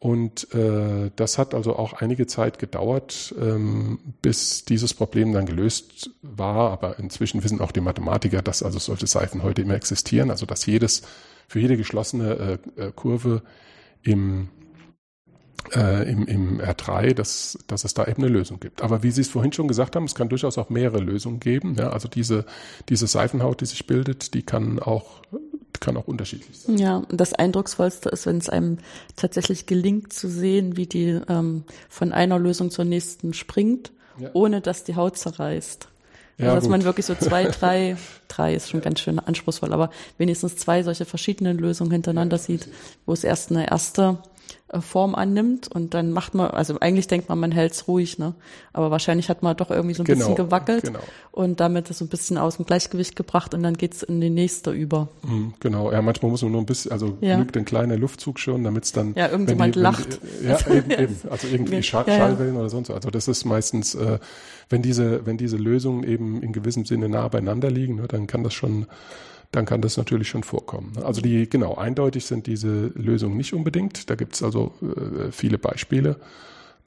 Und 0.00 0.54
äh, 0.54 1.10
das 1.16 1.38
hat 1.38 1.54
also 1.54 1.74
auch 1.74 1.92
einige 1.92 2.28
Zeit 2.28 2.60
gedauert, 2.60 3.34
ähm, 3.40 3.98
bis 4.22 4.64
dieses 4.64 4.94
Problem 4.94 5.32
dann 5.32 5.46
gelöst 5.46 6.10
war. 6.22 6.70
Aber 6.70 7.00
inzwischen 7.00 7.42
wissen 7.42 7.60
auch 7.60 7.72
die 7.72 7.80
Mathematiker, 7.80 8.40
dass 8.40 8.62
also 8.62 8.78
solche 8.78 9.08
Seifen 9.08 9.42
heute 9.42 9.62
immer 9.62 9.74
existieren. 9.74 10.30
Also 10.30 10.46
dass 10.46 10.66
jedes 10.66 11.02
für 11.48 11.58
jede 11.58 11.76
geschlossene 11.76 12.60
äh, 12.76 12.86
äh 12.86 12.92
Kurve 12.94 13.42
im 14.02 14.48
äh, 15.74 16.10
im, 16.10 16.26
im 16.26 16.60
R3, 16.60 17.14
dass, 17.14 17.58
dass 17.66 17.84
es 17.84 17.92
da 17.92 18.06
eben 18.06 18.22
eine 18.22 18.32
Lösung 18.32 18.60
gibt. 18.60 18.82
Aber 18.82 19.02
wie 19.02 19.10
Sie 19.10 19.20
es 19.20 19.28
vorhin 19.28 19.52
schon 19.52 19.68
gesagt 19.68 19.96
haben, 19.96 20.04
es 20.04 20.14
kann 20.14 20.28
durchaus 20.28 20.56
auch 20.56 20.70
mehrere 20.70 21.00
Lösungen 21.00 21.40
geben. 21.40 21.74
Ja, 21.74 21.90
also 21.90 22.08
diese, 22.08 22.46
diese 22.88 23.06
Seifenhaut, 23.06 23.60
die 23.60 23.66
sich 23.66 23.86
bildet, 23.86 24.34
die 24.34 24.42
kann 24.42 24.78
auch 24.78 25.22
kann 25.80 25.96
auch 25.96 26.06
unterschiedlich 26.06 26.58
sein. 26.58 26.78
Ja, 26.78 26.96
und 26.96 27.20
das 27.20 27.32
Eindrucksvollste 27.32 28.08
ist, 28.08 28.26
wenn 28.26 28.38
es 28.38 28.48
einem 28.48 28.78
tatsächlich 29.16 29.66
gelingt 29.66 30.12
zu 30.12 30.28
sehen, 30.28 30.76
wie 30.76 30.86
die 30.86 31.20
ähm, 31.28 31.64
von 31.88 32.12
einer 32.12 32.38
Lösung 32.38 32.70
zur 32.70 32.84
nächsten 32.84 33.34
springt, 33.34 33.92
ja. 34.18 34.30
ohne 34.32 34.60
dass 34.60 34.84
die 34.84 34.96
Haut 34.96 35.16
zerreißt. 35.18 35.88
Ja, 36.38 36.46
also, 36.46 36.54
dass 36.54 36.64
gut. 36.64 36.70
man 36.70 36.84
wirklich 36.84 37.06
so 37.06 37.14
zwei, 37.14 37.44
drei, 37.50 37.96
drei 38.28 38.54
ist 38.54 38.70
schon 38.70 38.80
ganz 38.80 39.00
schön 39.00 39.18
anspruchsvoll, 39.18 39.72
aber 39.72 39.90
wenigstens 40.18 40.56
zwei 40.56 40.82
solche 40.82 41.04
verschiedene 41.04 41.52
Lösungen 41.52 41.90
hintereinander 41.90 42.38
sieht, 42.38 42.68
wo 43.06 43.12
es 43.12 43.24
erst 43.24 43.50
eine 43.50 43.68
erste 43.68 44.18
Form 44.80 45.14
annimmt 45.14 45.66
und 45.68 45.94
dann 45.94 46.12
macht 46.12 46.34
man, 46.34 46.50
also 46.50 46.78
eigentlich 46.80 47.06
denkt 47.06 47.30
man, 47.30 47.38
man 47.40 47.52
hält's 47.52 47.88
ruhig, 47.88 48.18
ne? 48.18 48.34
Aber 48.74 48.90
wahrscheinlich 48.90 49.30
hat 49.30 49.42
man 49.42 49.56
doch 49.56 49.70
irgendwie 49.70 49.94
so 49.94 50.02
ein 50.02 50.06
Genau, 50.06 50.18
bisschen 50.18 50.34
gewackelt 50.34 50.84
genau. 50.84 50.98
und 51.32 51.58
damit 51.60 51.88
das 51.88 51.98
so 51.98 52.04
ein 52.04 52.08
bisschen 52.08 52.36
aus 52.36 52.56
dem 52.56 52.66
Gleichgewicht 52.66 53.16
gebracht 53.16 53.54
und 53.54 53.62
dann 53.62 53.74
geht's 53.78 54.02
in 54.02 54.20
die 54.20 54.28
nächste 54.28 54.70
über. 54.72 55.08
Mhm, 55.22 55.54
Genau, 55.60 55.90
ja, 55.90 56.02
manchmal 56.02 56.30
muss 56.30 56.42
man 56.42 56.52
nur 56.52 56.60
ein 56.60 56.66
bisschen, 56.66 56.92
also 56.92 57.16
Ja. 57.22 57.36
genügt 57.36 57.56
ein 57.56 57.64
kleiner 57.64 57.96
Luftzug 57.96 58.38
schon, 58.38 58.62
damit 58.62 58.84
es 58.84 58.92
dann. 58.92 59.14
Ja, 59.14 59.28
irgendjemand 59.30 59.74
wenn 59.76 59.82
lacht. 59.82 60.20
Die, 60.42 60.46
ja, 60.46 60.58
eben, 60.70 60.90
eben. 60.90 61.16
Also 61.30 61.48
irgendwie 61.48 61.82
Schall, 61.82 62.04
Ja, 62.06 62.12
ja. 62.12 62.18
Schallwellen 62.18 62.56
oder 62.56 62.68
sonst. 62.68 62.90
Also 62.90 63.10
das 63.10 63.26
ist 63.26 63.46
meistens, 63.46 63.94
äh, 63.94 64.18
wenn 64.68 64.82
diese, 64.82 65.24
wenn 65.24 65.38
diese 65.38 65.56
Lösungen 65.56 66.04
eben 66.04 66.42
in 66.42 66.52
gewissem 66.52 66.84
Sinne 66.84 67.08
nah 67.08 67.26
beieinander 67.28 67.70
liegen, 67.70 67.96
ne, 67.96 68.06
dann 68.06 68.26
kann 68.26 68.44
das 68.44 68.52
schon, 68.52 68.86
dann 69.52 69.64
kann 69.64 69.80
das 69.80 69.96
natürlich 69.96 70.28
schon 70.28 70.42
vorkommen. 70.42 70.92
Also 71.02 71.20
die, 71.20 71.48
genau, 71.48 71.74
eindeutig 71.76 72.26
sind 72.26 72.46
diese 72.46 72.88
Lösungen 72.94 73.36
nicht 73.36 73.54
unbedingt. 73.54 74.10
Da 74.10 74.14
gibt 74.14 74.34
es 74.34 74.42
also 74.42 74.74
äh, 74.82 75.32
viele 75.32 75.58
Beispiele. 75.58 76.16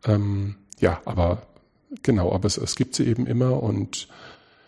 Ähm, 0.06 0.56
ja, 0.80 1.02
aber 1.06 1.44
genau, 2.04 2.32
aber 2.32 2.46
es, 2.46 2.58
es 2.58 2.76
gibt 2.76 2.96
sie 2.96 3.08
eben 3.08 3.26
immer 3.26 3.62
und 3.62 4.08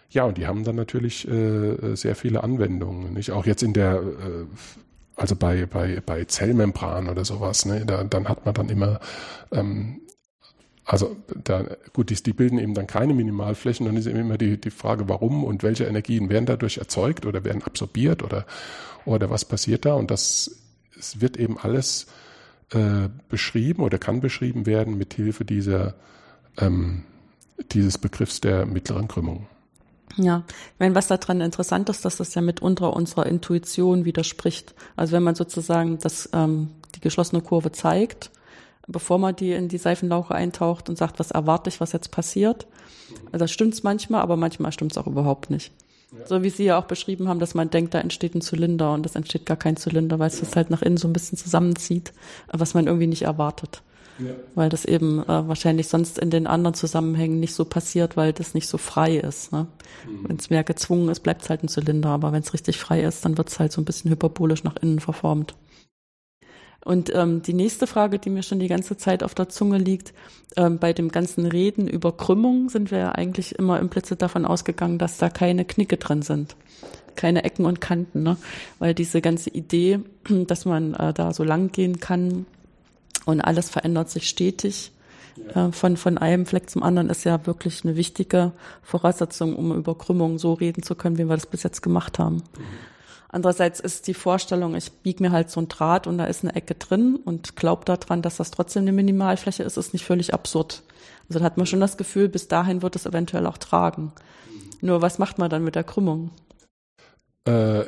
ja, 0.09 0.25
und 0.25 0.37
die 0.37 0.45
haben 0.45 0.63
dann 0.63 0.75
natürlich 0.75 1.27
äh, 1.27 1.95
sehr 1.95 2.15
viele 2.15 2.43
Anwendungen. 2.43 3.13
Nicht 3.13 3.31
auch 3.31 3.47
jetzt 3.47 3.63
in 3.63 3.73
der, 3.73 3.95
äh, 3.95 4.45
also 5.15 5.35
bei, 5.35 5.65
bei, 5.65 6.01
bei 6.05 6.23
Zellmembran 6.25 7.09
oder 7.09 7.25
sowas, 7.25 7.65
ne, 7.65 7.83
da, 7.85 8.03
dann 8.03 8.29
hat 8.29 8.45
man 8.45 8.53
dann 8.53 8.69
immer, 8.69 8.99
ähm, 9.51 10.01
also 10.85 11.15
da, 11.43 11.65
gut, 11.93 12.09
die, 12.09 12.15
die 12.15 12.33
bilden 12.33 12.59
eben 12.59 12.73
dann 12.73 12.87
keine 12.87 13.13
Minimalflächen, 13.13 13.85
dann 13.85 13.95
ist 13.95 14.05
eben 14.05 14.19
immer 14.19 14.37
die, 14.37 14.59
die 14.59 14.71
Frage, 14.71 15.07
warum 15.07 15.43
und 15.43 15.63
welche 15.63 15.85
Energien 15.85 16.29
werden 16.29 16.45
dadurch 16.45 16.77
erzeugt 16.77 17.25
oder 17.25 17.45
werden 17.45 17.63
absorbiert 17.63 18.21
oder, 18.21 18.45
oder 19.05 19.29
was 19.29 19.45
passiert 19.45 19.85
da? 19.85 19.93
Und 19.93 20.11
das 20.11 20.63
es 21.03 21.21
wird 21.21 21.37
eben 21.37 21.57
alles 21.57 22.07
äh, 22.71 23.09
beschrieben 23.29 23.83
oder 23.83 23.97
kann 23.97 24.21
beschrieben 24.21 24.65
werden 24.65 24.97
mit 24.97 25.13
Hilfe 25.13 25.45
dieser, 25.45 25.95
ähm, 26.57 27.03
dieses 27.71 27.97
Begriffs 27.97 28.41
der 28.41 28.65
mittleren 28.65 29.07
Krümmung. 29.07 29.47
Ja, 30.15 30.43
ich 30.47 30.79
meine, 30.79 30.93
was 30.93 31.07
daran 31.07 31.41
interessant 31.41 31.89
ist, 31.89 32.05
dass 32.05 32.17
das 32.17 32.35
ja 32.35 32.41
mitunter 32.41 32.93
unserer 32.93 33.25
Intuition 33.25 34.05
widerspricht. 34.05 34.75
Also 34.95 35.13
wenn 35.13 35.23
man 35.23 35.35
sozusagen 35.35 35.97
das, 35.99 36.29
ähm, 36.33 36.69
die 36.95 36.99
geschlossene 36.99 37.41
Kurve 37.41 37.71
zeigt, 37.71 38.29
bevor 38.87 39.17
man 39.17 39.35
die 39.35 39.53
in 39.53 39.67
die 39.67 39.77
Seifenlauche 39.77 40.35
eintaucht 40.35 40.89
und 40.89 40.97
sagt, 40.97 41.19
was 41.19 41.31
erwarte 41.31 41.69
ich, 41.69 41.79
was 41.79 41.91
jetzt 41.91 42.11
passiert. 42.11 42.67
Also 43.31 43.47
stimmt 43.47 43.73
es 43.73 43.83
manchmal, 43.83 44.21
aber 44.21 44.37
manchmal 44.37 44.71
stimmt 44.71 44.91
es 44.91 44.97
auch 44.97 45.07
überhaupt 45.07 45.49
nicht. 45.49 45.71
So 46.25 46.43
wie 46.43 46.49
Sie 46.49 46.65
ja 46.65 46.77
auch 46.77 46.85
beschrieben 46.85 47.27
haben, 47.27 47.39
dass 47.39 47.55
man 47.55 47.71
denkt, 47.71 47.93
da 47.93 47.99
entsteht 47.99 48.35
ein 48.35 48.41
Zylinder 48.41 48.93
und 48.93 49.05
es 49.05 49.15
entsteht 49.15 49.45
gar 49.45 49.57
kein 49.57 49.77
Zylinder, 49.77 50.19
weil 50.19 50.27
es 50.27 50.39
das 50.39 50.55
halt 50.55 50.69
nach 50.69 50.83
innen 50.83 50.97
so 50.97 51.07
ein 51.07 51.13
bisschen 51.13 51.37
zusammenzieht, 51.37 52.13
was 52.51 52.75
man 52.75 52.85
irgendwie 52.85 53.07
nicht 53.07 53.23
erwartet. 53.23 53.81
Weil 54.53 54.69
das 54.69 54.85
eben 54.85 55.23
äh, 55.23 55.47
wahrscheinlich 55.47 55.87
sonst 55.87 56.19
in 56.19 56.29
den 56.29 56.45
anderen 56.45 56.75
Zusammenhängen 56.75 57.39
nicht 57.39 57.55
so 57.55 57.65
passiert, 57.65 58.15
weil 58.15 58.31
das 58.31 58.53
nicht 58.53 58.67
so 58.67 58.77
frei 58.77 59.17
ist. 59.17 59.51
Ne? 59.51 59.65
Wenn 60.27 60.37
es 60.37 60.51
mehr 60.51 60.63
gezwungen 60.63 61.09
ist, 61.09 61.21
bleibt 61.21 61.41
es 61.41 61.49
halt 61.49 61.63
ein 61.63 61.67
Zylinder, 61.67 62.09
aber 62.09 62.31
wenn 62.31 62.43
es 62.43 62.53
richtig 62.53 62.77
frei 62.77 63.01
ist, 63.01 63.25
dann 63.25 63.37
wird 63.39 63.49
es 63.49 63.59
halt 63.59 63.71
so 63.71 63.81
ein 63.81 63.85
bisschen 63.85 64.11
hyperbolisch 64.11 64.63
nach 64.63 64.75
innen 64.77 64.99
verformt. 64.99 65.55
Und 66.85 67.13
ähm, 67.15 67.41
die 67.41 67.53
nächste 67.53 67.87
Frage, 67.87 68.19
die 68.19 68.29
mir 68.29 68.43
schon 68.43 68.59
die 68.59 68.67
ganze 68.67 68.97
Zeit 68.97 69.23
auf 69.23 69.33
der 69.33 69.49
Zunge 69.49 69.77
liegt, 69.77 70.13
ähm, 70.57 70.79
bei 70.79 70.93
dem 70.93 71.09
ganzen 71.09 71.45
Reden 71.45 71.87
über 71.87 72.15
Krümmung 72.15 72.69
sind 72.69 72.91
wir 72.91 72.97
ja 72.97 73.11
eigentlich 73.13 73.57
immer 73.57 73.79
implizit 73.79 74.21
davon 74.21 74.45
ausgegangen, 74.45 74.97
dass 74.97 75.17
da 75.17 75.29
keine 75.29 75.65
Knicke 75.65 75.97
drin 75.97 76.21
sind. 76.21 76.55
Keine 77.15 77.43
Ecken 77.43 77.65
und 77.65 77.79
Kanten, 77.79 78.23
ne? 78.23 78.37
Weil 78.79 78.93
diese 78.93 79.21
ganze 79.21 79.49
Idee, 79.49 79.99
dass 80.47 80.65
man 80.65 80.93
äh, 80.95 81.13
da 81.13 81.33
so 81.33 81.43
lang 81.43 81.71
gehen 81.71 81.99
kann 81.99 82.45
und 83.25 83.39
alles 83.39 83.69
verändert 83.69 84.09
sich 84.09 84.27
stetig, 84.27 84.91
äh, 85.55 85.71
von, 85.71 85.97
von 85.97 86.17
einem 86.17 86.45
Fleck 86.45 86.69
zum 86.69 86.83
anderen, 86.83 87.09
ist 87.09 87.23
ja 87.23 87.45
wirklich 87.45 87.83
eine 87.83 87.95
wichtige 87.95 88.51
Voraussetzung, 88.81 89.55
um 89.55 89.73
über 89.73 89.97
Krümmung 89.97 90.37
so 90.37 90.53
reden 90.53 90.83
zu 90.83 90.95
können, 90.95 91.17
wie 91.17 91.25
wir 91.25 91.35
das 91.35 91.45
bis 91.45 91.63
jetzt 91.63 91.81
gemacht 91.81 92.19
haben. 92.19 92.43
Andererseits 93.33 93.79
ist 93.79 94.05
die 94.05 94.13
Vorstellung, 94.13 94.75
ich 94.75 94.91
bieg 94.91 95.19
mir 95.19 95.31
halt 95.31 95.49
so 95.49 95.59
ein 95.59 95.67
Draht 95.67 96.05
und 96.05 96.19
da 96.19 96.25
ist 96.25 96.43
eine 96.43 96.53
Ecke 96.53 96.75
drin 96.75 97.15
und 97.15 97.55
glaub 97.55 97.83
daran, 97.83 98.21
dass 98.21 98.37
das 98.37 98.51
trotzdem 98.51 98.83
eine 98.83 98.91
Minimalfläche 98.91 99.63
ist, 99.63 99.75
ist 99.75 99.91
nicht 99.91 100.05
völlig 100.05 100.35
absurd. 100.35 100.83
Also 101.27 101.39
da 101.39 101.45
hat 101.45 101.57
man 101.57 101.65
schon 101.65 101.79
das 101.79 101.97
Gefühl, 101.97 102.29
bis 102.29 102.47
dahin 102.47 102.83
wird 102.83 102.95
es 102.95 103.07
eventuell 103.07 103.47
auch 103.47 103.57
tragen. 103.57 104.11
Nur 104.81 105.01
was 105.01 105.17
macht 105.17 105.39
man 105.39 105.49
dann 105.49 105.63
mit 105.63 105.73
der 105.73 105.83
Krümmung? 105.83 106.29
Äh, 107.47 107.85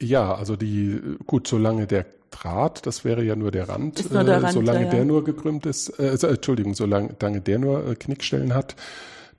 ja, 0.00 0.32
also 0.32 0.54
die, 0.54 1.00
gut, 1.26 1.48
solange 1.48 1.88
der 1.88 2.06
Draht, 2.30 2.86
das 2.86 3.04
wäre 3.04 3.24
ja 3.24 3.34
nur 3.34 3.50
der 3.50 3.68
Rand, 3.68 3.98
Ist 3.98 4.12
nur 4.12 4.22
der 4.22 4.36
äh, 4.36 4.38
Rand, 4.38 4.52
solange 4.52 4.78
ja, 4.78 4.84
ja. 4.84 4.90
der 4.90 5.04
nur 5.06 5.24
gekrümmt 5.24 5.66
ist, 5.66 5.88
äh, 5.98 6.16
Entschuldigung, 6.24 6.74
solange 6.74 7.16
solange 7.18 7.40
der 7.40 7.58
nur 7.58 7.84
äh, 7.84 7.96
Knickstellen 7.96 8.54
hat, 8.54 8.76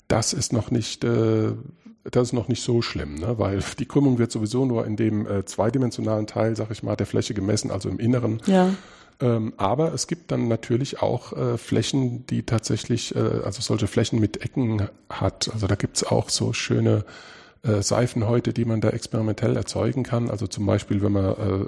das 0.09 0.33
ist 0.33 0.51
noch 0.51 0.69
nicht, 0.69 1.05
äh, 1.05 1.53
das 2.11 2.29
ist 2.29 2.33
noch 2.33 2.47
nicht 2.47 2.63
so 2.63 2.81
schlimm, 2.81 3.15
ne? 3.15 3.37
weil 3.37 3.61
die 3.79 3.85
Krümmung 3.85 4.17
wird 4.17 4.31
sowieso 4.31 4.65
nur 4.65 4.85
in 4.85 4.95
dem 4.95 5.27
äh, 5.27 5.45
zweidimensionalen 5.45 6.27
Teil, 6.27 6.55
sag 6.55 6.71
ich 6.71 6.83
mal, 6.83 6.95
der 6.95 7.05
Fläche 7.05 7.33
gemessen, 7.33 7.71
also 7.71 7.89
im 7.89 7.99
Inneren. 7.99 8.41
Ja, 8.45 8.73
Ähm, 9.19 9.53
aber 9.57 9.93
es 9.93 10.05
gibt 10.05 10.31
dann 10.31 10.47
natürlich 10.47 11.01
auch 11.01 11.33
äh, 11.33 11.57
Flächen, 11.57 12.27
die 12.27 12.43
tatsächlich, 12.43 13.15
äh, 13.15 13.41
also 13.43 13.61
solche 13.61 13.87
Flächen 13.87 14.19
mit 14.19 14.43
Ecken 14.45 14.89
hat. 15.09 15.49
Also 15.51 15.65
da 15.65 15.73
gibt's 15.73 16.03
auch 16.03 16.29
so 16.29 16.53
schöne 16.53 17.03
äh, 17.63 17.81
Seifenhäute, 17.81 18.53
die 18.53 18.65
man 18.65 18.79
da 18.79 18.89
experimentell 18.89 19.55
erzeugen 19.57 20.03
kann. 20.03 20.29
Also 20.29 20.45
zum 20.45 20.67
Beispiel, 20.67 21.01
wenn 21.01 21.13
man 21.13 21.25
äh, 21.25 21.65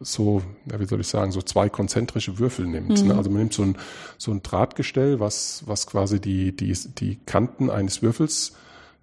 so, 0.00 0.42
ja, 0.70 0.78
wie 0.78 0.84
soll 0.84 1.00
ich 1.00 1.08
sagen, 1.08 1.32
so 1.32 1.40
zwei 1.40 1.70
konzentrische 1.70 2.38
Würfel 2.38 2.66
nimmt. 2.66 3.02
Ne? 3.06 3.16
Also 3.16 3.30
man 3.30 3.38
nimmt 3.38 3.54
so 3.54 3.62
ein, 3.62 3.78
so 4.18 4.30
ein 4.30 4.42
Drahtgestell, 4.42 5.18
was, 5.18 5.62
was 5.64 5.86
quasi 5.86 6.20
die, 6.20 6.54
die, 6.54 6.76
die 6.98 7.16
Kanten 7.24 7.70
eines 7.70 8.02
Würfels 8.02 8.52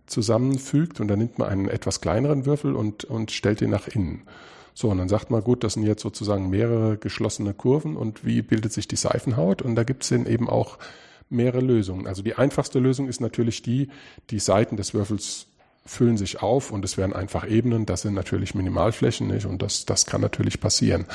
zusammenfügt 0.06 1.00
und 1.00 1.08
dann 1.08 1.20
nimmt 1.20 1.40
man 1.40 1.50
einen 1.50 1.70
etwas 1.70 2.02
kleineren 2.02 2.46
Würfel 2.46 2.76
und, 2.76 3.06
und 3.06 3.32
stellt 3.32 3.62
den 3.62 3.70
nach 3.70 3.88
innen. 3.88 4.24
So, 4.74 4.90
und 4.90 4.98
dann 4.98 5.10
sagt 5.10 5.30
man, 5.30 5.44
gut, 5.44 5.64
das 5.64 5.74
sind 5.74 5.84
jetzt 5.84 6.02
sozusagen 6.02 6.50
mehrere 6.50 6.98
geschlossene 6.98 7.54
Kurven 7.54 7.96
und 7.96 8.26
wie 8.26 8.42
bildet 8.42 8.74
sich 8.74 8.88
die 8.88 8.96
Seifenhaut? 8.96 9.62
Und 9.62 9.76
da 9.76 9.84
gibt 9.84 10.04
es 10.04 10.10
dann 10.10 10.26
eben 10.26 10.50
auch 10.50 10.80
mehrere 11.30 11.62
Lösungen. 11.62 12.08
Also 12.08 12.22
die 12.22 12.36
einfachste 12.36 12.80
Lösung 12.80 13.08
ist 13.08 13.22
natürlich 13.22 13.62
die, 13.62 13.90
die 14.30 14.40
Seiten 14.40 14.78
des 14.78 14.94
Würfels 14.94 15.48
füllen 15.86 16.18
sich 16.18 16.42
auf 16.42 16.72
und 16.72 16.86
es 16.86 16.98
werden 16.98 17.14
einfach 17.14 17.48
Ebenen. 17.48 17.86
Das 17.86 18.02
sind 18.02 18.14
natürlich 18.14 18.56
Minimalflächen 18.56 19.28
nicht 19.28 19.46
und 19.46 19.62
das, 19.62 19.86
das 19.86 20.06
kann 20.06 20.22
natürlich 20.22 20.60
passieren. 20.60 21.06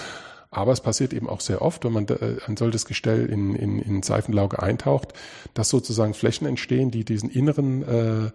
Aber 0.51 0.73
es 0.73 0.81
passiert 0.81 1.13
eben 1.13 1.29
auch 1.29 1.41
sehr 1.41 1.63
oft, 1.63 1.85
wenn 1.85 1.93
man 1.93 2.09
äh, 2.09 2.37
ein 2.47 2.57
solches 2.57 2.87
Gestell 2.87 3.27
in, 3.27 3.55
in, 3.55 3.81
in 3.81 4.03
Seifenlauge 4.03 4.63
eintaucht, 4.63 5.13
dass 5.55 5.69
sozusagen 5.69 6.15
Flächen 6.15 6.47
entstehen, 6.47 6.91
die 6.91 7.05
diesen 7.05 7.31
inneren, 7.31 7.83
äh, 7.83 8.31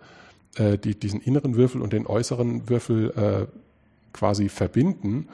äh, 0.55 0.77
die, 0.77 0.95
diesen 0.95 1.21
inneren 1.21 1.55
Würfel 1.55 1.81
und 1.81 1.93
den 1.93 2.07
äußeren 2.07 2.69
Würfel 2.69 3.11
äh, 3.11 3.45
quasi 4.13 4.49
verbinden. 4.49 5.27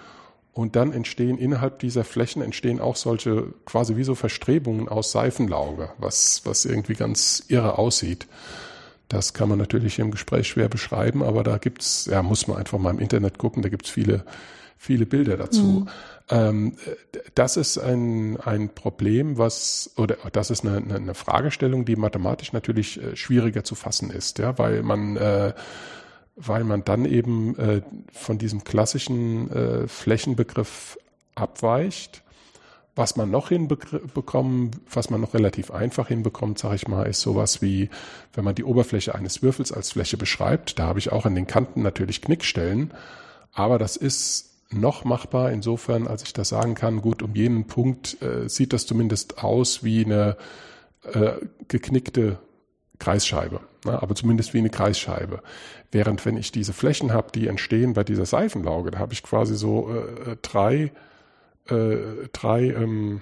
Und 0.54 0.76
dann 0.76 0.92
entstehen 0.92 1.38
innerhalb 1.38 1.80
dieser 1.80 2.04
Flächen 2.04 2.42
entstehen 2.42 2.82
auch 2.82 2.96
solche 2.96 3.54
quasi 3.66 3.96
wie 3.96 4.04
so 4.04 4.16
Verstrebungen 4.16 4.90
aus 4.90 5.12
Seifenlauge, 5.12 5.92
was, 5.98 6.42
was 6.44 6.66
irgendwie 6.66 6.96
ganz 6.96 7.44
irre 7.48 7.78
aussieht. 7.78 8.28
Das 9.08 9.34
kann 9.34 9.50
man 9.50 9.58
natürlich 9.58 10.00
im 10.00 10.12
Gespräch 10.12 10.48
schwer 10.48 10.70
beschreiben, 10.70 11.24
aber 11.24 11.44
da 11.44 11.58
gibt's, 11.58 12.06
ja, 12.06 12.22
muss 12.22 12.48
man 12.48 12.58
einfach 12.58 12.78
mal 12.78 12.92
im 12.92 13.00
Internet 13.00 13.38
gucken, 13.38 13.64
da 13.64 13.70
gibt's 13.70 13.90
viele, 13.90 14.24
viele 14.80 15.06
Bilder 15.06 15.36
dazu. 15.36 15.86
Ähm, 16.30 16.78
das 17.36 17.58
ist 17.58 17.78
ein, 17.78 18.40
ein 18.40 18.70
Problem, 18.70 19.38
was, 19.38 19.92
oder 19.98 20.16
das 20.32 20.50
ist 20.50 20.66
eine, 20.66 20.78
eine, 20.78 20.96
eine 20.96 21.14
Fragestellung, 21.14 21.84
die 21.84 21.98
mathematisch 21.98 22.54
natürlich 22.54 23.02
äh, 23.04 23.16
schwieriger 23.16 23.64
zu 23.66 23.76
fassen 23.76 24.10
ist, 24.10 24.40
ja, 24.40 24.58
weil 24.58 24.82
man, 24.82 25.18
äh, 25.18 25.54
weil 26.38 26.64
man 26.64 26.86
dann 26.86 27.04
eben 27.04 27.58
äh, 27.60 27.82
von 28.14 28.38
diesem 28.38 28.64
klassischen 28.64 29.52
äh, 29.52 29.88
Flächenbegriff 29.88 30.98
abweicht. 31.36 32.24
Was 32.96 33.16
man 33.16 33.32
noch 33.32 33.50
hinbekommen, 33.50 34.72
was 34.92 35.10
man 35.10 35.22
noch 35.22 35.34
relativ 35.34 35.72
einfach 35.72 36.10
hinbekommt, 36.10 36.60
sage 36.60 36.76
ich 36.76 36.88
mal, 36.88 37.04
ist 37.04 37.22
sowas 37.22 37.62
wie, 37.62 37.90
wenn 38.34 38.44
man 38.44 38.56
die 38.56 38.66
Oberfläche 38.66 39.16
eines 39.16 39.42
Würfels 39.42 39.72
als 39.72 39.92
Fläche 39.92 40.18
beschreibt, 40.18 40.80
da 40.80 40.88
habe 40.88 41.00
ich 41.00 41.12
auch 41.12 41.26
an 41.26 41.36
den 41.36 41.48
Kanten 41.48 41.82
natürlich 41.82 42.22
Knickstellen, 42.22 42.92
aber 43.54 43.80
das 43.80 43.96
ist 43.96 44.49
noch 44.72 45.04
machbar 45.04 45.52
insofern, 45.52 46.08
als 46.08 46.24
ich 46.24 46.34
das 46.34 46.50
sagen 46.50 46.76
kann, 46.76 47.02
gut, 47.02 47.22
um 47.22 47.34
jenen 47.36 47.66
Punkt 47.68 48.22
äh, 48.22 48.48
sieht 48.48 48.74
das 48.74 48.86
zumindest 48.86 49.44
aus 49.44 49.84
wie 49.84 50.06
eine 50.06 50.38
äh, 51.12 51.34
geknickte 51.68 52.38
Kreisscheibe, 53.00 53.62
ne? 53.86 54.02
aber 54.02 54.14
zumindest 54.16 54.54
wie 54.54 54.60
eine 54.60 54.70
Kreisscheibe. 54.70 55.42
Während 55.92 56.26
wenn 56.26 56.38
ich 56.38 56.52
diese 56.52 56.74
Flächen 56.74 57.14
habe, 57.14 57.32
die 57.34 57.48
entstehen 57.48 57.94
bei 57.94 58.04
dieser 58.04 58.26
Seifenlauge, 58.26 58.92
da 58.92 59.00
habe 59.00 59.14
ich 59.14 59.24
quasi 59.24 59.56
so 59.56 59.90
äh, 59.90 60.36
drei, 60.42 60.92
äh, 61.68 62.28
drei 62.32 62.68
ähm, 62.68 63.22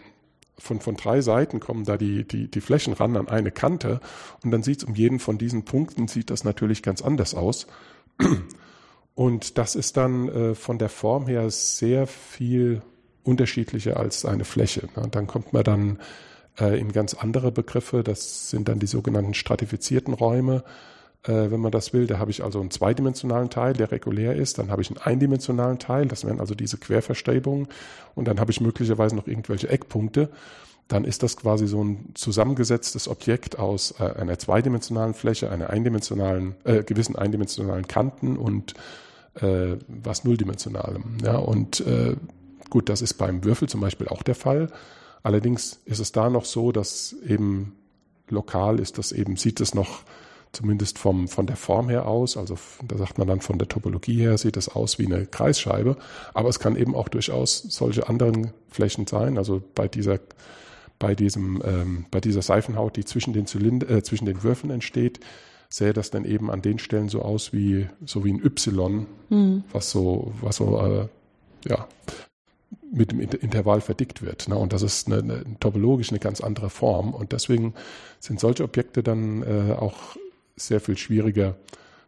von, 0.60 0.82
von 0.82 0.96
drei 0.96 1.22
Seiten 1.22 1.60
kommen 1.60 1.86
da 1.86 1.98
die, 1.98 2.28
die, 2.28 2.50
die 2.50 2.62
Flächen 2.62 2.94
ran 2.94 3.16
an 3.16 3.30
eine 3.30 3.52
Kante 3.52 4.02
und 4.44 4.52
dann 4.52 4.64
sieht 4.64 4.80
es 4.80 4.84
um 4.84 4.96
jeden 4.96 5.20
von 5.20 5.38
diesen 5.38 5.66
Punkten 5.66 6.08
sieht 6.08 6.30
das 6.30 6.44
natürlich 6.44 6.82
ganz 6.82 7.02
anders 7.02 7.36
aus. 7.36 7.68
Und 9.18 9.58
das 9.58 9.74
ist 9.74 9.98
dann 9.98 10.30
äh, 10.30 10.54
von 10.54 10.78
der 10.78 10.90
Form 10.90 11.26
her 11.26 11.50
sehr 11.50 12.06
viel 12.06 12.84
unterschiedlicher 13.24 13.98
als 13.98 14.26
eine 14.26 14.46
Fläche. 14.46 14.90
Ne? 14.96 15.08
Dann 15.10 15.26
kommt 15.26 15.54
man 15.54 15.64
dann 15.64 16.00
äh, 16.60 16.80
in 16.80 16.92
ganz 16.92 17.16
andere 17.16 17.52
Begriffe. 17.52 18.04
Das 18.04 18.52
sind 18.52 18.70
dann 18.70 18.78
die 18.78 18.86
sogenannten 18.86 19.34
stratifizierten 19.34 20.14
Räume 20.14 20.64
äh, 21.24 21.50
wenn 21.50 21.60
man 21.60 21.72
das 21.72 21.94
will. 21.94 22.06
Da 22.06 22.20
habe 22.20 22.30
ich 22.30 22.44
also 22.44 22.60
einen 22.60 22.70
zweidimensionalen 22.70 23.50
Teil, 23.50 23.74
der 23.74 23.92
regulär 23.92 24.36
ist. 24.36 24.60
Dann 24.60 24.70
habe 24.70 24.84
ich 24.84 24.90
einen 24.92 25.00
eindimensionalen 25.00 25.80
Teil, 25.80 26.08
das 26.08 26.24
wären 26.24 26.40
also 26.40 26.54
diese 26.54 26.78
Querverstellungen. 26.78 27.68
Und 28.14 28.28
dann 28.28 28.40
habe 28.40 28.52
ich 28.52 28.62
möglicherweise 28.62 29.16
noch 29.16 29.26
irgendwelche 29.26 29.68
Eckpunkte. 29.68 30.30
Dann 30.88 31.06
ist 31.06 31.24
das 31.24 31.36
quasi 31.36 31.66
so 31.66 31.84
ein 31.84 32.12
zusammengesetztes 32.14 33.08
Objekt 33.08 33.58
aus 33.58 33.96
äh, 34.00 34.04
einer 34.04 34.38
zweidimensionalen 34.38 35.16
Fläche, 35.16 35.50
einer 35.50 35.72
eindimensionalen, 35.72 36.54
äh, 36.66 36.84
gewissen 36.84 37.16
eindimensionalen 37.16 37.88
Kanten 37.88 38.38
und 38.38 38.76
äh, 39.42 39.78
was 39.88 40.24
nulldimensionalem. 40.24 41.18
Ja, 41.24 41.38
und 41.38 41.80
äh, 41.82 42.16
gut, 42.70 42.90
das 42.90 43.02
ist 43.02 43.16
beim 43.16 43.44
Würfel 43.44 43.70
zum 43.70 43.82
Beispiel 43.82 44.08
auch 44.08 44.24
der 44.24 44.36
Fall. 44.36 44.70
Allerdings 45.24 45.82
ist 45.86 46.00
es 46.00 46.12
da 46.12 46.30
noch 46.30 46.46
so, 46.46 46.72
dass 46.72 47.16
eben 47.26 47.74
lokal 48.30 48.80
ist 48.80 48.98
das 48.98 49.12
eben, 49.12 49.36
sieht 49.36 49.62
es 49.62 49.74
noch 49.74 50.02
zumindest 50.52 50.98
vom, 50.98 51.28
von 51.28 51.46
der 51.46 51.56
Form 51.56 51.90
her 51.90 52.08
aus, 52.08 52.38
also 52.38 52.58
da 52.88 52.98
sagt 52.98 53.18
man 53.18 53.28
dann 53.28 53.42
von 53.42 53.60
der 53.60 53.68
Topologie 53.68 54.22
her, 54.22 54.38
sieht 54.38 54.58
es 54.58 54.70
aus 54.70 54.98
wie 54.98 55.06
eine 55.06 55.26
Kreisscheibe, 55.26 55.98
aber 56.34 56.50
es 56.50 56.60
kann 56.60 56.76
eben 56.76 56.96
auch 56.96 57.10
durchaus 57.10 57.58
solche 57.58 58.08
anderen 58.10 58.54
Flächen 58.70 59.08
sein, 59.08 59.38
also 59.38 59.62
bei 59.76 59.88
dieser 59.88 60.20
bei 61.00 61.14
diesem 61.14 61.62
ähm, 61.64 62.06
bei 62.10 62.20
dieser 62.20 62.42
Seifenhaut, 62.42 62.96
die 62.96 63.06
zwischen 63.06 63.34
den 63.34 63.46
Zylinder, 63.46 63.90
äh, 63.90 64.04
zwischen 64.04 64.26
den 64.26 64.42
Würfeln 64.42 64.72
entsteht, 64.72 65.20
sähe 65.70 65.94
das 65.94 66.12
dann 66.12 66.26
eben 66.26 66.50
an 66.50 66.62
den 66.62 66.80
Stellen 66.80 67.10
so 67.10 67.22
aus 67.22 67.54
wie 67.54 67.88
so 68.06 68.24
wie 68.24 68.34
ein 68.34 68.44
Y, 68.44 69.06
mhm. 69.30 69.64
was 69.72 69.92
so 69.92 70.34
was 70.42 70.58
so 70.58 70.80
äh, 70.80 71.08
ja 71.70 71.88
mit 72.92 73.12
dem 73.12 73.20
Intervall 73.20 73.82
verdickt 73.82 74.22
wird. 74.22 74.48
Ne? 74.48 74.56
Und 74.56 74.74
das 74.74 74.82
ist 74.82 75.08
eine, 75.08 75.18
eine, 75.18 75.44
topologisch 75.60 76.10
eine 76.10 76.20
ganz 76.20 76.42
andere 76.42 76.70
Form. 76.70 77.14
Und 77.14 77.32
deswegen 77.32 77.74
sind 78.20 78.40
solche 78.40 78.64
Objekte 78.64 79.04
dann 79.04 79.44
äh, 79.44 79.74
auch 79.74 80.16
sehr 80.56 80.80
viel 80.80 80.98
schwieriger 80.98 81.56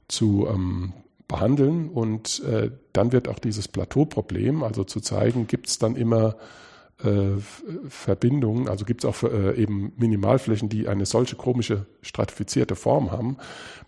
zu 0.08 0.48
ähm, 0.50 0.94
behandeln. 1.28 1.90
Und 1.90 2.42
äh, 2.44 2.72
dann 2.94 3.12
wird 3.12 3.28
auch 3.28 3.40
dieses 3.40 3.68
Plateauproblem, 3.68 4.64
also 4.64 4.84
zu 4.84 5.00
zeigen, 5.00 5.48
gibt 5.48 5.68
es 5.68 5.80
dann 5.80 5.96
immer 5.96 6.36
Verbindungen, 7.88 8.68
also 8.68 8.84
gibt 8.84 9.06
es 9.06 9.10
auch 9.10 9.24
äh, 9.24 9.56
eben 9.56 9.94
Minimalflächen, 9.96 10.68
die 10.68 10.88
eine 10.88 11.06
solche 11.06 11.38
komische 11.38 11.86
stratifizierte 12.02 12.76
Form 12.76 13.12
haben, 13.12 13.38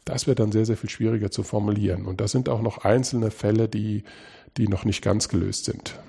das 0.05 0.27
wird 0.27 0.39
dann 0.39 0.51
sehr, 0.51 0.65
sehr 0.65 0.77
viel 0.77 0.89
schwieriger 0.89 1.29
zu 1.29 1.43
formulieren. 1.43 2.05
Und 2.05 2.21
da 2.21 2.27
sind 2.27 2.47
auch 2.47 2.61
noch 2.61 2.79
einzelne 2.79 3.29
Fälle, 3.29 3.67
die, 3.67 4.03
die 4.57 4.67
noch 4.67 4.85
nicht 4.85 5.01
ganz 5.01 5.27
gelöst 5.27 5.65
sind. 5.65 5.99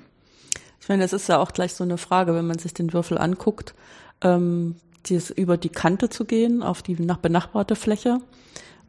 Ich 0.81 0.89
meine, 0.89 1.03
das 1.03 1.13
ist 1.13 1.29
ja 1.29 1.39
auch 1.39 1.53
gleich 1.53 1.75
so 1.75 1.85
eine 1.85 1.99
Frage, 1.99 2.35
wenn 2.35 2.47
man 2.47 2.59
sich 2.59 2.75
den 2.75 2.93
Würfel 2.93 3.19
anguckt. 3.19 3.75
Ähm, 4.21 4.77
dies 5.07 5.31
über 5.31 5.57
die 5.57 5.69
Kante 5.69 6.09
zu 6.09 6.25
gehen 6.25 6.63
auf 6.63 6.83
die 6.83 6.95
nach 6.95 7.19
benachbarte 7.19 7.77
Fläche. 7.77 8.21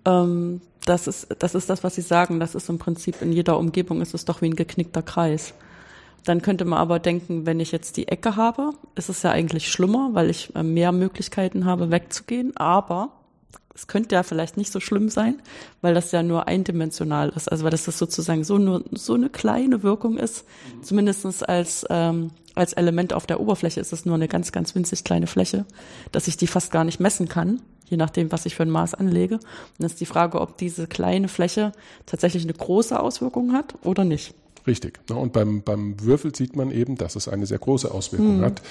Ähm, 0.05 0.61
das 0.85 1.07
ist, 1.07 1.27
das 1.39 1.55
ist 1.55 1.69
das, 1.69 1.83
was 1.83 1.95
Sie 1.95 2.01
sagen. 2.01 2.39
Das 2.39 2.55
ist 2.55 2.69
im 2.69 2.77
Prinzip 2.77 3.21
in 3.21 3.31
jeder 3.31 3.57
Umgebung 3.57 4.01
ist 4.01 4.13
es 4.13 4.25
doch 4.25 4.41
wie 4.41 4.47
ein 4.47 4.55
geknickter 4.55 5.01
Kreis. 5.01 5.53
Dann 6.25 6.41
könnte 6.41 6.65
man 6.65 6.79
aber 6.79 6.99
denken, 6.99 7.45
wenn 7.45 7.59
ich 7.59 7.71
jetzt 7.71 7.97
die 7.97 8.07
Ecke 8.07 8.35
habe, 8.35 8.71
ist 8.95 9.09
es 9.09 9.23
ja 9.23 9.31
eigentlich 9.31 9.69
schlimmer, 9.69 10.11
weil 10.13 10.29
ich 10.29 10.55
äh, 10.55 10.63
mehr 10.63 10.91
Möglichkeiten 10.91 11.65
habe, 11.65 11.91
wegzugehen. 11.91 12.55
Aber 12.55 13.11
es 13.75 13.87
könnte 13.87 14.15
ja 14.15 14.23
vielleicht 14.23 14.55
nicht 14.55 14.71
so 14.71 14.79
schlimm 14.79 15.09
sein, 15.09 15.41
weil 15.81 15.93
das 15.93 16.11
ja 16.11 16.23
nur 16.23 16.47
eindimensional 16.47 17.29
ist. 17.29 17.51
Also 17.51 17.63
weil 17.63 17.71
das, 17.71 17.85
das 17.85 17.97
sozusagen 17.97 18.43
so 18.43 18.57
nur 18.57 18.83
so 18.91 19.15
eine 19.15 19.29
kleine 19.29 19.83
Wirkung 19.83 20.17
ist, 20.17 20.45
zumindestens 20.81 21.43
als 21.43 21.85
ähm, 21.89 22.31
als 22.55 22.73
Element 22.73 23.13
auf 23.13 23.25
der 23.25 23.39
Oberfläche 23.39 23.79
ist 23.79 23.93
es 23.93 24.05
nur 24.05 24.15
eine 24.15 24.27
ganz, 24.27 24.51
ganz 24.51 24.75
winzig 24.75 25.03
kleine 25.03 25.27
Fläche, 25.27 25.65
dass 26.11 26.27
ich 26.27 26.37
die 26.37 26.47
fast 26.47 26.71
gar 26.71 26.83
nicht 26.83 26.99
messen 26.99 27.27
kann, 27.27 27.61
je 27.89 27.97
nachdem, 27.97 28.31
was 28.31 28.45
ich 28.45 28.55
für 28.55 28.63
ein 28.63 28.69
Maß 28.69 28.93
anlege. 28.93 29.35
Und 29.35 29.43
dann 29.79 29.87
ist 29.87 29.99
die 29.99 30.05
Frage, 30.05 30.39
ob 30.39 30.57
diese 30.57 30.87
kleine 30.87 31.27
Fläche 31.27 31.71
tatsächlich 32.05 32.43
eine 32.43 32.53
große 32.53 32.99
Auswirkung 32.99 33.53
hat 33.53 33.75
oder 33.83 34.03
nicht. 34.03 34.35
Richtig. 34.65 34.99
Und 35.09 35.33
beim, 35.33 35.61
beim 35.61 35.99
Würfel 36.01 36.33
sieht 36.35 36.55
man 36.55 36.71
eben, 36.71 36.95
dass 36.95 37.15
es 37.15 37.27
eine 37.27 37.45
sehr 37.45 37.59
große 37.59 37.91
Auswirkung 37.91 38.37
hm. 38.37 38.45
hat. 38.45 38.61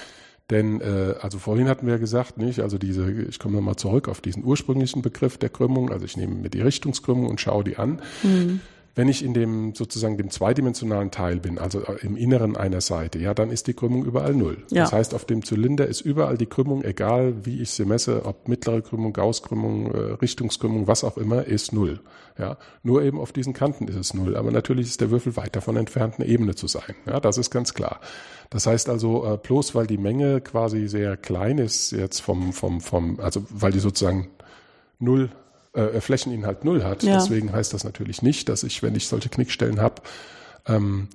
Denn, 0.51 0.81
äh, 0.81 1.15
also 1.21 1.39
vorhin 1.39 1.69
hatten 1.69 1.87
wir 1.87 1.95
ja 1.95 1.99
gesagt, 1.99 2.37
nicht, 2.37 2.61
also 2.61 2.77
diese, 2.77 3.11
ich 3.11 3.39
komme 3.39 3.57
nochmal 3.57 3.77
zurück 3.77 4.09
auf 4.09 4.21
diesen 4.21 4.45
ursprünglichen 4.45 5.01
Begriff 5.01 5.39
der 5.39 5.49
Krümmung, 5.49 5.91
also 5.91 6.05
ich 6.05 6.17
nehme 6.17 6.35
mir 6.35 6.51
die 6.51 6.61
Richtungskrümmung 6.61 7.27
und 7.29 7.41
schaue 7.41 7.65
die 7.65 7.77
an. 7.77 8.03
Mhm. 8.23 8.61
Wenn 8.95 9.09
ich 9.09 9.25
in 9.25 9.33
dem 9.33 9.75
sozusagen 9.75 10.19
dem 10.19 10.31
zweidimensionalen 10.31 11.11
Teil 11.11 11.41
bin, 11.41 11.59
also 11.59 11.81
im 12.03 12.17
Inneren 12.17 12.59
einer 12.59 12.83
Seite, 12.83 13.19
ja, 13.19 13.33
dann 13.33 13.51
ist 13.51 13.67
die 13.67 13.73
Krümmung 13.73 14.05
überall 14.05 14.35
null. 14.35 14.59
Ja. 14.71 14.83
Das 14.83 14.93
heißt, 14.93 15.15
auf 15.15 15.25
dem 15.25 15.43
Zylinder 15.45 15.87
ist 15.87 16.03
überall 16.03 16.37
die 16.37 16.47
Krümmung, 16.47 16.85
egal 16.85 17.47
wie 17.47 17.63
ich 17.63 17.71
sie 17.71 17.87
messe, 17.87 18.27
ob 18.27 18.49
mittlere 18.49 18.83
Krümmung, 18.83 19.15
Gaußkrümmung, 19.15 19.93
äh, 19.93 19.99
Richtungskrümmung, 20.21 20.89
was 20.89 21.05
auch 21.05 21.17
immer, 21.17 21.47
ist 21.47 21.73
null. 21.73 22.01
Ja, 22.39 22.59
nur 22.83 23.03
eben 23.03 23.19
auf 23.19 23.33
diesen 23.33 23.55
Kanten 23.55 23.89
ist 23.89 23.97
es 23.97 24.13
null. 24.13 24.37
Aber 24.37 24.51
natürlich 24.51 24.89
ist 24.89 25.01
der 25.01 25.11
Würfel 25.11 25.37
weit 25.37 25.57
davon 25.57 25.77
entfernt, 25.77 26.17
eine 26.19 26.29
Ebene 26.29 26.55
zu 26.55 26.67
sein. 26.67 26.95
Ja, 27.07 27.19
das 27.21 27.39
ist 27.39 27.51
ganz 27.51 27.73
klar. 27.73 28.01
Das 28.51 28.67
heißt 28.67 28.91
also, 28.91 29.25
äh, 29.25 29.39
bloß 29.39 29.75
weil 29.75 29.87
die 29.87 29.99
Menge 29.99 30.43
quasi 30.43 30.87
sehr 30.87 31.17
klein 31.17 31.57
ist, 31.57 31.93
jetzt 31.93 32.21
vom, 32.21 32.53
vom, 32.53 32.83
vom, 32.83 33.21
also 33.21 33.43
weil 33.49 33.73
die 33.73 33.81
sozusagen 33.81 34.29
null 34.99 35.31
äh, 35.73 36.01
Flächeninhalt 36.01 36.65
null 36.65 36.85
hat. 36.85 37.03
Ja. 37.03 37.15
Deswegen 37.15 37.53
heißt 37.53 37.73
das 37.73 37.85
natürlich 37.85 38.23
nicht, 38.23 38.49
dass 38.49 38.63
ich, 38.63 38.83
wenn 38.83 38.95
ich 38.95 39.09
solche 39.09 39.29
Knickstellen 39.29 39.81
habe, 39.81 40.03
ähm, 40.67 41.09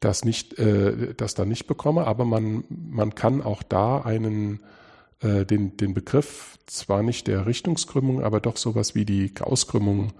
das 0.00 0.24
nicht, 0.24 0.58
äh, 0.58 1.14
das 1.14 1.34
dann 1.34 1.48
nicht 1.48 1.66
bekomme. 1.66 2.06
Aber 2.06 2.24
man, 2.24 2.64
man 2.68 3.14
kann 3.14 3.42
auch 3.42 3.62
da 3.62 4.00
einen 4.00 4.60
äh, 5.20 5.44
den, 5.44 5.76
den 5.76 5.94
Begriff 5.94 6.58
zwar 6.66 7.02
nicht 7.02 7.26
der 7.26 7.46
Richtungskrümmung, 7.46 8.22
aber 8.22 8.40
doch 8.40 8.56
sowas 8.56 8.94
wie 8.94 9.04
die 9.04 9.34
Gaußkrümmung 9.34 10.12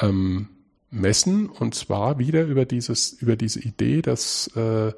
ähm, 0.00 0.48
messen. 0.90 1.48
Und 1.48 1.74
zwar 1.74 2.18
wieder 2.18 2.44
über 2.44 2.64
dieses, 2.64 3.12
über 3.12 3.36
diese 3.36 3.60
Idee, 3.60 4.02
dass 4.02 4.48
äh, 4.56 4.92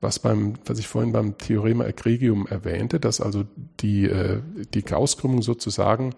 was 0.00 0.18
beim, 0.18 0.54
was 0.66 0.78
ich 0.78 0.86
vorhin 0.86 1.12
beim 1.12 1.38
Theorema 1.38 1.86
egregium 1.86 2.46
erwähnte, 2.46 3.00
dass 3.00 3.20
also 3.20 3.44
die, 3.80 4.04
äh, 4.04 4.40
die 4.74 4.82
Gaußkrümmung 4.82 5.42
sozusagen 5.42 6.14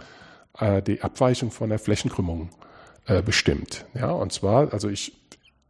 äh, 0.59 0.83
die 0.83 1.03
Abweichung 1.03 1.51
von 1.51 1.71
der 1.71 1.79
Flächenkrümmung 1.79 2.51
äh, 3.07 3.23
bestimmt. 3.23 3.87
Ja, 3.95 4.11
und 4.11 4.33
zwar, 4.33 4.73
also 4.73 4.89
ich, 4.89 5.13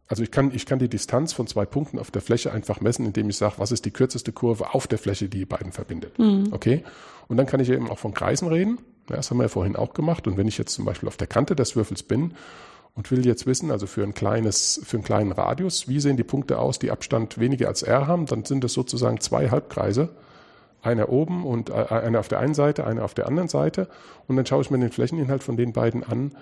also 0.09 0.23
ich 0.23 0.31
kann, 0.31 0.53
ich 0.55 0.67
kann 0.67 0.79
die 0.79 0.89
Distanz 0.89 1.33
von 1.33 1.47
zwei 1.47 1.67
Punkten 1.67 1.99
auf 1.99 2.11
der 2.11 2.23
Fläche 2.23 2.53
einfach 2.53 2.81
messen, 2.81 3.05
indem 3.07 3.29
ich 3.29 3.37
sage, 3.37 3.55
was 3.59 3.73
ist 3.73 3.85
die 3.85 3.91
kürzeste 3.91 4.33
Kurve 4.33 4.75
auf 4.75 4.87
der 4.87 4.99
Fläche, 4.99 5.29
die 5.29 5.39
die 5.39 5.45
beiden 5.45 5.73
verbindet. 5.73 6.19
Mhm. 6.19 6.49
Okay? 6.53 6.85
Und 7.29 7.37
dann 7.37 7.47
kann 7.47 7.61
ich 7.61 7.71
eben 7.71 7.91
auch 7.91 7.99
von 7.99 8.15
Kreisen 8.15 8.49
reden. 8.49 8.79
Ja, 9.11 9.17
das 9.17 9.31
haben 9.31 9.39
wir 9.39 9.45
ja 9.45 9.49
vorhin 9.49 9.77
auch 9.77 9.95
gemacht. 9.95 10.27
Und 10.27 10.37
wenn 10.37 10.49
ich 10.49 10.59
jetzt 10.59 10.75
zum 10.75 10.85
Beispiel 10.85 11.09
auf 11.09 11.17
der 11.17 11.27
Kante 11.27 11.57
des 11.57 11.77
Würfels 11.77 12.03
bin 12.03 12.35
und 12.95 13.11
will 13.11 13.27
jetzt 13.27 13.47
wissen, 13.47 13.71
also 13.71 13.87
für 13.87 14.03
ein 14.03 14.15
kleines, 14.15 14.81
für 14.85 14.97
einen 14.97 15.05
kleinen 15.05 15.33
Radius, 15.33 15.89
wie 15.89 16.01
sehen 16.01 16.17
die 16.17 16.25
Punkte 16.25 16.59
aus, 16.59 16.79
die 16.79 16.91
Abstand 16.91 17.39
weniger 17.39 17.69
als 17.69 17.83
r 17.83 18.07
haben, 18.07 18.27
dann 18.27 18.45
sind 18.45 18.65
das 18.65 18.73
sozusagen 18.73 19.21
zwei 19.21 19.51
Halbkreise 19.51 20.11
einer 20.83 21.09
oben 21.09 21.45
und 21.45 21.71
einer 21.71 22.21
auf 22.21 22.29
der 22.29 22.39
einen 22.39 22.55
Seite, 22.55 22.87
einer 22.87 23.05
auf 23.05 23.15
der 23.15 23.27
anderen 23.27 23.49
Seite. 23.49 23.89
Und 24.27 24.37
dann 24.37 24.47
schaue 24.47 24.63
ich 24.63 24.71
mir 24.71 24.79
den 24.79 24.93
Flächeninhalt 24.93 25.43
von 25.43 25.57
den 25.57 25.73
beiden 25.73 26.05
an. 26.05 26.33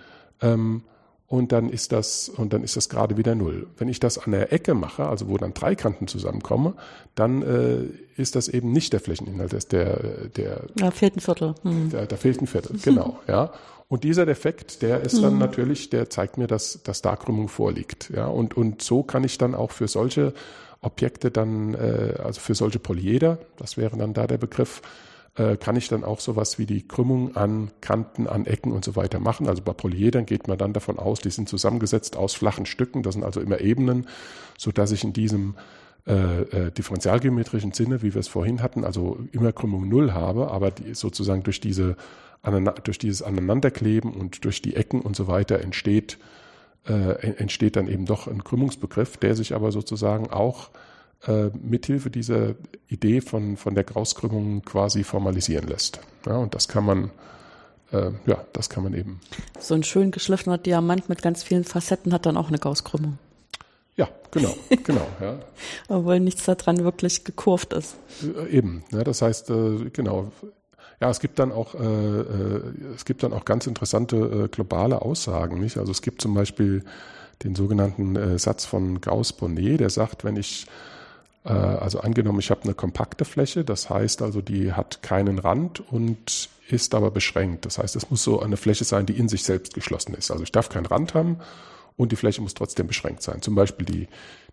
Ähm, 0.43 0.83
und 1.27 1.53
dann 1.53 1.71
ist 1.71 1.93
das, 1.93 2.29
und 2.29 2.53
dann 2.53 2.63
ist 2.63 2.77
das 2.77 2.89
gerade 2.89 3.17
wieder 3.17 3.35
null. 3.35 3.67
Wenn 3.79 3.89
ich 3.89 3.99
das 3.99 4.19
an 4.19 4.33
der 4.33 4.53
Ecke 4.53 4.75
mache, 4.75 5.07
also 5.07 5.29
wo 5.29 5.39
dann 5.39 5.55
drei 5.55 5.75
Kanten 5.75 6.07
zusammenkommen, 6.07 6.75
dann 7.15 7.43
äh, 7.43 8.21
ist 8.21 8.37
das 8.37 8.49
eben 8.49 8.73
nicht 8.73 8.93
der 8.93 9.01
Flächeninhalt, 9.01 9.53
das 9.53 9.65
ist 9.65 9.73
der, 9.73 10.29
der. 10.37 10.65
Da 10.77 10.91
fehlt 10.91 11.17
ein 11.17 11.21
Viertel. 11.21 11.55
Hm. 11.63 11.91
Da, 11.91 12.05
da 12.05 12.17
fehlt 12.17 12.43
ein 12.43 12.47
Viertel, 12.47 12.79
genau, 12.83 13.19
ja. 13.27 13.53
Und 13.89 14.05
dieser 14.05 14.27
Defekt, 14.27 14.83
der 14.83 15.01
ist 15.01 15.23
dann 15.23 15.33
hm. 15.33 15.39
natürlich, 15.39 15.91
der 15.91 16.11
zeigt 16.11 16.37
mir, 16.37 16.47
dass, 16.47 16.83
dass 16.83 17.01
Darkrümmung 17.01 17.49
vorliegt, 17.49 18.11
ja. 18.15 18.27
Und, 18.27 18.57
und 18.57 18.83
so 18.83 19.03
kann 19.03 19.25
ich 19.25 19.39
dann 19.39 19.55
auch 19.55 19.71
für 19.71 19.89
solche 19.89 20.35
Objekte 20.85 21.31
dann, 21.31 21.75
äh, 21.75 22.15
also 22.23 22.41
für 22.41 22.55
solche 22.55 22.79
Polyeder, 22.79 23.39
das 23.57 23.77
wäre 23.77 23.97
dann 23.97 24.15
da 24.15 24.27
der 24.27 24.39
Begriff, 24.39 24.83
äh, 25.37 25.57
kann 25.57 25.77
ich 25.77 25.89
dann 25.89 26.05
auch 26.05 26.21
sowas 26.21 26.59
wie 26.59 26.67
die 26.67 26.87
Krümmung 26.87 27.35
an 27.37 27.71
Kanten, 27.81 28.29
an 28.29 28.47
Ecken 28.47 28.71
und 28.71 28.85
so 28.85 28.95
weiter 28.95 29.19
machen. 29.19 29.49
Also 29.49 29.63
bei 29.63 29.73
Polyedern 29.73 30.27
geht 30.27 30.47
man 30.47 30.59
dann 30.59 30.73
davon 30.73 30.99
aus, 30.99 31.21
die 31.21 31.31
sind 31.31 31.49
zusammengesetzt 31.49 32.17
aus 32.17 32.35
flachen 32.35 32.67
Stücken, 32.67 33.03
das 33.03 33.15
sind 33.15 33.25
also 33.25 33.41
immer 33.41 33.61
Ebenen, 33.61 34.07
so 34.57 34.71
dass 34.71 34.93
ich 34.93 35.03
in 35.03 35.13
diesem 35.13 35.57
äh, 36.07 36.43
äh, 36.43 36.71
differentialgeometrischen 36.71 37.73
Sinne, 37.73 38.03
wie 38.03 38.15
wir 38.15 38.21
es 38.21 38.29
vorhin 38.29 38.63
hatten, 38.63 38.85
also 38.85 39.19
immer 39.33 39.53
Krümmung 39.53 39.89
null 39.89 40.13
habe, 40.13 40.51
aber 40.51 40.71
die 40.71 40.95
sozusagen 40.95 41.43
durch 41.43 41.61
diese 41.61 41.97
durch 42.85 42.99
dieses 42.99 43.23
Aneinanderkleben 43.23 44.13
und 44.13 44.45
durch 44.45 44.61
die 44.61 44.77
Ecken 44.77 45.01
und 45.01 45.17
so 45.17 45.29
weiter 45.29 45.61
entsteht 45.61 46.19
äh, 46.87 46.93
entsteht 47.37 47.77
dann 47.77 47.89
eben 47.89 48.07
doch 48.07 48.27
ein 48.27 48.45
Krümmungsbegriff, 48.45 49.17
der 49.17 49.35
sich 49.35 49.55
aber 49.55 49.73
sozusagen 49.73 50.31
auch 50.31 50.71
äh, 51.27 51.51
mithilfe 51.63 52.11
dieser 52.11 52.55
Idee 52.89 53.21
von, 53.21 53.57
von 53.57 53.75
der 53.75 53.85
Grauskrümmung 53.85 54.63
quasi 54.63 55.05
formalisieren 55.05 55.67
lässt. 55.69 56.01
Ja, 56.27 56.37
und 56.37 56.55
das 56.55 56.69
kann 56.69 56.85
man, 56.85 57.11
äh, 57.93 58.11
ja, 58.27 58.45
das 58.53 58.69
kann 58.69 58.85
man 58.85 58.95
eben. 58.95 59.21
So 59.59 59.75
ein 59.75 59.83
schön 59.83 60.11
geschliffener 60.11 60.59
Diamant 60.59 61.09
mit 61.09 61.23
ganz 61.23 61.43
vielen 61.43 61.65
Facetten 61.65 62.13
hat 62.13 62.27
dann 62.27 62.37
auch 62.37 62.49
eine 62.49 62.59
Gaußkrümmung. 62.59 63.19
Ja, 63.97 64.09
genau, 64.31 64.55
genau. 64.85 65.07
Ja. 65.21 65.39
Obwohl 65.89 66.21
nichts 66.21 66.45
daran 66.45 66.79
wirklich 66.85 67.25
gekurvt 67.25 67.73
ist. 67.73 67.97
Äh, 68.23 68.51
eben, 68.51 68.85
ja, 68.91 69.05
das 69.05 69.23
heißt, 69.23 69.51
äh, 69.51 69.91
genau. 69.93 70.33
Ja, 71.05 71.11
es 71.11 71.21
gibt 71.21 71.39
dann 71.39 71.53
auch, 71.53 71.75
äh, 71.75 71.81
äh, 71.85 72.63
es 72.95 73.05
gibt 73.05 73.25
dann 73.25 73.35
auch 73.35 73.45
ganz 73.45 73.67
interessante 73.67 74.17
äh, 74.17 74.49
globale 74.49 75.03
Aussagen, 75.03 75.61
nicht? 75.61 75.77
Also 75.77 75.93
es 75.93 76.01
gibt 76.01 76.23
zum 76.23 76.33
Beispiel 76.33 76.83
den 77.43 77.55
sogenannten 77.55 78.17
äh, 78.17 78.39
Satz 78.39 78.65
von 78.65 79.03
Gauss-Bonnet, 79.03 79.81
der 79.81 79.91
sagt, 79.91 80.25
wenn 80.25 80.37
ich 80.37 80.67
also 81.47 82.01
angenommen, 82.01 82.39
ich 82.39 82.51
habe 82.51 82.63
eine 82.63 82.73
kompakte 82.73 83.27
Fläche, 83.27 83.67
das 83.67 83.91
heißt 83.91 84.23
also, 84.23 84.41
die 84.41 84.73
hat 84.73 85.03
keinen 85.03 85.39
Rand 85.39 85.83
und 85.93 86.49
ist 86.71 86.95
aber 86.95 87.11
beschränkt. 87.11 87.67
Das 87.67 87.77
heißt, 87.77 87.97
es 87.97 88.09
muss 88.09 88.25
so 88.25 88.41
eine 88.41 88.57
Fläche 88.57 88.85
sein, 88.85 89.05
die 89.05 89.13
in 89.13 89.29
sich 89.29 89.43
selbst 89.43 89.75
geschlossen 89.75 90.15
ist. 90.15 90.31
Also 90.31 90.43
ich 90.43 90.53
darf 90.53 90.71
keinen 90.71 90.87
Rand 90.87 91.13
haben 91.13 91.41
und 91.99 92.13
die 92.13 92.17
Fläche 92.17 92.41
muss 92.41 92.55
trotzdem 92.55 92.87
beschränkt 92.87 93.21
sein. 93.23 93.43
Zum 93.43 93.55
Beispiel 93.55 93.85
die, 93.85 94.09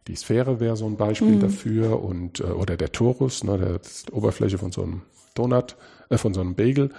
die 0.10 0.18
Sphäre 0.18 0.60
wäre 0.60 0.76
so 0.76 0.86
ein 0.86 0.98
Beispiel 0.98 1.36
mhm. 1.36 1.40
dafür 1.40 2.04
und 2.04 2.42
äh, 2.42 2.44
oder 2.44 2.76
der 2.76 2.92
Torus, 2.92 3.46
ne, 3.46 3.58
der, 3.58 3.80
die 3.80 4.12
Oberfläche 4.12 4.58
von 4.58 4.74
so 4.74 4.84
einem 4.84 5.02
Donut, 5.34 5.76
äh, 6.10 6.18
von 6.18 6.34
so 6.34 6.42
einem 6.42 6.56
Bagel 6.56 6.90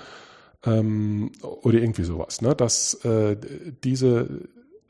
ähm, 0.65 1.33
oder 1.43 1.79
irgendwie 1.79 2.05
sowas. 2.05 2.41
Ne, 2.41 2.55
dass 2.55 2.95
äh, 3.05 3.37
diese, 3.85 4.29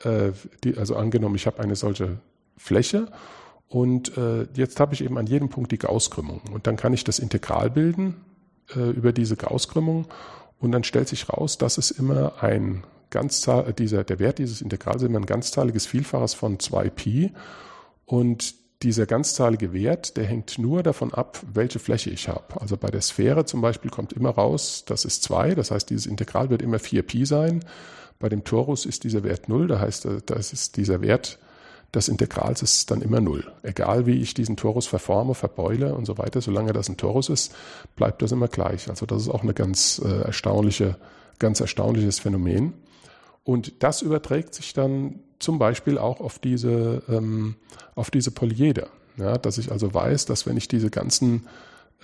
äh, 0.05 0.33
die, 0.65 0.77
also 0.77 0.97
angenommen, 0.97 1.35
ich 1.35 1.47
habe 1.47 1.61
eine 1.61 1.77
solche 1.77 2.19
Fläche 2.57 3.09
und 3.69 4.17
äh, 4.17 4.47
jetzt 4.55 4.81
habe 4.81 4.95
ich 4.95 5.03
eben 5.03 5.19
an 5.19 5.27
jedem 5.27 5.49
Punkt 5.49 5.73
die 5.73 5.79
Gaußkrümmung 5.79 6.43
und 6.53 6.67
dann 6.67 6.77
kann 6.77 6.93
ich 6.93 7.05
das 7.05 7.19
Integral 7.19 7.71
bilden 7.71 8.17
äh, 8.75 8.91
über 8.91 9.13
diese 9.13 9.37
Gaußkrümmung 9.37 10.07
und 10.59 10.73
dann 10.73 10.85
stellt 10.85 11.09
sich 11.09 11.29
raus, 11.29 11.59
dass 11.59 11.79
es 11.79 11.91
immer 11.91 12.43
ein 12.43 12.85
Ganzzahl, 13.11 13.69
äh, 13.69 13.75
dieser, 13.75 14.05
der 14.05 14.19
Wert 14.19 14.39
dieses 14.39 14.61
Integrals 14.61 15.03
ist 15.03 15.09
immer 15.09 15.21
ein 15.21 15.27
ganzzahliges 15.27 15.87
Vielfaches 15.87 16.35
von 16.35 16.59
2pi 16.59 17.31
und 18.05 18.62
dieser 18.83 19.07
ganzzahlige 19.07 19.73
Wert, 19.73 20.17
der 20.17 20.25
hängt 20.25 20.59
nur 20.59 20.83
davon 20.83 21.15
ab, 21.15 21.41
welche 21.53 21.79
Fläche 21.79 22.11
ich 22.11 22.29
habe. 22.29 22.61
Also 22.61 22.77
bei 22.77 22.91
der 22.91 23.01
Sphäre 23.01 23.45
zum 23.45 23.61
Beispiel 23.61 23.91
kommt 23.91 24.13
immer 24.13 24.31
raus, 24.31 24.85
das 24.87 25.05
ist 25.05 25.23
2, 25.23 25.55
das 25.55 25.71
heißt, 25.71 25.91
dieses 25.91 26.07
Integral 26.07 26.51
wird 26.51 26.63
immer 26.63 26.79
4pi 26.79 27.27
sein. 27.27 27.65
Bei 28.19 28.29
dem 28.29 28.45
Torus 28.45 28.87
ist 28.87 29.05
dieser 29.05 29.23
Wert 29.25 29.49
0, 29.49 29.69
das 29.69 29.81
heißt, 29.81 30.09
das 30.27 30.53
ist 30.53 30.77
dieser 30.77 31.01
Wert 31.01 31.39
des 31.95 32.09
Integrals 32.09 32.63
ist 32.63 32.91
dann 32.91 33.03
immer 33.03 33.21
0. 33.21 33.45
Egal 33.63 34.07
wie 34.07 34.21
ich 34.21 34.33
diesen 34.33 34.57
Torus 34.57 34.87
verforme, 34.87 35.35
verbeule 35.35 35.95
und 35.95 36.07
so 36.07 36.17
weiter, 36.17 36.41
solange 36.41 36.73
das 36.73 36.89
ein 36.89 36.97
Torus 36.97 37.29
ist, 37.29 37.55
bleibt 37.97 38.23
das 38.23 38.33
immer 38.33 38.49
gleich. 38.49 38.89
Also 38.89 39.05
das 39.05 39.23
ist 39.23 39.29
auch 39.29 39.43
eine 39.43 39.53
ganz 39.53 40.01
äh, 40.03 40.23
erstaunliche, 40.23 40.97
ganz 41.39 41.61
erstaunliches 41.61 42.19
Phänomen. 42.19 42.73
Und 43.45 43.83
das 43.83 44.03
überträgt 44.03 44.55
sich 44.55 44.73
dann 44.73 45.21
zum 45.39 45.59
Beispiel 45.59 45.99
auch 45.99 46.21
auf 46.21 46.39
diese, 46.39 47.03
ähm, 47.09 47.57
auf 47.95 48.11
diese 48.11 48.31
Polyeder. 48.31 48.89
Ja, 49.17 49.37
dass 49.37 49.59
ich 49.59 49.71
also 49.71 49.93
weiß, 49.93 50.25
dass 50.25 50.47
wenn 50.47 50.57
ich 50.57 50.69
diese 50.69 50.89
ganzen 50.89 51.47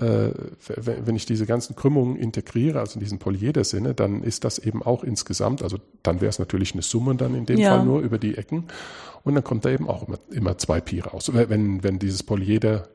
äh, 0.01 0.31
wenn 0.77 1.17
ich 1.17 1.27
diese 1.27 1.45
ganzen 1.45 1.75
Krümmungen 1.75 2.17
integriere, 2.17 2.79
also 2.79 2.95
in 2.95 3.01
diesen 3.01 3.19
Polyeder-Sinne, 3.19 3.95
dann 3.95 4.23
ist 4.23 4.45
das 4.45 4.61
eben 4.61 4.83
auch 4.83 5.03
insgesamt, 5.03 5.63
also 5.63 5.79
dann 6.05 6.21
wäre 6.21 6.31
es 6.31 6.39
natürlich 6.39 6.73
eine 6.73 6.83
Summe 6.83 7.17
dann 7.17 7.35
in 7.35 7.47
dem 7.47 7.59
ja. 7.59 7.77
Fall 7.77 7.85
nur 7.85 8.01
über 8.01 8.19
die 8.19 8.37
Ecken 8.37 8.65
und 9.25 9.35
dann 9.35 9.43
kommt 9.43 9.65
da 9.65 9.71
eben 9.71 9.89
auch 9.89 10.07
immer, 10.07 10.19
immer 10.31 10.57
zwei 10.57 10.81
Pi 10.81 11.01
raus. 11.01 11.33
Wenn, 11.33 11.83
wenn 11.83 11.99
dieses 11.99 12.23
Polyeder 12.23 12.89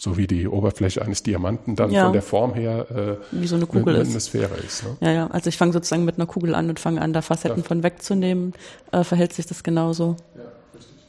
so 0.00 0.16
wie 0.16 0.26
die 0.26 0.48
Oberfläche 0.48 1.02
eines 1.02 1.22
Diamanten 1.22 1.76
dann 1.76 1.90
ja. 1.90 2.04
von 2.04 2.14
der 2.14 2.22
Form 2.22 2.54
her 2.54 2.86
äh, 2.90 3.16
wie 3.32 3.46
so 3.46 3.56
eine 3.56 3.66
Kugel 3.66 3.96
eine, 3.96 4.08
eine 4.08 4.20
Sphäre 4.20 4.56
ist. 4.56 4.82
Ne? 4.82 4.96
Ja, 5.02 5.10
ja. 5.12 5.26
Also 5.26 5.50
ich 5.50 5.58
fange 5.58 5.74
sozusagen 5.74 6.06
mit 6.06 6.16
einer 6.16 6.24
Kugel 6.24 6.54
an 6.54 6.70
und 6.70 6.80
fange 6.80 7.02
an, 7.02 7.12
da 7.12 7.20
Facetten 7.20 7.58
ja. 7.58 7.64
von 7.64 7.82
wegzunehmen. 7.82 8.54
Äh, 8.92 9.04
verhält 9.04 9.34
sich 9.34 9.44
das 9.44 9.62
genauso 9.62 10.16
ja, 10.34 10.42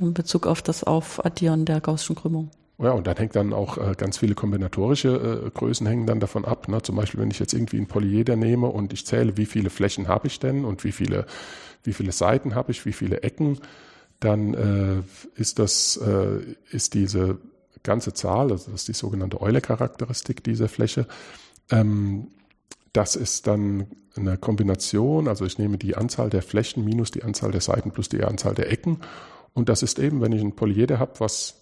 in 0.05 0.13
Bezug 0.13 0.45
auf 0.45 0.61
das 0.61 0.83
Aufaddieren 0.83 1.63
der 1.63 1.79
Gaußschen 1.79 2.17
Krümmung. 2.17 2.51
Ja, 2.79 2.91
und 2.91 3.07
dann 3.07 3.15
hängt 3.15 3.33
dann 3.37 3.53
auch 3.53 3.77
äh, 3.77 3.93
ganz 3.95 4.17
viele 4.17 4.35
kombinatorische 4.35 5.45
äh, 5.45 5.49
Größen 5.51 5.87
hängen 5.87 6.05
dann 6.05 6.19
davon 6.19 6.43
ab. 6.43 6.67
Ne? 6.67 6.81
Zum 6.81 6.97
Beispiel, 6.97 7.21
wenn 7.21 7.31
ich 7.31 7.39
jetzt 7.39 7.53
irgendwie 7.53 7.77
ein 7.77 7.87
Polyeder 7.87 8.35
nehme 8.35 8.67
und 8.67 8.91
ich 8.91 9.05
zähle, 9.05 9.37
wie 9.37 9.45
viele 9.45 9.69
Flächen 9.69 10.09
habe 10.09 10.27
ich 10.27 10.39
denn 10.39 10.65
und 10.65 10.83
wie 10.83 10.91
viele, 10.91 11.27
wie 11.85 11.93
viele 11.93 12.11
Seiten 12.11 12.55
habe 12.55 12.71
ich, 12.71 12.85
wie 12.85 12.91
viele 12.91 13.23
Ecken, 13.23 13.59
dann 14.19 14.53
äh, 14.53 15.39
ist 15.39 15.59
das, 15.59 15.95
äh, 15.95 16.41
ist 16.75 16.93
diese 16.93 17.37
ganze 17.83 18.13
Zahl, 18.13 18.51
also 18.51 18.71
das 18.71 18.81
ist 18.81 18.87
die 18.87 18.93
sogenannte 18.93 19.41
Euler-Charakteristik 19.41 20.43
dieser 20.43 20.69
Fläche. 20.69 21.07
Ähm, 21.69 22.27
das 22.93 23.15
ist 23.15 23.47
dann 23.47 23.87
eine 24.15 24.37
Kombination, 24.37 25.27
also 25.27 25.45
ich 25.45 25.57
nehme 25.57 25.77
die 25.77 25.95
Anzahl 25.95 26.29
der 26.29 26.41
Flächen 26.41 26.83
minus 26.83 27.11
die 27.11 27.23
Anzahl 27.23 27.51
der 27.51 27.61
Seiten 27.61 27.91
plus 27.91 28.09
die 28.09 28.23
Anzahl 28.23 28.53
der 28.53 28.69
Ecken. 28.69 28.99
Und 29.53 29.69
das 29.69 29.83
ist 29.83 29.99
eben, 29.99 30.21
wenn 30.21 30.33
ich 30.33 30.41
ein 30.41 30.55
Polyeder 30.55 30.99
habe, 30.99 31.19
was 31.19 31.61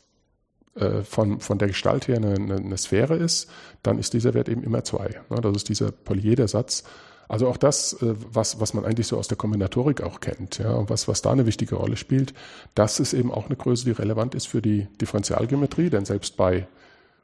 äh, 0.76 1.04
von, 1.04 1.40
von 1.40 1.58
der 1.58 1.68
Gestalt 1.68 2.08
her 2.08 2.18
eine, 2.18 2.34
eine, 2.34 2.78
Sphäre 2.78 3.16
ist, 3.16 3.50
dann 3.84 4.00
ist 4.00 4.14
dieser 4.14 4.34
Wert 4.34 4.50
eben 4.50 4.64
immer 4.64 4.84
zwei. 4.84 5.22
Das 5.30 5.56
ist 5.56 5.70
dieser 5.70 5.92
Polyedersatz. 5.92 6.84
Also 7.30 7.48
auch 7.48 7.58
das, 7.58 7.94
äh, 8.02 8.16
was, 8.34 8.60
was 8.60 8.74
man 8.74 8.84
eigentlich 8.84 9.08
so 9.08 9.18
aus 9.18 9.28
der 9.28 9.38
Kombinatorik 9.38 10.02
auch 10.02 10.20
kennt, 10.20 10.58
ja, 10.58 10.90
was, 10.90 11.08
was 11.08 11.22
da 11.22 11.32
eine 11.32 11.46
wichtige 11.46 11.76
Rolle 11.76 11.96
spielt, 11.96 12.34
das 12.74 13.00
ist 13.00 13.14
eben 13.14 13.32
auch 13.32 13.46
eine 13.46 13.56
Größe, 13.56 13.86
die 13.86 13.92
relevant 13.92 14.36
ist 14.36 14.48
für 14.48 14.62
die 14.62 14.88
Differentialgeometrie, 15.00 15.92
denn 15.92 16.06
selbst 16.06 16.36
bei 16.36 16.68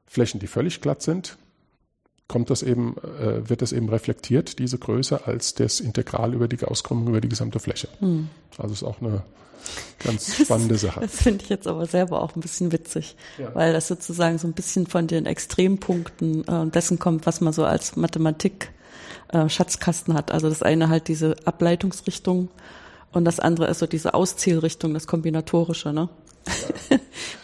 Flächen, 0.05 0.39
die 0.39 0.47
völlig 0.47 0.79
glatt 0.79 1.01
sind, 1.01 1.37
kommt 2.27 2.51
das 2.51 2.61
eben, 2.61 2.95
äh, 3.19 3.49
wird 3.49 3.63
das 3.63 3.71
eben 3.71 3.89
reflektiert, 3.89 4.59
diese 4.59 4.77
Größe, 4.77 5.25
als 5.25 5.55
das 5.55 5.79
Integral 5.79 6.35
über 6.35 6.47
die 6.47 6.63
Auskrümmung 6.63 7.07
über 7.07 7.19
die 7.19 7.29
gesamte 7.29 7.59
Fläche. 7.59 7.87
Hm. 7.99 8.29
Also 8.59 8.73
ist 8.73 8.83
auch 8.83 9.01
eine 9.01 9.23
ganz 10.03 10.35
spannende 10.35 10.77
Sache. 10.77 10.99
Das, 10.99 11.13
das 11.13 11.21
finde 11.23 11.43
ich 11.43 11.49
jetzt 11.49 11.65
aber 11.67 11.87
selber 11.87 12.21
auch 12.21 12.35
ein 12.35 12.41
bisschen 12.41 12.71
witzig, 12.71 13.15
ja. 13.39 13.53
weil 13.55 13.73
das 13.73 13.87
sozusagen 13.87 14.37
so 14.37 14.47
ein 14.47 14.53
bisschen 14.53 14.85
von 14.85 15.07
den 15.07 15.25
Extrempunkten 15.25 16.47
äh, 16.47 16.67
dessen 16.67 16.99
kommt, 16.99 17.25
was 17.25 17.41
man 17.41 17.53
so 17.53 17.65
als 17.65 17.95
Mathematik 17.95 18.71
äh, 19.29 19.49
Schatzkasten 19.49 20.13
hat. 20.13 20.31
Also 20.31 20.49
das 20.49 20.63
eine 20.63 20.89
halt 20.89 21.07
diese 21.07 21.35
Ableitungsrichtung 21.45 22.49
und 23.11 23.25
das 23.25 23.39
andere 23.39 23.67
ist 23.67 23.79
so 23.79 23.87
diese 23.87 24.13
Auszielrichtung, 24.13 24.93
das 24.93 25.07
Kombinatorische, 25.07 25.93
ne? 25.93 26.09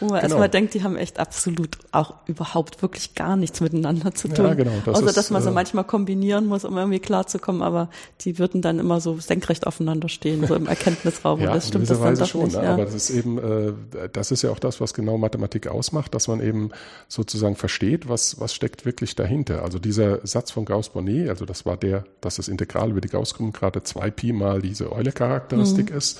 Wo 0.01 0.07
man 0.07 0.15
genau. 0.15 0.23
erstmal 0.23 0.49
denkt, 0.49 0.73
die 0.73 0.83
haben 0.83 0.95
echt 0.95 1.19
absolut 1.19 1.77
auch 1.91 2.15
überhaupt 2.25 2.81
wirklich 2.81 3.13
gar 3.13 3.35
nichts 3.35 3.61
miteinander 3.61 4.15
zu 4.15 4.29
tun. 4.29 4.45
Ja, 4.45 4.53
genau. 4.55 4.71
Das 4.83 4.95
Außer, 4.95 5.05
ist, 5.05 5.17
dass 5.17 5.29
man 5.29 5.43
sie 5.43 5.49
äh, 5.49 5.53
manchmal 5.53 5.83
kombinieren 5.83 6.47
muss, 6.47 6.65
um 6.65 6.75
irgendwie 6.75 6.99
klarzukommen, 6.99 7.61
aber 7.61 7.87
die 8.21 8.39
würden 8.39 8.63
dann 8.63 8.79
immer 8.79 8.99
so 8.99 9.19
senkrecht 9.19 9.67
aufeinander 9.67 10.09
stehen, 10.09 10.45
so 10.47 10.55
im 10.55 10.65
Erkenntnisraum. 10.71 11.39
ja, 11.39 11.49
und 11.49 11.55
das 11.55 11.67
stimmt 11.67 11.87
das 11.87 12.01
dann 12.01 12.15
doch 12.15 12.27
schon, 12.27 12.45
nicht. 12.45 12.57
Ne? 12.57 12.63
Ja. 12.63 12.73
Aber 12.73 12.85
das 12.85 12.95
ist 12.95 13.11
eben, 13.11 13.37
äh, 13.37 13.73
das 14.11 14.31
ist 14.31 14.41
ja 14.41 14.49
auch 14.49 14.59
das, 14.59 14.81
was 14.81 14.95
genau 14.95 15.19
Mathematik 15.19 15.67
ausmacht, 15.67 16.15
dass 16.15 16.27
man 16.27 16.41
eben 16.41 16.71
sozusagen 17.07 17.55
versteht, 17.55 18.09
was, 18.09 18.39
was 18.39 18.55
steckt 18.55 18.87
wirklich 18.87 19.15
dahinter. 19.15 19.61
Also 19.61 19.77
dieser 19.77 20.25
Satz 20.25 20.49
von 20.49 20.65
Gauss-Bonnet, 20.65 21.29
also 21.29 21.45
das 21.45 21.67
war 21.67 21.77
der, 21.77 22.05
dass 22.21 22.37
das 22.37 22.47
Integral 22.47 22.89
über 22.89 23.01
die 23.01 23.09
Gauss-Krümmung 23.09 23.53
gerade 23.53 23.83
zwei 23.83 24.09
Pi 24.09 24.33
mal 24.33 24.63
diese 24.63 24.91
Euler-Charakteristik 24.91 25.91
mhm. 25.91 25.97
ist 25.97 26.19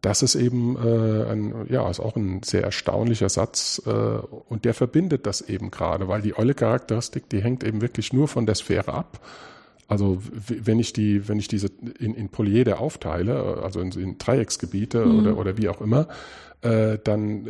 das 0.00 0.22
ist 0.22 0.36
eben 0.36 0.76
äh, 0.76 1.24
ein, 1.30 1.66
ja, 1.68 1.88
ist 1.90 2.00
auch 2.00 2.14
ein 2.14 2.42
sehr 2.44 2.62
erstaunlicher 2.62 3.28
Satz 3.28 3.82
äh, 3.84 3.90
und 3.90 4.64
der 4.64 4.74
verbindet 4.74 5.26
das 5.26 5.40
eben 5.40 5.70
gerade, 5.70 6.06
weil 6.06 6.22
die 6.22 6.38
Euler-Charakteristik, 6.38 7.28
die 7.28 7.42
hängt 7.42 7.64
eben 7.64 7.80
wirklich 7.80 8.12
nur 8.12 8.28
von 8.28 8.46
der 8.46 8.54
Sphäre 8.54 8.94
ab. 8.94 9.20
Also 9.88 10.22
wenn 10.46 10.78
ich 10.78 10.92
die, 10.92 11.28
wenn 11.28 11.38
ich 11.38 11.48
diese 11.48 11.70
in, 11.98 12.14
in 12.14 12.28
Polyeder 12.28 12.78
aufteile, 12.78 13.62
also 13.62 13.80
in, 13.80 13.90
in 13.92 14.18
Dreiecksgebiete 14.18 15.04
mhm. 15.04 15.18
oder, 15.18 15.38
oder 15.38 15.58
wie 15.58 15.68
auch 15.68 15.80
immer, 15.80 16.06
äh, 16.60 16.98
dann, 17.02 17.48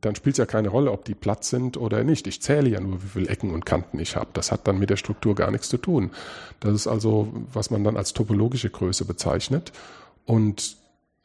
dann 0.00 0.14
spielt 0.14 0.34
es 0.34 0.38
ja 0.38 0.46
keine 0.46 0.68
Rolle, 0.68 0.92
ob 0.92 1.04
die 1.04 1.14
platt 1.14 1.44
sind 1.44 1.76
oder 1.76 2.04
nicht. 2.04 2.26
Ich 2.26 2.40
zähle 2.40 2.70
ja 2.70 2.80
nur, 2.80 3.02
wie 3.02 3.08
viele 3.08 3.28
Ecken 3.28 3.50
und 3.50 3.66
Kanten 3.66 3.98
ich 3.98 4.16
habe. 4.16 4.30
Das 4.32 4.52
hat 4.52 4.66
dann 4.68 4.78
mit 4.78 4.88
der 4.88 4.96
Struktur 4.96 5.34
gar 5.34 5.50
nichts 5.50 5.68
zu 5.68 5.76
tun. 5.76 6.12
Das 6.60 6.72
ist 6.72 6.86
also, 6.86 7.28
was 7.52 7.70
man 7.70 7.84
dann 7.84 7.96
als 7.96 8.12
topologische 8.14 8.70
Größe 8.70 9.04
bezeichnet. 9.04 9.72
Und 10.24 10.79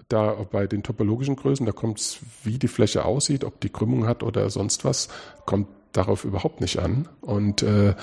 da 0.10 0.34
bei 0.52 0.68
den 0.68 0.84
topologischen 0.84 1.36
Größen, 1.36 1.66
da 1.66 1.72
kommt 1.72 2.00
es, 2.00 2.20
wie 2.44 2.60
die 2.60 2.68
Fläche 2.68 3.06
aussieht, 3.06 3.44
ob 3.44 3.60
die 3.60 3.70
Krümmung 3.70 4.08
hat 4.08 4.24
oder 4.24 4.50
sonst 4.50 4.86
was, 4.86 5.10
kommt 5.46 5.68
darauf 5.94 6.26
überhaupt 6.26 6.62
nicht 6.62 6.80
an. 6.80 7.08
Und 7.22 7.64
äh, 7.64 7.96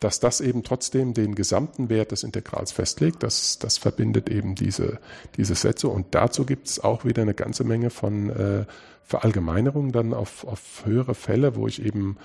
dass 0.00 0.18
das 0.18 0.40
eben 0.40 0.64
trotzdem 0.64 1.14
den 1.14 1.36
gesamten 1.36 1.88
Wert 1.88 2.10
des 2.10 2.24
Integrals 2.24 2.72
festlegt, 2.72 3.22
das, 3.22 3.58
das 3.60 3.78
verbindet 3.78 4.28
eben 4.28 4.56
diese, 4.56 4.98
diese 5.36 5.54
Sätze. 5.54 5.88
Und 5.88 6.06
dazu 6.10 6.44
gibt 6.44 6.66
es 6.66 6.80
auch 6.80 7.04
wieder 7.04 7.22
eine 7.22 7.34
ganze 7.34 7.62
Menge 7.62 7.90
von 7.90 8.30
äh, 8.30 8.64
Verallgemeinerungen 9.04 9.92
dann 9.92 10.12
auf, 10.12 10.44
auf 10.44 10.82
höhere 10.84 11.14
Fälle, 11.14 11.54
wo 11.54 11.68
ich 11.68 11.84
eben 11.84 12.16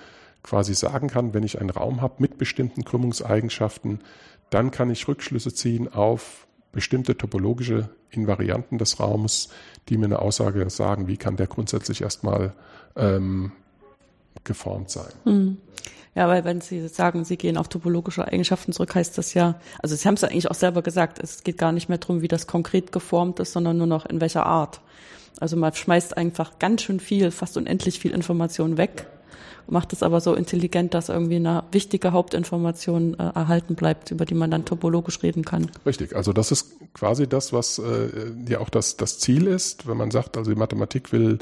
quasi 0.42 0.74
sagen 0.74 1.08
kann, 1.08 1.34
wenn 1.34 1.44
ich 1.44 1.60
einen 1.60 1.70
Raum 1.70 2.02
habe 2.02 2.16
mit 2.20 2.38
bestimmten 2.38 2.84
Krümmungseigenschaften, 2.84 4.00
dann 4.50 4.72
kann 4.72 4.90
ich 4.90 5.08
Rückschlüsse 5.08 5.54
ziehen 5.54 5.92
auf 5.92 6.48
bestimmte 6.72 7.18
topologische 7.18 7.90
Invarianten 8.12 8.78
des 8.78 9.00
Raumes, 9.00 9.50
die 9.90 9.98
mir 9.98 10.06
eine 10.06 10.20
Aussage 10.20 10.70
sagen, 10.70 11.08
wie 11.08 11.18
kann 11.18 11.38
der 11.38 11.48
grundsätzlich 11.48 12.02
erstmal 12.02 12.54
ähm, 12.96 13.52
geformt 14.44 14.90
sein. 14.90 15.12
Hm. 15.24 15.58
Ja, 16.16 16.28
weil 16.28 16.46
wenn 16.46 16.62
Sie 16.62 16.88
sagen, 16.88 17.26
Sie 17.26 17.38
gehen 17.38 17.58
auf 17.58 17.68
topologische 17.68 18.28
Eigenschaften 18.28 18.74
zurück, 18.74 18.96
heißt 18.96 19.18
das 19.18 19.36
ja, 19.36 19.60
also 19.84 19.96
Sie 19.96 20.08
haben 20.08 20.16
es 20.16 20.22
ja 20.22 20.30
eigentlich 20.30 20.50
auch 20.50 20.56
selber 20.56 20.82
gesagt, 20.82 21.20
es 21.20 21.44
geht 21.44 21.60
gar 21.60 21.72
nicht 21.72 21.90
mehr 21.90 22.00
darum, 22.00 22.22
wie 22.22 22.28
das 22.28 22.48
konkret 22.48 22.92
geformt 22.92 23.40
ist, 23.40 23.54
sondern 23.54 23.78
nur 23.78 23.86
noch 23.86 24.06
in 24.06 24.20
welcher 24.20 24.46
Art. 24.46 24.82
Also 25.40 25.56
man 25.58 25.74
schmeißt 25.74 26.18
einfach 26.18 26.58
ganz 26.58 26.82
schön 26.82 27.00
viel, 27.00 27.30
fast 27.30 27.58
unendlich 27.58 28.00
viel 28.00 28.12
Information 28.12 28.78
weg 28.78 29.06
macht 29.70 29.94
es 29.94 30.04
aber 30.04 30.22
so 30.22 30.34
intelligent, 30.34 30.94
dass 30.94 31.10
irgendwie 31.10 31.36
eine 31.36 31.64
wichtige 31.72 32.12
Hauptinformation 32.12 33.14
äh, 33.16 33.24
erhalten 33.36 33.76
bleibt, 33.76 34.12
über 34.12 34.26
die 34.26 34.36
man 34.36 34.52
dann 34.52 34.66
topologisch 34.66 35.22
reden 35.24 35.44
kann. 35.44 35.70
Richtig, 35.86 36.16
also 36.16 36.34
das 36.34 36.52
ist 36.52 36.72
quasi 36.94 37.28
das, 37.28 37.54
was 37.54 37.80
äh, 37.80 38.32
ja 38.48 38.60
auch 38.60 38.70
das, 38.70 38.98
das 38.98 39.20
Ziel 39.20 39.48
ist, 39.48 39.88
wenn 39.88 39.98
man 39.98 40.12
sagt, 40.12 40.38
also 40.38 40.52
die 40.52 40.58
Mathematik 40.58 41.12
will, 41.12 41.40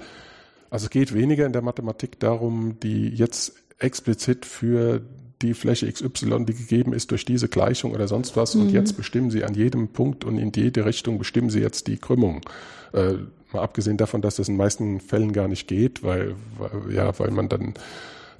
also 0.69 0.85
es 0.85 0.89
geht 0.89 1.13
weniger 1.13 1.45
in 1.45 1.53
der 1.53 1.61
Mathematik 1.61 2.19
darum, 2.19 2.79
die 2.81 3.09
jetzt 3.09 3.53
explizit 3.79 4.45
für 4.45 5.01
die 5.41 5.53
Fläche 5.53 5.91
XY, 5.91 6.45
die 6.45 6.53
gegeben 6.53 6.93
ist 6.93 7.11
durch 7.11 7.25
diese 7.25 7.49
Gleichung 7.49 7.93
oder 7.93 8.07
sonst 8.07 8.35
was. 8.35 8.55
Mhm. 8.55 8.61
Und 8.61 8.69
jetzt 8.71 8.97
bestimmen 8.97 9.31
Sie 9.31 9.43
an 9.43 9.53
jedem 9.53 9.89
Punkt 9.89 10.23
und 10.23 10.37
in 10.37 10.51
jede 10.55 10.85
Richtung 10.85 11.17
bestimmen 11.17 11.49
Sie 11.49 11.59
jetzt 11.59 11.87
die 11.87 11.97
Krümmung. 11.97 12.41
Äh, 12.93 13.15
mal 13.51 13.61
abgesehen 13.61 13.97
davon, 13.97 14.21
dass 14.21 14.35
das 14.35 14.47
in 14.47 14.55
den 14.55 14.59
meisten 14.59 14.99
Fällen 14.99 15.33
gar 15.33 15.47
nicht 15.47 15.67
geht, 15.67 16.03
weil, 16.03 16.35
weil 16.57 16.93
ja, 16.93 17.17
weil 17.19 17.31
man 17.31 17.49
dann 17.49 17.73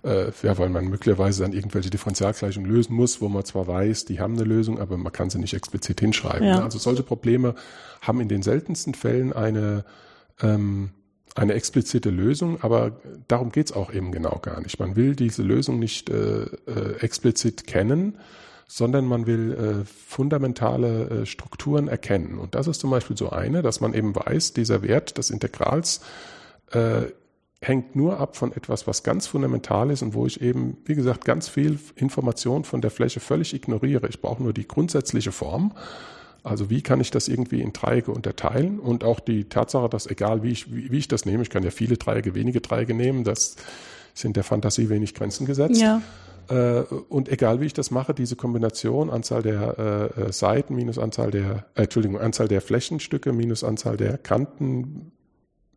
äh, 0.05 0.31
ja, 0.43 0.57
weil 0.57 0.69
man 0.69 0.87
möglicherweise 0.87 1.43
dann 1.43 1.53
irgendwelche 1.53 1.89
Differentialgleichungen 1.89 2.69
lösen 2.69 2.95
muss, 2.95 3.21
wo 3.21 3.29
man 3.29 3.43
zwar 3.43 3.67
weiß, 3.67 4.05
die 4.05 4.19
haben 4.19 4.35
eine 4.35 4.43
Lösung, 4.43 4.79
aber 4.79 4.97
man 4.97 5.11
kann 5.11 5.29
sie 5.29 5.39
nicht 5.39 5.53
explizit 5.53 5.99
hinschreiben. 5.99 6.47
Ja. 6.47 6.57
Ne? 6.57 6.63
Also 6.63 6.77
solche 6.77 7.03
Probleme 7.03 7.55
haben 8.01 8.21
in 8.21 8.29
den 8.29 8.43
seltensten 8.43 8.93
Fällen 8.93 9.33
eine 9.33 9.83
ähm, 10.41 10.91
eine 11.35 11.53
explizite 11.53 12.09
Lösung, 12.11 12.59
aber 12.61 12.93
darum 13.27 13.51
geht's 13.51 13.73
auch 13.73 13.93
eben 13.93 14.13
genau 14.13 14.39
gar 14.41 14.61
nicht. 14.61 14.79
Man 14.79 14.95
will 14.95 15.15
diese 15.15 15.43
Lösung 15.43 15.79
nicht 15.79 16.09
äh, 16.09 16.43
äh, 16.43 16.99
explizit 17.01 17.67
kennen, 17.67 18.17
sondern 18.67 19.05
man 19.05 19.27
will 19.27 19.53
äh, 19.53 19.85
fundamentale 19.85 21.09
äh, 21.09 21.25
Strukturen 21.25 21.89
erkennen. 21.89 22.39
Und 22.39 22.55
das 22.55 22.67
ist 22.67 22.79
zum 22.79 22.89
Beispiel 22.89 23.17
so 23.17 23.31
eine, 23.31 23.61
dass 23.61 23.81
man 23.81 23.93
eben 23.93 24.15
weiß, 24.15 24.53
dieser 24.53 24.81
Wert 24.81 25.17
des 25.17 25.29
Integrals 25.29 25.99
äh, 26.71 27.01
hängt 27.61 27.95
nur 27.95 28.19
ab 28.19 28.35
von 28.35 28.51
etwas, 28.51 28.85
was 28.85 29.03
ganz 29.03 29.27
fundamental 29.27 29.89
ist 29.89 30.01
und 30.01 30.13
wo 30.13 30.25
ich 30.25 30.41
eben, 30.41 30.77
wie 30.85 30.95
gesagt, 30.95 31.25
ganz 31.25 31.47
viel 31.47 31.79
Information 31.95 32.63
von 32.63 32.81
der 32.81 32.91
Fläche 32.91 33.19
völlig 33.19 33.53
ignoriere. 33.53 34.07
Ich 34.07 34.21
brauche 34.21 34.43
nur 34.43 34.53
die 34.53 34.67
grundsätzliche 34.67 35.31
Form 35.31 35.73
also 36.45 36.69
wie 36.69 36.83
kann 36.83 37.01
ich 37.01 37.09
das 37.09 37.27
irgendwie 37.27 37.59
in 37.59 37.73
Dreiecke 37.73 38.11
unterteilen? 38.11 38.79
Und 38.79 39.03
auch 39.03 39.19
die 39.19 39.45
Tatsache, 39.45 39.89
dass 39.89 40.05
egal 40.05 40.43
wie 40.43 40.51
ich, 40.51 40.73
wie, 40.73 40.91
wie 40.91 40.99
ich 40.99 41.07
das 41.07 41.25
nehme, 41.25 41.41
ich 41.41 41.49
kann 41.49 41.63
ja 41.63 41.71
viele 41.71 41.97
Dreiecke, 41.97 42.35
wenige 42.35 42.61
Dreiecke 42.61 42.93
nehmen, 42.93 43.23
das 43.23 43.55
sind 44.13 44.35
der 44.35 44.43
Fantasie 44.43 44.89
wenig 44.89 45.15
Grenzen 45.15 45.47
gesetzt. 45.47 45.81
Ja. 45.81 46.03
Äh, 46.47 46.81
und 47.09 47.29
egal 47.29 47.61
wie 47.61 47.65
ich 47.65 47.73
das 47.73 47.89
mache, 47.89 48.13
diese 48.13 48.35
Kombination, 48.35 49.09
Anzahl 49.09 49.41
der 49.41 50.11
äh, 50.17 50.31
Seiten 50.31 50.75
minus 50.75 50.99
Anzahl 50.99 51.31
der, 51.31 51.65
äh, 51.73 51.83
Entschuldigung, 51.83 52.19
Anzahl 52.19 52.47
der 52.47 52.61
Flächenstücke 52.61 53.33
minus 53.33 53.63
Anzahl 53.63 53.97
der 53.97 54.19
Kanten 54.19 55.11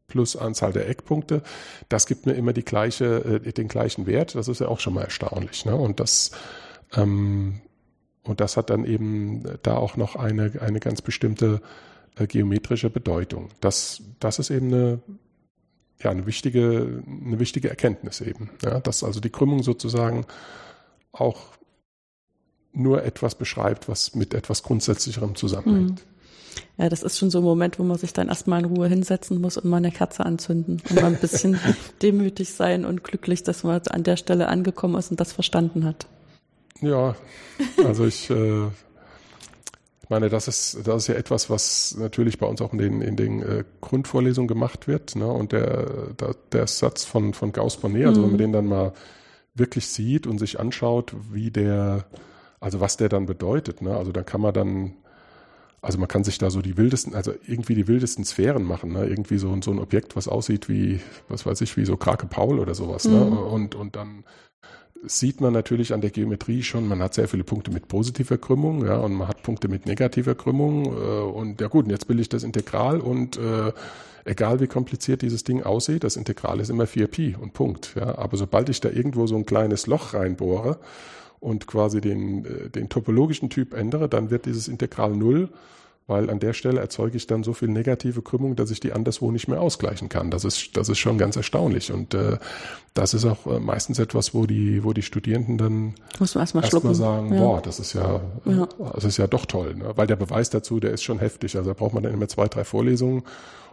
plus 0.09 0.35
Anzahl 0.35 0.73
der 0.73 0.89
Eckpunkte, 0.89 1.43
das 1.89 2.07
gibt 2.07 2.27
mir 2.27 2.33
immer 2.33 2.53
die 2.53 2.65
gleiche, 2.65 3.41
äh, 3.45 3.53
den 3.53 3.69
gleichen 3.69 4.07
Wert. 4.07 4.35
Das 4.35 4.49
ist 4.49 4.61
ja 4.61 4.69
auch 4.69 4.81
schon 4.81 4.95
mal 4.95 5.05
erstaunlich. 5.05 5.65
Ne? 5.65 5.77
Und 5.77 6.01
das 6.01 6.33
ähm, 6.97 7.61
und 8.29 8.41
das 8.41 8.57
hat 8.57 8.69
dann 8.71 8.85
eben 8.85 9.43
da 9.63 9.77
auch 9.77 9.97
noch 9.97 10.15
eine, 10.15 10.53
eine 10.61 10.81
ganz 10.81 11.01
bestimmte 11.01 11.63
äh, 12.17 12.27
geometrische 12.27 12.91
Bedeutung. 12.91 13.49
Das, 13.61 14.03
das 14.21 14.39
ist 14.39 14.51
eben 14.51 14.67
eine, 14.67 14.99
ja, 16.01 16.11
eine 16.11 16.27
wichtige, 16.27 17.03
eine 17.25 17.39
wichtige 17.41 17.71
Erkenntnis 17.71 18.21
eben. 18.21 18.51
Ja, 18.63 18.81
dass 18.81 19.03
also 19.03 19.21
die 19.21 19.31
Krümmung 19.31 19.63
sozusagen 19.63 20.27
auch 21.11 21.41
nur 22.75 23.03
etwas 23.03 23.35
beschreibt, 23.35 23.89
was 23.89 24.15
mit 24.15 24.35
etwas 24.35 24.63
Grundsätzlicherem 24.63 25.35
zusammenhängt. 25.35 26.05
Mhm. 26.05 26.18
Ja, 26.79 26.89
das 26.89 27.03
ist 27.03 27.19
schon 27.19 27.31
so 27.31 27.39
ein 27.39 27.45
Moment, 27.45 27.79
wo 27.79 27.83
man 27.83 27.99
sich 27.99 28.13
dann 28.13 28.29
erstmal 28.29 28.61
in 28.61 28.67
Ruhe 28.67 28.89
hinsetzen 28.89 29.41
muss 29.41 29.57
und 29.57 29.69
mal 29.69 29.79
eine 29.79 29.91
Kerze 29.91 30.25
anzünden 30.25 30.81
und 30.89 30.95
mal 30.95 31.07
ein 31.07 31.17
bisschen 31.17 31.59
demütig 32.03 32.55
sein 32.55 32.85
und 32.85 33.03
glücklich, 33.03 33.43
dass 33.43 33.65
man 33.65 33.81
an 33.89 34.05
der 34.05 34.17
Stelle 34.17 34.47
angekommen 34.47 34.95
ist 34.97 35.11
und 35.11 35.19
das 35.19 35.33
verstanden 35.33 35.85
hat. 35.85 36.07
Ja, 36.81 37.17
also 37.85 38.07
ich, 38.07 38.31
äh, 38.31 38.69
meine, 40.09 40.29
das 40.29 40.49
ist, 40.49 40.87
das 40.87 41.03
ist 41.03 41.09
ja 41.09 41.15
etwas, 41.15 41.51
was 41.51 41.97
natürlich 41.99 42.39
bei 42.39 42.47
uns 42.47 42.63
auch 42.63 42.73
in 42.73 42.79
den, 42.79 43.03
in 43.03 43.17
den 43.17 43.43
äh, 43.43 43.65
Grundvorlesungen 43.81 44.49
gemacht 44.49 44.89
wird. 44.89 45.17
Ne? 45.17 45.27
Und 45.27 45.53
der, 45.53 46.13
der, 46.19 46.35
der 46.53 46.67
Satz 46.67 47.05
von, 47.05 47.35
von 47.35 47.53
Gauss-Bonnet, 47.53 48.07
also 48.07 48.21
mhm. 48.21 48.25
wenn 48.25 48.31
man 48.31 48.39
den 48.39 48.53
dann 48.53 48.67
mal 48.67 48.93
wirklich 49.55 49.89
sieht 49.89 50.27
und 50.27 50.39
sich 50.39 50.59
anschaut, 50.61 51.15
wie 51.31 51.51
der, 51.51 52.05
also 52.61 52.81
was 52.81 52.97
der 52.97 53.09
dann 53.09 53.27
bedeutet, 53.27 53.83
ne? 53.83 53.97
also 53.97 54.13
da 54.13 54.23
kann 54.23 54.41
man 54.41 54.55
dann, 54.55 54.95
also 55.81 55.99
man 55.99 56.09
kann 56.09 56.25
sich 56.25 56.39
da 56.39 56.51
so 56.51 56.61
die 56.61 56.77
wildesten, 56.77 57.15
also 57.15 57.33
irgendwie 57.47 57.75
die 57.75 57.87
wildesten 57.87 58.25
Sphären 58.25 58.65
machen, 58.65 58.93
ne? 58.93 59.07
irgendwie 59.07 59.39
so, 59.39 59.57
so 59.63 59.71
ein 59.71 59.79
Objekt, 59.79 60.17
was 60.17 60.27
aussieht 60.27 60.69
wie, 60.69 61.01
was 61.29 61.47
weiß 61.47 61.61
ich, 61.61 61.77
wie 61.77 61.85
so 61.85 61.97
Krake 61.97 62.27
Paul 62.27 62.59
oder 62.59 62.75
sowas. 62.75 63.05
Ne? 63.07 63.25
Mhm. 63.25 63.31
Ne? 63.31 63.41
Und, 63.41 63.75
und 63.75 63.97
dann 63.97 64.25
sieht 65.05 65.41
man 65.41 65.53
natürlich 65.53 65.93
an 65.93 66.01
der 66.01 66.11
Geometrie 66.11 66.63
schon, 66.63 66.89
man 66.89 67.01
hat 67.01 67.15
sehr 67.15 67.29
viele 67.29 67.45
Punkte 67.45 67.71
mit 67.71 67.87
positiver 67.87 68.39
Krümmung, 68.39 68.85
ja, 68.85 68.97
und 68.97 69.13
man 69.13 69.29
hat 69.29 69.45
Punkte 69.45 69.69
mit 69.69 69.87
negativer 69.87 70.35
Krümmung. 70.35 70.87
Äh, 70.87 71.21
und 71.21 71.61
ja 71.61 71.69
gut, 71.69 71.85
und 71.85 71.91
jetzt 71.91 72.09
bilde 72.09 72.23
ich 72.23 72.29
das 72.29 72.43
Integral 72.43 73.01
und 73.01 73.37
äh, 73.37 73.73
egal 74.25 74.59
wie 74.61 74.67
kompliziert 74.67 75.23
dieses 75.23 75.45
Ding 75.45 75.63
aussieht, 75.63 76.03
das 76.03 76.17
Integral 76.17 76.59
ist 76.59 76.71
immer 76.71 76.85
4pi 76.85 77.37
und 77.37 77.53
Punkt. 77.53 77.95
Ja. 77.95 78.19
Aber 78.19 78.37
sobald 78.37 78.69
ich 78.69 78.81
da 78.81 78.91
irgendwo 78.91 79.27
so 79.29 79.37
ein 79.37 79.47
kleines 79.47 79.87
Loch 79.87 80.15
reinbohre 80.15 80.79
und 81.41 81.67
quasi 81.67 82.01
den, 82.01 82.45
äh, 82.45 82.71
den 82.71 82.89
topologischen 82.89 83.51
Typ 83.51 83.75
ändere, 83.75 84.09
dann 84.09 84.31
wird 84.31 84.47
dieses 84.47 84.69
Integral 84.69 85.13
null 85.13 85.49
weil 86.09 86.31
an 86.31 86.41
der 86.41 86.55
Stelle 86.55 86.81
erzeuge 86.81 87.19
ich 87.19 87.27
dann 87.27 87.45
so 87.45 87.53
viel 87.53 87.69
negative 87.69 88.23
Krümmung, 88.23 88.57
dass 88.57 88.71
ich 88.71 88.81
die 88.81 88.93
anderswo 88.93 89.31
nicht 89.31 89.47
mehr 89.47 89.61
ausgleichen 89.61 90.09
kann. 90.09 90.31
Das 90.31 90.43
ist, 90.43 90.75
das 90.75 90.89
ist 90.89 90.99
schon 90.99 91.19
ganz 91.19 91.37
erstaunlich. 91.37 91.93
Und 91.93 92.15
äh, 92.15 92.39
das 92.95 93.13
ist 93.13 93.27
auch 93.27 93.47
äh, 93.47 93.61
meistens 93.61 93.99
etwas, 93.99 94.33
wo 94.33 94.47
die, 94.47 94.83
wo 94.85 94.95
die 94.95 95.03
Studierenden 95.03 95.59
dann 95.59 95.95
erstmal 96.19 96.65
erst 96.65 96.97
sagen, 96.97 97.35
ja. 97.35 97.41
boah, 97.41 97.61
das 97.61 97.79
ist 97.79 97.93
ja, 97.93 98.23
ja, 98.47 98.67
das 98.95 99.05
ist 99.05 99.19
ja 99.19 99.27
doch 99.27 99.45
toll. 99.45 99.75
Ne? 99.75 99.93
Weil 99.97 100.07
der 100.07 100.17
Beweis 100.17 100.49
dazu, 100.49 100.81
der 100.81 100.93
ist 100.93 101.03
schon 101.03 101.19
heftig. 101.19 101.59
Also 101.59 101.71
da 101.71 101.75
braucht 101.75 101.93
man 101.93 102.03
dann 102.03 102.15
immer 102.15 102.27
zwei, 102.27 102.49
drei 102.49 102.65
Vorlesungen 102.65 103.23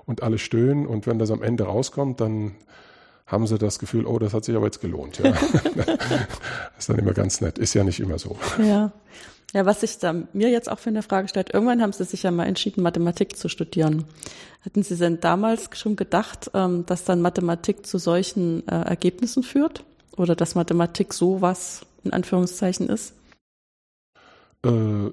und 0.05 0.21
alle 0.21 0.37
stöhnen. 0.37 0.87
Und 0.87 1.07
wenn 1.07 1.17
das 1.17 1.31
am 1.31 1.41
Ende 1.41 1.63
rauskommt, 1.63 2.19
dann 2.19 2.51
haben 3.25 3.47
sie 3.47 3.57
das 3.57 3.79
Gefühl, 3.79 4.05
oh, 4.05 4.19
das 4.19 4.33
hat 4.33 4.45
sich 4.45 4.55
aber 4.55 4.65
jetzt 4.65 4.81
gelohnt. 4.81 5.19
Ja. 5.19 5.31
das 5.31 5.87
ist 6.79 6.89
dann 6.89 6.99
immer 6.99 7.13
ganz 7.13 7.41
nett. 7.41 7.57
Ist 7.57 7.73
ja 7.73 7.83
nicht 7.83 7.99
immer 7.99 8.19
so. 8.19 8.37
Ja. 8.59 8.91
Ja, 9.53 9.65
was 9.65 9.81
sich 9.81 9.99
da 9.99 10.13
mir 10.33 10.49
jetzt 10.49 10.69
auch 10.69 10.79
für 10.79 10.89
eine 10.89 11.01
Frage 11.01 11.29
stellt, 11.29 11.53
irgendwann 11.53 11.81
haben 11.81 11.93
Sie 11.93 12.03
sich 12.03 12.23
ja 12.23 12.31
mal 12.31 12.45
entschieden, 12.45 12.83
Mathematik 12.83 13.37
zu 13.37 13.47
studieren. 13.47 14.03
Hatten 14.65 14.83
Sie 14.83 14.97
denn 14.97 15.21
damals 15.21 15.69
schon 15.77 15.95
gedacht, 15.95 16.51
ähm, 16.53 16.85
dass 16.85 17.05
dann 17.05 17.21
Mathematik 17.21 17.85
zu 17.85 17.97
solchen 17.97 18.67
äh, 18.67 18.81
Ergebnissen 18.81 19.43
führt? 19.43 19.85
Oder 20.17 20.35
dass 20.35 20.55
Mathematik 20.55 21.13
sowas 21.13 21.85
in 22.03 22.11
Anführungszeichen 22.11 22.89
ist? 22.89 23.13
Äh, 24.65 25.11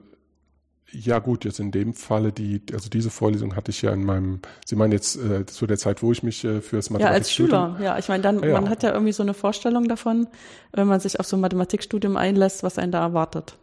ja 0.93 1.19
gut, 1.19 1.45
jetzt 1.45 1.59
in 1.59 1.71
dem 1.71 1.95
Falle, 1.95 2.33
die, 2.33 2.63
also 2.73 2.89
diese 2.89 3.11
Vorlesung 3.11 3.57
hatte 3.57 3.71
ich 3.71 3.83
ja 3.83 3.93
in 3.93 4.05
meinem, 4.05 4.41
Sie 4.65 4.77
meinen 4.77 4.93
jetzt 4.93 5.17
äh, 5.17 5.47
zu 5.47 5.67
der 5.67 5.79
Zeit, 5.79 6.03
wo 6.03 6.13
ich 6.13 6.23
mich 6.23 6.45
äh, 6.45 6.61
für 6.61 6.77
das 6.77 6.91
Mathematikstudium... 6.91 7.51
Ja, 7.51 7.65
als 7.65 7.77
Schüler, 7.77 7.85
ja. 7.85 7.99
Ich 7.99 8.09
meine, 8.09 8.23
dann, 8.23 8.43
ja. 8.43 8.53
man 8.53 8.69
hat 8.69 8.83
ja 8.83 8.93
irgendwie 8.93 9.13
so 9.13 9.23
eine 9.23 9.35
Vorstellung 9.35 9.89
davon, 9.89 10.29
wenn 10.73 10.87
man 10.87 11.01
sich 11.01 11.19
auf 11.19 11.27
so 11.27 11.37
ein 11.37 11.41
Mathematikstudium 11.41 12.17
einlässt, 12.17 12.63
was 12.63 12.79
einen 12.79 12.93
da 12.93 13.01
erwartet. 13.01 13.57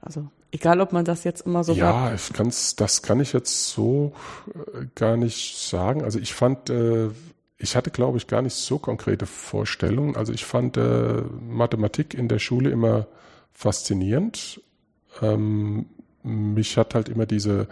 Also 0.00 0.28
egal, 0.50 0.80
ob 0.80 0.92
man 0.92 1.04
das 1.04 1.24
jetzt 1.24 1.46
immer 1.46 1.64
so 1.64 1.72
Ja, 1.72 2.12
ich 2.14 2.32
kann's, 2.32 2.76
das 2.76 3.02
kann 3.02 3.20
ich 3.20 3.32
jetzt 3.32 3.70
so 3.70 4.12
äh, 4.54 4.86
gar 4.94 5.16
nicht 5.16 5.58
sagen. 5.58 6.02
Also 6.02 6.18
ich 6.18 6.34
fand, 6.34 6.70
äh, 6.70 7.10
ich 7.58 7.76
hatte, 7.76 7.90
glaube 7.90 8.18
ich, 8.18 8.26
gar 8.26 8.42
nicht 8.42 8.54
so 8.54 8.78
konkrete 8.78 9.26
Vorstellungen. 9.26 10.16
Also 10.16 10.32
ich 10.32 10.44
fand 10.44 10.76
äh, 10.76 11.22
Mathematik 11.40 12.14
in 12.14 12.28
der 12.28 12.38
Schule 12.38 12.70
immer 12.70 13.06
faszinierend. 13.52 14.60
Ähm, 15.20 15.86
mich 16.22 16.76
hat 16.76 16.94
halt 16.94 17.08
immer 17.08 17.26
diese, 17.26 17.68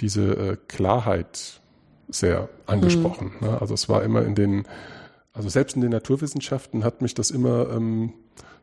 diese 0.00 0.32
äh, 0.32 0.56
Klarheit 0.68 1.60
sehr 2.08 2.48
angesprochen. 2.66 3.32
Mhm. 3.40 3.48
Ne? 3.48 3.60
Also 3.60 3.74
es 3.74 3.88
war 3.88 4.02
immer 4.02 4.22
in 4.22 4.34
den, 4.34 4.64
also 5.32 5.48
selbst 5.48 5.76
in 5.76 5.82
den 5.82 5.90
Naturwissenschaften 5.90 6.84
hat 6.84 7.02
mich 7.02 7.14
das 7.14 7.30
immer 7.30 7.70
ähm, 7.70 8.12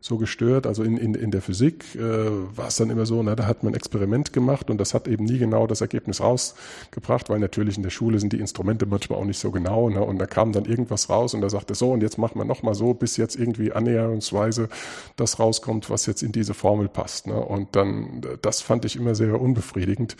so 0.01 0.17
gestört. 0.17 0.65
Also 0.65 0.83
in, 0.83 0.97
in, 0.97 1.13
in 1.13 1.31
der 1.31 1.41
Physik 1.41 1.95
äh, 1.95 1.99
war 1.99 2.67
es 2.67 2.77
dann 2.77 2.89
immer 2.89 3.05
so, 3.05 3.21
na, 3.21 3.35
da 3.35 3.45
hat 3.45 3.63
man 3.63 3.73
ein 3.73 3.75
Experiment 3.75 4.31
gemacht 4.31 4.69
und 4.69 4.77
das 4.77 4.93
hat 4.93 5.07
eben 5.07 5.25
nie 5.25 5.37
genau 5.37 5.67
das 5.67 5.81
Ergebnis 5.81 6.21
rausgebracht, 6.21 7.29
weil 7.29 7.39
natürlich 7.39 7.77
in 7.77 7.83
der 7.83 7.89
Schule 7.89 8.19
sind 8.19 8.33
die 8.33 8.39
Instrumente 8.39 8.85
manchmal 8.85 9.19
auch 9.19 9.25
nicht 9.25 9.39
so 9.39 9.51
genau. 9.51 9.89
Ne? 9.89 10.01
Und 10.01 10.17
da 10.19 10.25
kam 10.25 10.53
dann 10.53 10.65
irgendwas 10.65 11.09
raus 11.09 11.33
und 11.33 11.41
da 11.41 11.49
sagte 11.49 11.75
so, 11.75 11.91
und 11.91 12.01
jetzt 12.01 12.17
machen 12.17 12.39
wir 12.39 12.45
nochmal 12.45 12.75
so, 12.75 12.93
bis 12.93 13.17
jetzt 13.17 13.35
irgendwie 13.35 13.71
annäherungsweise 13.71 14.69
das 15.17 15.39
rauskommt, 15.39 15.89
was 15.89 16.05
jetzt 16.05 16.23
in 16.23 16.31
diese 16.31 16.53
Formel 16.53 16.87
passt. 16.87 17.27
Ne? 17.27 17.35
Und 17.35 17.75
dann, 17.75 18.21
das 18.41 18.61
fand 18.61 18.85
ich 18.85 18.95
immer 18.95 19.15
sehr 19.15 19.39
unbefriedigend. 19.39 20.15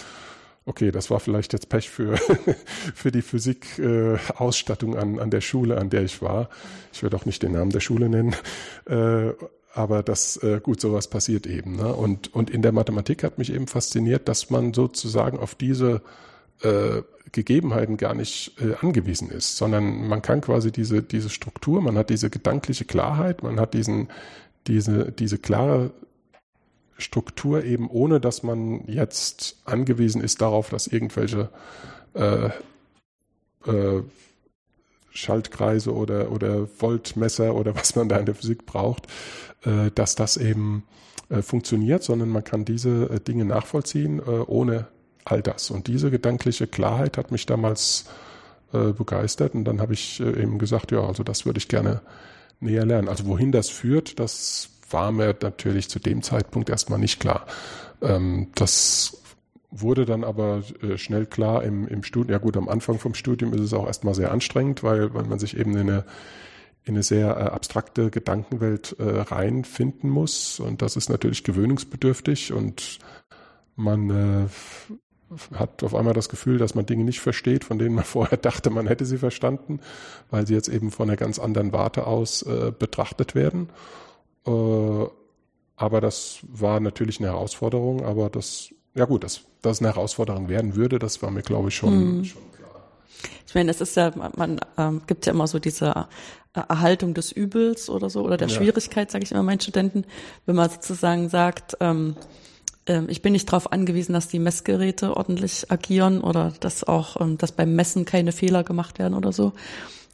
Okay, 0.70 0.92
das 0.92 1.10
war 1.10 1.20
vielleicht 1.20 1.52
jetzt 1.54 1.68
Pech 1.68 1.90
für, 1.90 2.16
für 2.94 3.12
die 3.12 3.24
Physik-Ausstattung 3.24 4.94
äh, 4.94 4.98
an, 5.00 5.18
an 5.18 5.32
der 5.32 5.42
Schule, 5.42 5.80
an 5.80 5.90
der 5.90 6.04
ich 6.04 6.22
war. 6.22 6.48
Ich 6.94 7.02
werde 7.02 7.16
auch 7.16 7.26
nicht 7.26 7.42
den 7.42 7.54
Namen 7.54 7.72
der 7.72 7.80
Schule 7.80 8.08
nennen. 8.08 8.36
Äh, 8.88 9.32
aber 9.74 10.04
das, 10.04 10.38
äh, 10.38 10.60
gut, 10.62 10.80
sowas 10.80 11.08
passiert 11.08 11.48
eben. 11.48 11.78
Ne? 11.78 11.92
Und, 11.92 12.36
und 12.36 12.52
in 12.52 12.62
der 12.62 12.72
Mathematik 12.72 13.24
hat 13.24 13.40
mich 13.40 13.52
eben 13.52 13.66
fasziniert, 13.66 14.28
dass 14.28 14.52
man 14.52 14.76
sozusagen 14.76 15.40
auf 15.40 15.56
diese 15.56 16.04
äh, 16.62 17.02
Gegebenheiten 17.32 17.98
gar 17.98 18.14
nicht 18.14 18.54
äh, 18.62 18.76
angewiesen 18.80 19.32
ist, 19.32 19.58
sondern 19.58 20.08
man 20.08 20.22
kann 20.22 20.40
quasi 20.40 20.72
diese, 20.72 21.02
diese 21.02 21.32
Struktur, 21.32 21.82
man 21.82 21.98
hat 21.98 22.12
diese 22.12 22.30
gedankliche 22.30 22.86
Klarheit, 22.86 23.42
man 23.42 23.60
hat 23.60 23.74
diesen, 23.74 24.10
diese, 24.68 25.12
diese 25.12 25.40
klare 25.40 25.90
Struktur 27.00 27.64
eben, 27.64 27.90
ohne 27.90 28.20
dass 28.20 28.44
man 28.44 28.86
jetzt 28.88 29.62
angewiesen 29.66 30.22
ist 30.22 30.42
darauf, 30.42 30.70
dass 30.70 30.88
irgendwelche 30.88 31.50
äh, 32.14 32.50
äh, 33.66 34.04
Schaltkreise 35.12 35.94
oder, 35.94 36.32
oder 36.32 36.68
Voltmesser 36.68 37.56
oder 37.56 37.76
was 37.76 37.96
man 37.96 38.10
da 38.10 38.18
in 38.18 38.26
der 38.26 38.36
Physik 38.36 38.66
braucht, 38.66 39.08
äh, 39.64 39.92
dass 39.94 40.16
das 40.16 40.38
eben 40.38 40.84
äh, 41.30 41.42
funktioniert, 41.42 42.04
sondern 42.04 42.30
man 42.30 42.44
kann 42.44 42.66
diese 42.66 43.10
äh, 43.10 43.20
Dinge 43.20 43.46
nachvollziehen, 43.46 44.20
äh, 44.20 44.22
ohne 44.48 44.88
all 45.26 45.42
das. 45.42 45.70
Und 45.70 45.88
diese 45.88 46.10
gedankliche 46.10 46.68
Klarheit 46.68 47.18
hat 47.18 47.32
mich 47.32 47.46
damals 47.46 48.06
begeistert 48.72 49.56
und 49.56 49.66
dann 49.66 49.82
habe 49.82 49.94
ich 49.94 50.20
eben 50.20 50.60
gesagt, 50.60 50.92
ja, 50.92 51.02
also 51.02 51.24
das 51.24 51.48
würde 51.48 51.58
ich 51.58 51.70
gerne 51.70 52.02
näher 52.60 52.86
lernen. 52.86 53.08
Also 53.10 53.26
wohin 53.26 53.52
das 53.52 53.68
führt, 53.68 54.20
das 54.20 54.70
war 54.92 55.12
mir 55.12 55.36
natürlich 55.42 55.90
zu 55.90 56.00
dem 56.00 56.22
Zeitpunkt 56.22 56.70
erstmal 56.70 57.00
nicht 57.00 57.20
klar. 57.20 57.46
Ähm, 58.02 58.48
das 58.56 59.22
wurde 59.72 60.06
dann 60.06 60.24
aber 60.24 60.64
äh, 60.82 60.98
schnell 60.98 61.26
klar 61.26 61.64
im, 61.64 61.88
im 61.88 62.04
Studium. 62.04 62.32
Ja 62.32 62.40
gut, 62.40 62.58
am 62.58 62.70
Anfang 62.70 62.98
vom 62.98 63.14
Studium 63.14 63.54
ist 63.54 63.62
es 63.62 63.74
auch 63.74 63.86
erstmal 63.86 64.16
sehr 64.16 64.32
anstrengend, 64.32 64.84
weil, 64.84 65.14
weil 65.14 65.26
man 65.26 65.40
sich 65.40 65.58
eben 65.58 65.74
in 65.74 65.90
eine, 65.90 66.06
in 66.86 66.96
eine 66.96 67.04
sehr 67.04 67.30
äh, 67.38 67.44
abstrakte 67.44 68.10
Gedankenwelt 68.10 68.96
äh, 69.00 69.04
reinfinden 69.04 70.10
muss. 70.10 70.60
Und 70.60 70.82
das 70.82 70.96
ist 70.96 71.10
natürlich 71.10 71.44
gewöhnungsbedürftig 71.44 72.54
und 72.54 73.00
man 73.76 74.50
hat 75.54 75.84
auf 75.84 75.96
einmal 75.96 76.14
das 76.14 76.30
Gefühl, 76.30 76.58
dass 76.58 76.76
man 76.76 76.86
Dinge 76.86 77.04
nicht 77.04 77.20
versteht, 77.20 77.64
von 77.64 77.80
denen 77.80 77.96
man 77.96 78.04
vorher 78.06 78.38
dachte, 78.38 78.70
man 78.70 78.88
hätte 78.88 79.06
sie 79.06 79.18
verstanden, 79.18 79.80
weil 80.30 80.48
sie 80.48 80.54
jetzt 80.54 80.70
eben 80.70 80.92
von 80.92 81.10
einer 81.10 81.18
ganz 81.18 81.40
anderen 81.40 81.72
Warte 81.72 82.08
aus 82.08 82.42
äh, 82.42 82.72
betrachtet 82.78 83.36
werden. 83.36 83.70
Äh, 84.46 85.06
aber 85.76 86.02
das 86.02 86.40
war 86.44 86.80
natürlich 86.80 87.20
eine 87.20 87.30
Herausforderung, 87.30 88.04
aber 88.04 88.30
das, 88.30 88.74
ja 88.96 89.06
gut, 89.06 89.24
dass 89.24 89.42
das 89.62 89.80
eine 89.80 89.90
Herausforderung 89.90 90.50
werden 90.50 90.76
würde, 90.76 91.00
das 91.00 91.22
war 91.22 91.32
mir, 91.32 91.42
glaube 91.42 91.70
ich, 91.70 91.76
schon, 91.76 92.18
mhm. 92.18 92.26
schon 92.26 92.42
klar. 92.58 92.84
Ich 93.48 93.56
meine, 93.56 93.72
es 93.72 93.80
ist 93.82 93.96
ja, 93.96 94.12
man 94.36 94.60
ähm, 94.78 95.02
gibt 95.08 95.26
ja 95.26 95.34
immer 95.34 95.48
so 95.48 95.58
diese 95.60 96.08
Erhaltung 96.54 97.14
des 97.14 97.32
Übels 97.32 97.90
oder 97.90 98.10
so, 98.10 98.24
oder 98.24 98.38
der 98.38 98.48
ja. 98.48 98.56
Schwierigkeit, 98.56 99.10
sage 99.10 99.24
ich 99.24 99.32
immer 99.32 99.44
meinen 99.44 99.62
Studenten, 99.62 100.06
wenn 100.46 100.56
man 100.56 100.70
sozusagen 100.70 101.30
sagt, 101.30 101.78
ähm, 101.80 102.16
ähm, 102.86 103.08
ich 103.08 103.22
bin 103.22 103.34
nicht 103.34 103.48
darauf 103.48 103.72
angewiesen, 103.72 104.14
dass 104.14 104.28
die 104.28 104.40
Messgeräte 104.40 105.16
ordentlich 105.16 105.72
agieren 105.72 106.22
oder 106.22 106.54
dass 106.60 106.84
auch, 106.84 107.22
ähm, 107.22 107.38
dass 107.38 107.52
beim 107.52 107.76
Messen 107.76 108.06
keine 108.06 108.32
Fehler 108.32 108.64
gemacht 108.64 109.00
werden 109.00 109.14
oder 109.14 109.32
so. 109.32 109.54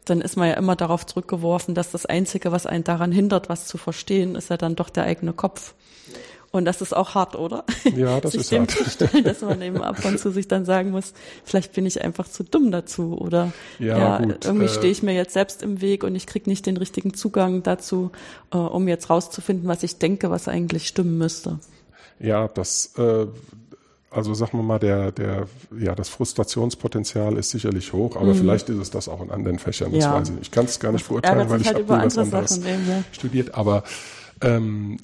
Dann 0.05 0.21
ist 0.21 0.37
man 0.37 0.47
ja 0.47 0.53
immer 0.55 0.75
darauf 0.75 1.05
zurückgeworfen, 1.05 1.75
dass 1.75 1.91
das 1.91 2.05
Einzige, 2.05 2.51
was 2.51 2.65
einen 2.65 2.83
daran 2.83 3.11
hindert, 3.11 3.49
was 3.49 3.67
zu 3.67 3.77
verstehen, 3.77 4.35
ist 4.35 4.49
ja 4.49 4.57
dann 4.57 4.75
doch 4.75 4.89
der 4.89 5.03
eigene 5.03 5.33
Kopf. 5.33 5.73
Und 6.55 6.63
das 6.63 6.81
ist 6.81 6.95
auch 6.95 7.15
hart, 7.15 7.35
oder? 7.35 7.65
Ja, 7.97 8.21
das 8.21 8.31
sich 8.31 8.49
ist 8.49 8.51
hart. 8.53 8.71
Stellen, 8.71 9.25
dass 9.25 9.41
man 9.41 9.61
eben 9.61 9.81
ab 9.81 10.05
und 10.05 10.17
zu 10.17 10.31
sich 10.31 10.47
dann 10.47 10.63
sagen 10.63 10.91
muss, 10.91 11.13
vielleicht 11.43 11.73
bin 11.73 11.85
ich 11.85 12.01
einfach 12.01 12.29
zu 12.29 12.43
dumm 12.45 12.71
dazu 12.71 13.17
oder 13.17 13.51
ja, 13.77 13.97
ja 13.97 14.17
gut, 14.19 14.45
irgendwie 14.45 14.67
äh, 14.67 14.69
stehe 14.69 14.91
ich 14.91 15.03
mir 15.03 15.13
jetzt 15.13 15.33
selbst 15.33 15.61
im 15.63 15.81
Weg 15.81 16.05
und 16.05 16.15
ich 16.15 16.27
kriege 16.27 16.49
nicht 16.49 16.65
den 16.65 16.77
richtigen 16.77 17.13
Zugang 17.13 17.61
dazu, 17.61 18.11
äh, 18.53 18.57
um 18.57 18.87
jetzt 18.87 19.09
rauszufinden, 19.09 19.67
was 19.67 19.83
ich 19.83 19.97
denke, 19.97 20.31
was 20.31 20.47
eigentlich 20.47 20.87
stimmen 20.87 21.17
müsste. 21.17 21.59
Ja, 22.19 22.47
das, 22.47 22.93
äh, 22.97 23.27
also 24.15 24.33
sagen 24.33 24.57
wir 24.57 24.63
mal, 24.63 24.79
der, 24.79 25.11
der, 25.11 25.47
ja, 25.77 25.93
das 25.93 26.09
Frustrationspotenzial 26.09 27.37
ist 27.37 27.51
sicherlich 27.51 27.93
hoch, 27.93 28.15
aber 28.15 28.33
mhm. 28.33 28.35
vielleicht 28.35 28.69
ist 28.69 28.77
es 28.77 28.89
das 28.89 29.09
auch 29.09 29.21
in 29.21 29.31
anderen 29.31 29.59
Fächern, 29.59 29.91
das 29.91 30.03
ja. 30.03 30.13
weiß 30.13 30.29
ich 30.29 30.35
nicht. 30.35 30.43
Ich 30.43 30.51
kann 30.51 30.65
es 30.65 30.79
gar 30.79 30.91
nicht 30.91 31.07
beurteilen, 31.07 31.49
weil 31.49 31.61
ich 31.61 31.67
halt 31.67 31.87
habe 31.87 31.99
nie 31.99 32.05
was 32.05 32.17
anderes 32.17 32.61
studiert, 33.11 33.55
aber 33.55 33.83
ähm, 34.41 34.97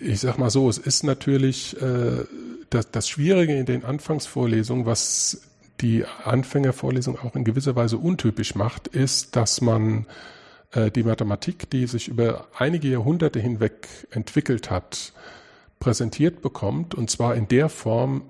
ich 0.00 0.20
sag 0.20 0.38
mal 0.38 0.50
so, 0.50 0.68
es 0.68 0.78
ist 0.78 1.04
natürlich 1.04 1.80
äh, 1.80 2.24
das, 2.70 2.90
das 2.90 3.08
Schwierige 3.08 3.56
in 3.56 3.66
den 3.66 3.84
Anfangsvorlesungen, 3.84 4.86
was 4.86 5.42
die 5.80 6.04
Anfängervorlesung 6.24 7.18
auch 7.18 7.34
in 7.36 7.44
gewisser 7.44 7.76
Weise 7.76 7.98
untypisch 7.98 8.54
macht, 8.54 8.88
ist, 8.88 9.36
dass 9.36 9.60
man 9.60 10.06
äh, 10.72 10.90
die 10.90 11.02
Mathematik, 11.02 11.70
die 11.70 11.86
sich 11.86 12.08
über 12.08 12.46
einige 12.56 12.88
Jahrhunderte 12.88 13.40
hinweg 13.40 13.88
entwickelt 14.10 14.70
hat, 14.70 15.12
präsentiert 15.78 16.42
bekommt, 16.42 16.94
und 16.94 17.10
zwar 17.10 17.36
in 17.36 17.48
der 17.48 17.68
Form, 17.68 18.22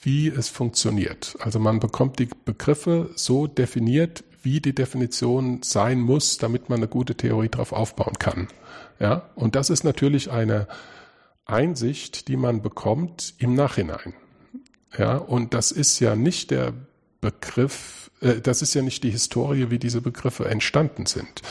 wie 0.00 0.28
es 0.28 0.48
funktioniert. 0.48 1.36
Also 1.40 1.58
man 1.58 1.80
bekommt 1.80 2.18
die 2.18 2.28
Begriffe 2.44 3.10
so 3.14 3.46
definiert, 3.46 4.24
wie 4.42 4.60
die 4.60 4.74
Definition 4.74 5.60
sein 5.62 6.00
muss, 6.00 6.38
damit 6.38 6.68
man 6.68 6.78
eine 6.78 6.88
gute 6.88 7.14
Theorie 7.14 7.48
darauf 7.48 7.72
aufbauen 7.72 8.18
kann. 8.18 8.48
Ja, 9.00 9.30
und 9.34 9.56
das 9.56 9.70
ist 9.70 9.84
natürlich 9.84 10.30
eine 10.30 10.68
Einsicht, 11.44 12.28
die 12.28 12.36
man 12.36 12.62
bekommt 12.62 13.34
im 13.38 13.54
Nachhinein. 13.54 14.14
Ja, 14.96 15.16
und 15.16 15.54
das 15.54 15.72
ist 15.72 16.00
ja 16.00 16.16
nicht 16.16 16.50
der 16.50 16.72
Begriff, 17.20 18.10
äh, 18.20 18.40
das 18.40 18.62
ist 18.62 18.74
ja 18.74 18.82
nicht 18.82 19.02
die 19.02 19.10
Historie, 19.10 19.70
wie 19.70 19.78
diese 19.78 20.00
Begriffe 20.00 20.46
entstanden 20.46 21.06
sind. 21.06 21.42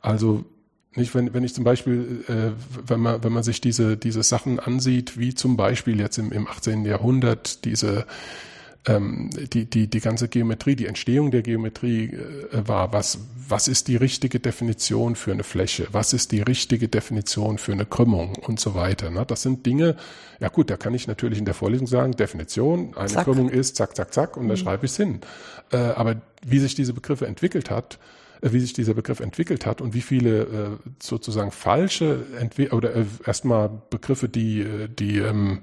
Also 0.00 0.44
nicht, 0.96 1.14
wenn, 1.14 1.34
wenn 1.34 1.44
ich 1.44 1.54
zum 1.54 1.64
Beispiel, 1.64 2.24
äh, 2.28 2.52
wenn 2.86 3.00
man, 3.00 3.22
wenn 3.22 3.32
man 3.32 3.42
sich 3.42 3.60
diese, 3.60 3.96
diese 3.96 4.22
Sachen 4.22 4.58
ansieht, 4.58 5.18
wie 5.18 5.34
zum 5.34 5.56
Beispiel 5.56 6.00
jetzt 6.00 6.18
im, 6.18 6.32
im 6.32 6.46
18. 6.46 6.84
Jahrhundert 6.84 7.64
diese, 7.64 8.06
ähm, 8.86 9.30
die, 9.52 9.64
die, 9.64 9.88
die 9.88 10.00
ganze 10.00 10.28
Geometrie, 10.28 10.76
die 10.76 10.86
Entstehung 10.86 11.30
der 11.30 11.42
Geometrie 11.42 12.12
äh, 12.12 12.68
war, 12.68 12.92
was, 12.92 13.18
was 13.48 13.68
ist 13.68 13.88
die 13.88 13.96
richtige 13.96 14.40
Definition 14.40 15.16
für 15.16 15.32
eine 15.32 15.42
Fläche? 15.42 15.88
Was 15.92 16.12
ist 16.12 16.32
die 16.32 16.42
richtige 16.42 16.88
Definition 16.88 17.58
für 17.58 17.72
eine 17.72 17.84
Krümmung 17.84 18.36
und 18.36 18.60
so 18.60 18.74
weiter? 18.74 19.10
Ne? 19.10 19.24
Das 19.26 19.42
sind 19.42 19.66
Dinge, 19.66 19.96
ja 20.40 20.48
gut, 20.48 20.70
da 20.70 20.76
kann 20.76 20.94
ich 20.94 21.06
natürlich 21.06 21.38
in 21.38 21.44
der 21.44 21.54
Vorlesung 21.54 21.86
sagen, 21.86 22.12
Definition, 22.12 22.94
eine 22.96 23.08
zack. 23.08 23.24
Krümmung 23.24 23.48
ist 23.48 23.76
zack, 23.76 23.96
zack, 23.96 24.14
zack 24.14 24.36
und 24.36 24.44
mhm. 24.44 24.50
da 24.50 24.56
schreibe 24.56 24.86
ich 24.86 24.92
es 24.92 24.96
hin. 24.96 25.20
Äh, 25.72 25.78
aber 25.78 26.16
wie 26.44 26.58
sich 26.58 26.74
diese 26.74 26.92
Begriffe 26.92 27.26
entwickelt 27.26 27.70
hat, 27.70 27.98
wie 28.42 28.60
sich 28.60 28.72
dieser 28.72 28.94
Begriff 28.94 29.20
entwickelt 29.20 29.66
hat 29.66 29.80
und 29.80 29.94
wie 29.94 30.00
viele 30.00 30.42
äh, 30.42 30.46
sozusagen 31.00 31.50
falsche 31.50 32.24
Entwi 32.38 32.70
oder 32.70 32.94
äh, 32.94 33.04
erstmal 33.24 33.70
Begriffe, 33.90 34.28
die, 34.28 34.60
äh, 34.60 34.88
die 34.88 35.18
ähm, 35.18 35.60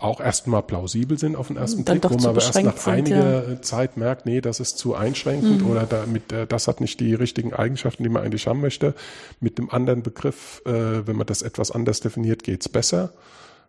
auch 0.00 0.20
erstmal 0.20 0.62
plausibel 0.62 1.18
sind 1.18 1.36
auf 1.36 1.48
den 1.48 1.56
ersten 1.56 1.84
Dann 1.84 2.00
Blick, 2.00 2.10
wo 2.10 2.16
man 2.16 2.26
aber 2.26 2.42
erst 2.42 2.62
nach 2.62 2.76
sind, 2.76 2.92
einiger 2.92 3.48
ja. 3.48 3.62
Zeit 3.62 3.96
merkt, 3.96 4.26
nee, 4.26 4.40
das 4.40 4.60
ist 4.60 4.78
zu 4.78 4.94
einschränkend 4.94 5.62
mhm. 5.62 5.70
oder 5.70 5.86
damit, 5.86 6.32
äh, 6.32 6.46
das 6.46 6.68
hat 6.68 6.80
nicht 6.80 7.00
die 7.00 7.14
richtigen 7.14 7.52
Eigenschaften, 7.52 8.02
die 8.02 8.08
man 8.08 8.22
eigentlich 8.22 8.46
haben 8.46 8.60
möchte. 8.60 8.94
Mit 9.40 9.58
dem 9.58 9.70
anderen 9.70 10.02
Begriff, 10.02 10.62
äh, 10.66 11.06
wenn 11.06 11.16
man 11.16 11.26
das 11.26 11.42
etwas 11.42 11.70
anders 11.70 12.00
definiert, 12.00 12.42
geht's 12.42 12.68
besser. 12.68 13.12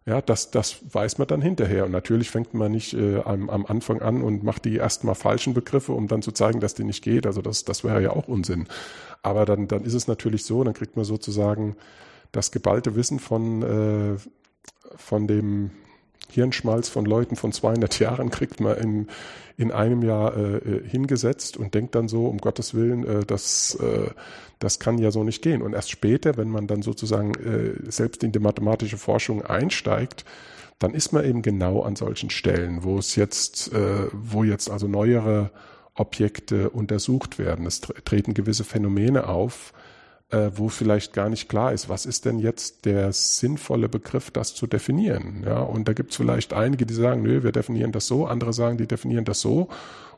Ja, 0.09 0.23
das, 0.23 0.49
das 0.49 0.77
weiß 0.91 1.19
man 1.19 1.27
dann 1.27 1.39
hinterher. 1.39 1.85
Und 1.85 1.91
natürlich 1.91 2.31
fängt 2.31 2.55
man 2.55 2.71
nicht 2.71 2.95
äh, 2.95 3.19
am, 3.19 3.47
am 3.47 3.67
Anfang 3.67 4.01
an 4.01 4.23
und 4.23 4.43
macht 4.43 4.65
die 4.65 4.75
erstmal 4.75 5.13
falschen 5.13 5.53
Begriffe, 5.53 5.91
um 5.91 6.07
dann 6.07 6.23
zu 6.23 6.31
zeigen, 6.31 6.59
dass 6.59 6.73
die 6.73 6.83
nicht 6.83 7.03
geht. 7.03 7.27
Also 7.27 7.43
das, 7.43 7.63
das 7.63 7.83
wäre 7.83 8.01
ja 8.01 8.09
auch 8.09 8.27
Unsinn. 8.27 8.65
Aber 9.21 9.45
dann, 9.45 9.67
dann 9.67 9.83
ist 9.83 9.93
es 9.93 10.07
natürlich 10.07 10.45
so, 10.45 10.63
dann 10.63 10.73
kriegt 10.73 10.95
man 10.95 11.05
sozusagen 11.05 11.75
das 12.31 12.51
geballte 12.51 12.95
Wissen 12.95 13.19
von, 13.19 13.61
äh, 13.61 14.17
von 14.95 15.27
dem 15.27 15.69
Hirnschmalz 16.31 16.89
von 16.89 17.05
Leuten 17.05 17.35
von 17.35 17.51
200 17.51 17.99
Jahren 17.99 18.29
kriegt 18.29 18.59
man 18.59 18.77
in, 18.77 19.07
in 19.57 19.71
einem 19.71 20.03
Jahr 20.03 20.35
äh, 20.37 20.57
äh, 20.57 20.87
hingesetzt 20.87 21.57
und 21.57 21.73
denkt 21.73 21.95
dann 21.95 22.07
so, 22.07 22.27
um 22.27 22.37
Gottes 22.37 22.73
Willen, 22.73 23.05
äh, 23.05 23.25
das, 23.25 23.75
äh, 23.75 24.09
das 24.59 24.79
kann 24.79 24.97
ja 24.97 25.11
so 25.11 25.23
nicht 25.23 25.41
gehen. 25.41 25.61
Und 25.61 25.73
erst 25.73 25.91
später, 25.91 26.37
wenn 26.37 26.49
man 26.49 26.67
dann 26.67 26.81
sozusagen 26.81 27.33
äh, 27.35 27.91
selbst 27.91 28.23
in 28.23 28.31
die 28.31 28.39
mathematische 28.39 28.97
Forschung 28.97 29.43
einsteigt, 29.43 30.25
dann 30.79 30.93
ist 30.93 31.11
man 31.11 31.25
eben 31.25 31.41
genau 31.41 31.81
an 31.81 31.95
solchen 31.95 32.29
Stellen, 32.29 32.83
wo 32.83 32.97
es 32.97 33.15
jetzt, 33.15 33.73
äh, 33.73 34.07
wo 34.13 34.43
jetzt 34.43 34.71
also 34.71 34.87
neuere 34.87 35.51
Objekte 35.93 36.69
untersucht 36.69 37.37
werden. 37.37 37.65
Es 37.65 37.81
treten 37.81 38.33
gewisse 38.33 38.63
Phänomene 38.63 39.27
auf, 39.27 39.73
äh, 40.31 40.51
wo 40.55 40.69
vielleicht 40.69 41.13
gar 41.13 41.29
nicht 41.29 41.49
klar 41.49 41.73
ist, 41.73 41.89
was 41.89 42.05
ist 42.05 42.25
denn 42.25 42.39
jetzt 42.39 42.85
der 42.85 43.11
sinnvolle 43.13 43.89
Begriff, 43.89 44.31
das 44.31 44.53
zu 44.53 44.67
definieren. 44.67 45.43
Ja, 45.45 45.59
und 45.59 45.87
da 45.87 45.93
gibt 45.93 46.11
es 46.11 46.17
vielleicht 46.17 46.53
einige, 46.53 46.85
die 46.85 46.93
sagen, 46.93 47.23
nö, 47.23 47.43
wir 47.43 47.51
definieren 47.51 47.91
das 47.91 48.07
so, 48.07 48.25
andere 48.25 48.53
sagen, 48.53 48.77
die 48.77 48.87
definieren 48.87 49.25
das 49.25 49.41
so. 49.41 49.69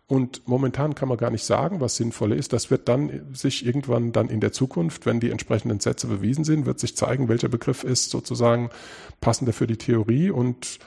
Und 0.07 0.45
momentan 0.45 0.93
kann 0.93 1.07
man 1.07 1.17
gar 1.17 1.29
nicht 1.29 1.45
sagen, 1.45 1.79
was 1.79 1.95
sinnvoll 1.95 2.33
ist. 2.33 2.51
Das 2.51 2.69
wird 2.69 2.89
dann 2.89 3.21
sich 3.33 3.65
irgendwann 3.65 4.11
dann 4.11 4.27
in 4.27 4.41
der 4.41 4.51
Zukunft, 4.51 5.05
wenn 5.05 5.21
die 5.21 5.31
entsprechenden 5.31 5.79
Sätze 5.79 6.07
bewiesen 6.07 6.43
sind, 6.43 6.65
wird 6.65 6.79
sich 6.79 6.97
zeigen, 6.97 7.29
welcher 7.29 7.47
Begriff 7.47 7.85
ist 7.85 8.09
sozusagen 8.09 8.69
passender 9.21 9.53
für 9.53 9.67
die 9.67 9.77
Theorie 9.77 10.29
und 10.29 10.79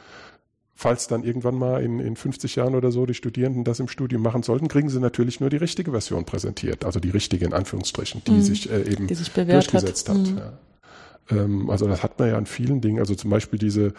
falls 0.75 1.07
dann 1.07 1.23
irgendwann 1.23 1.55
mal 1.55 1.83
in, 1.83 2.01
in 2.01 2.17
50 2.17 2.57
Jahren 2.57 2.75
oder 2.75 2.91
so 2.91 3.07
die 3.07 3.15
Studierenden 3.15 3.65
das 3.65 3.81
im 3.81 3.89
Studium 3.89 4.23
machen 4.23 4.43
sollten, 4.43 4.69
kriegen 4.69 4.89
sie 4.89 5.01
natürlich 5.01 5.41
nur 5.41 5.51
die 5.51 5.57
richtige 5.57 5.93
Version 5.93 6.25
präsentiert, 6.25 6.85
also 6.85 7.01
die 7.01 7.11
richtige 7.11 7.45
in 7.45 7.53
Anführungsstrichen, 7.53 8.23
die 8.27 8.33
mhm. 8.33 8.43
sich 8.43 8.71
äh, 8.71 8.83
eben 8.91 9.07
die 9.07 9.15
sich 9.15 9.31
durchgesetzt 9.31 10.09
hat. 10.09 10.17
hat 10.17 10.27
mhm. 10.27 10.41
Ähm, 11.31 11.71
also 11.71 11.87
das 11.87 12.03
hat 12.03 12.19
man 12.19 12.29
ja 12.29 12.37
an 12.37 12.47
vielen 12.47 12.81
Dingen. 12.81 12.99
Also 12.99 13.15
zum 13.15 13.31
Beispiel 13.31 13.59
diese 13.59 13.95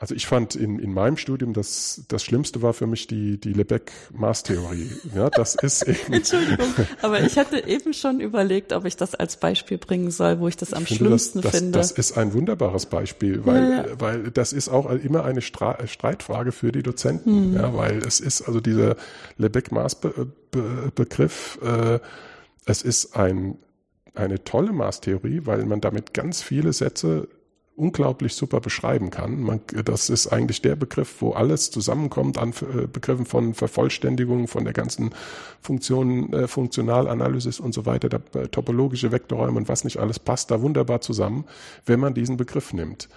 also 0.00 0.14
ich 0.14 0.26
fand 0.26 0.56
in, 0.56 0.78
in 0.78 0.94
meinem 0.94 1.18
Studium 1.18 1.52
das, 1.52 2.06
das 2.08 2.24
Schlimmste 2.24 2.62
war 2.62 2.72
für 2.72 2.86
mich 2.86 3.06
die, 3.06 3.38
die 3.38 3.52
Lebeck-Maß-Theorie. 3.52 4.92
Ja, 5.14 5.28
das 5.28 5.56
ist 5.56 5.82
eben. 5.88 6.14
Entschuldigung, 6.14 6.68
aber 7.02 7.20
ich 7.20 7.36
hatte 7.36 7.68
eben 7.68 7.92
schon 7.92 8.20
überlegt, 8.20 8.72
ob 8.72 8.86
ich 8.86 8.96
das 8.96 9.14
als 9.14 9.36
Beispiel 9.36 9.76
bringen 9.76 10.10
soll, 10.10 10.40
wo 10.40 10.48
ich 10.48 10.56
das 10.56 10.72
am 10.72 10.86
finde, 10.86 11.04
schlimmsten 11.04 11.42
das, 11.42 11.52
das, 11.52 11.60
finde. 11.60 11.78
Das 11.78 11.92
ist 11.92 12.16
ein 12.16 12.32
wunderbares 12.32 12.86
Beispiel, 12.86 13.44
weil, 13.44 13.62
ja, 13.62 13.88
ja. 13.88 14.00
weil 14.00 14.30
das 14.30 14.54
ist 14.54 14.70
auch 14.70 14.90
immer 14.90 15.26
eine 15.26 15.42
Stra 15.42 15.86
Streitfrage 15.86 16.52
für 16.52 16.72
die 16.72 16.82
Dozenten. 16.82 17.52
Hm. 17.52 17.56
Ja, 17.56 17.76
weil 17.76 17.98
es 17.98 18.20
ist 18.20 18.40
also 18.40 18.60
dieser 18.60 18.96
Lebeck-Maß-Begriff, 19.36 21.58
äh, 21.62 21.98
es 22.64 22.80
ist 22.80 23.16
ein, 23.16 23.58
eine 24.14 24.44
tolle 24.44 24.72
Maßtheorie, 24.72 25.42
weil 25.44 25.66
man 25.66 25.82
damit 25.82 26.14
ganz 26.14 26.40
viele 26.40 26.72
Sätze 26.72 27.28
unglaublich 27.80 28.34
super 28.34 28.60
beschreiben 28.60 29.10
kann. 29.10 29.40
Man, 29.40 29.60
das 29.84 30.10
ist 30.10 30.28
eigentlich 30.28 30.60
der 30.60 30.76
Begriff, 30.76 31.20
wo 31.20 31.32
alles 31.32 31.70
zusammenkommt 31.70 32.36
an 32.38 32.50
äh, 32.50 32.86
Begriffen 32.86 33.24
von 33.24 33.54
Vervollständigung, 33.54 34.46
von 34.48 34.64
der 34.64 34.74
ganzen 34.74 35.10
Funktion, 35.62 36.32
äh, 36.32 36.46
Funktionalanalysis 36.46 37.58
und 37.58 37.72
so 37.72 37.86
weiter, 37.86 38.08
der, 38.08 38.20
äh, 38.34 38.48
topologische 38.48 39.12
Vektorräume 39.12 39.56
und 39.56 39.68
was 39.68 39.84
nicht 39.84 39.96
alles 39.98 40.18
passt 40.18 40.50
da 40.50 40.60
wunderbar 40.60 41.00
zusammen, 41.00 41.44
wenn 41.86 41.98
man 41.98 42.12
diesen 42.12 42.36
Begriff 42.36 42.72
nimmt. 42.72 43.08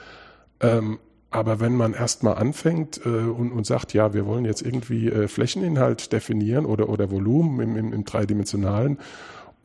Ähm, 0.61 0.99
aber 1.29 1.59
wenn 1.59 1.75
man 1.75 1.93
erstmal 1.93 2.35
anfängt 2.35 3.01
äh, 3.05 3.09
und, 3.09 3.51
und 3.51 3.65
sagt, 3.65 3.93
ja, 3.93 4.13
wir 4.13 4.25
wollen 4.25 4.45
jetzt 4.45 4.61
irgendwie 4.61 5.09
äh, 5.09 5.27
Flächeninhalt 5.27 6.13
definieren 6.13 6.65
oder, 6.65 6.87
oder 6.87 7.11
Volumen 7.11 7.59
im, 7.59 7.75
im, 7.75 7.93
im 7.93 8.05
dreidimensionalen 8.05 8.99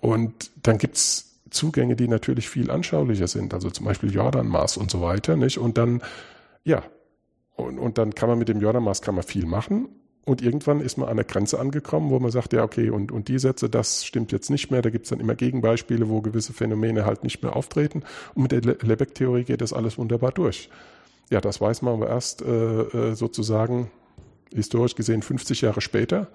und 0.00 0.50
dann 0.62 0.78
gibt's 0.78 1.27
Zugänge, 1.50 1.96
die 1.96 2.08
natürlich 2.08 2.48
viel 2.48 2.70
anschaulicher 2.70 3.28
sind, 3.28 3.54
also 3.54 3.70
zum 3.70 3.86
Beispiel 3.86 4.12
Jordanmaß 4.12 4.76
und 4.76 4.90
so 4.90 5.00
weiter, 5.00 5.36
nicht? 5.36 5.58
Und 5.58 5.78
dann, 5.78 6.02
ja, 6.64 6.82
und, 7.56 7.78
und 7.78 7.98
dann 7.98 8.14
kann 8.14 8.28
man 8.28 8.38
mit 8.38 8.48
dem 8.48 8.60
Jordanmaß 8.60 9.02
kann 9.02 9.14
man 9.14 9.24
viel 9.24 9.46
machen. 9.46 9.88
Und 10.24 10.42
irgendwann 10.42 10.80
ist 10.80 10.98
man 10.98 11.08
an 11.08 11.16
der 11.16 11.24
Grenze 11.24 11.58
angekommen, 11.58 12.10
wo 12.10 12.18
man 12.20 12.30
sagt, 12.30 12.52
ja, 12.52 12.62
okay, 12.62 12.90
und, 12.90 13.10
und 13.10 13.28
die 13.28 13.38
Sätze, 13.38 13.70
das 13.70 14.04
stimmt 14.04 14.30
jetzt 14.30 14.50
nicht 14.50 14.70
mehr. 14.70 14.82
Da 14.82 14.90
gibt 14.90 15.06
es 15.06 15.10
dann 15.10 15.20
immer 15.20 15.34
Gegenbeispiele, 15.34 16.10
wo 16.10 16.20
gewisse 16.20 16.52
Phänomene 16.52 17.06
halt 17.06 17.24
nicht 17.24 17.42
mehr 17.42 17.56
auftreten. 17.56 18.02
Und 18.34 18.42
mit 18.42 18.52
der 18.52 18.60
Lebeck-Theorie 18.60 19.44
geht 19.44 19.62
das 19.62 19.72
alles 19.72 19.96
wunderbar 19.96 20.32
durch. 20.32 20.68
Ja, 21.30 21.40
das 21.40 21.62
weiß 21.62 21.80
man 21.80 21.94
aber 21.94 22.08
erst 22.08 22.42
äh, 22.42 22.82
äh 22.82 23.14
sozusagen 23.14 23.90
historisch 24.54 24.94
gesehen 24.94 25.22
50 25.22 25.60
Jahre 25.62 25.80
später 25.80 26.28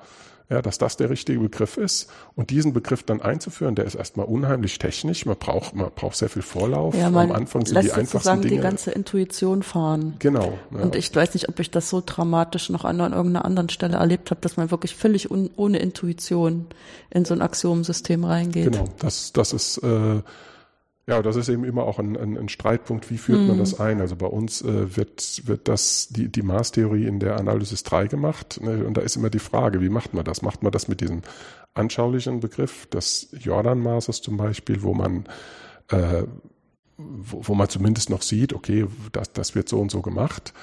ja, 0.50 0.62
dass 0.62 0.78
das 0.78 0.98
der 0.98 1.10
richtige 1.10 1.40
Begriff 1.40 1.78
ist. 1.78 2.10
Und 2.36 2.50
diesen 2.50 2.74
Begriff 2.74 3.04
dann 3.04 3.22
einzuführen, 3.22 3.76
der 3.76 3.86
ist 3.86 3.96
erstmal 3.96 4.26
unheimlich 4.26 4.78
technisch. 4.78 5.26
Man 5.26 5.38
braucht, 5.38 5.76
man 5.76 5.90
braucht 5.96 6.16
sehr 6.16 6.30
viel 6.30 6.42
Vorlauf. 6.42 6.96
Ja, 6.96 7.10
man 7.10 7.32
Am 7.32 7.36
Anfang 7.36 7.66
sind 7.66 7.76
lässt 7.76 7.88
die 7.88 7.92
einfachsten 7.92 8.18
sozusagen 8.18 8.42
Dinge. 8.42 8.56
die 8.56 8.62
ganze 8.62 8.92
Intuition 8.92 9.64
fahren. 9.64 10.16
Genau. 10.20 10.58
Ja. 10.72 10.80
Und 10.80 10.96
ich 10.96 11.14
weiß 11.16 11.34
nicht, 11.34 11.50
ob 11.50 11.60
ich 11.60 11.72
das 11.72 11.90
so 11.90 12.04
dramatisch 12.06 12.70
noch 12.70 12.84
an, 12.86 13.00
irgendeiner 13.00 13.46
anderen 13.46 13.70
Stelle 13.70 13.98
erlebt 13.98 14.32
habe, 14.32 14.42
dass 14.42 14.58
man 14.58 14.70
wirklich 14.70 14.96
völlig 14.96 15.32
un, 15.32 15.50
ohne 15.56 15.80
Intuition 15.80 16.68
in 17.10 17.26
so 17.26 17.34
ein 17.34 17.42
Axiomsystem 17.42 18.24
reingeht. 18.24 18.72
Genau, 18.72 18.86
das, 19.00 19.34
das 19.34 19.54
ist 19.54 19.78
äh, 19.78 20.22
ja, 21.06 21.22
das 21.22 21.36
ist 21.36 21.50
eben 21.50 21.66
immer 21.66 21.84
auch 21.84 22.00
ein, 22.00 22.16
ein, 22.16 22.38
ein 22.38 22.50
Streitpunkt, 22.50 23.10
wie 23.12 23.18
führt 23.18 23.42
mhm. 23.42 23.48
man 23.48 23.58
das 23.58 23.80
ein? 23.80 24.00
Also 24.00 24.16
bei 24.16 24.28
uns 24.28 24.62
äh, 24.62 24.96
wird, 24.96 25.48
wird 25.48 25.68
das, 25.68 26.08
die, 26.10 26.30
die 26.30 26.42
Maßtheorie 26.44 27.06
in 27.06 27.20
der 27.20 27.38
Analysis 27.38 27.84
3 27.84 28.08
gemacht. 28.08 28.60
Ne? 28.62 28.86
Und 28.86 28.96
da 28.96 29.02
ist 29.02 29.18
immer 29.18 29.30
die 29.30 29.40
Frage, 29.40 29.82
wie 29.82 29.90
macht 29.90 30.14
man 30.14 30.24
das? 30.24 30.42
Macht 30.42 30.64
man 30.64 30.72
das 30.72 30.88
mit 30.88 31.02
diesem 31.02 31.22
anschaulichen 31.74 32.40
Begriff 32.40 32.86
des 32.86 33.30
Jordan-Maßes 33.38 34.22
zum 34.22 34.38
Beispiel, 34.38 34.82
wo 34.82 34.94
man, 34.94 35.26
äh, 35.90 36.24
wo, 36.98 37.42
wo 37.48 37.56
man 37.56 37.68
zumindest 37.68 38.10
noch 38.10 38.22
sieht, 38.22 38.54
okay, 38.54 38.86
das, 39.12 39.34
das 39.34 39.56
wird 39.56 39.68
so 39.68 39.82
und 39.82 39.92
so 39.92 40.02
gemacht 40.02 40.54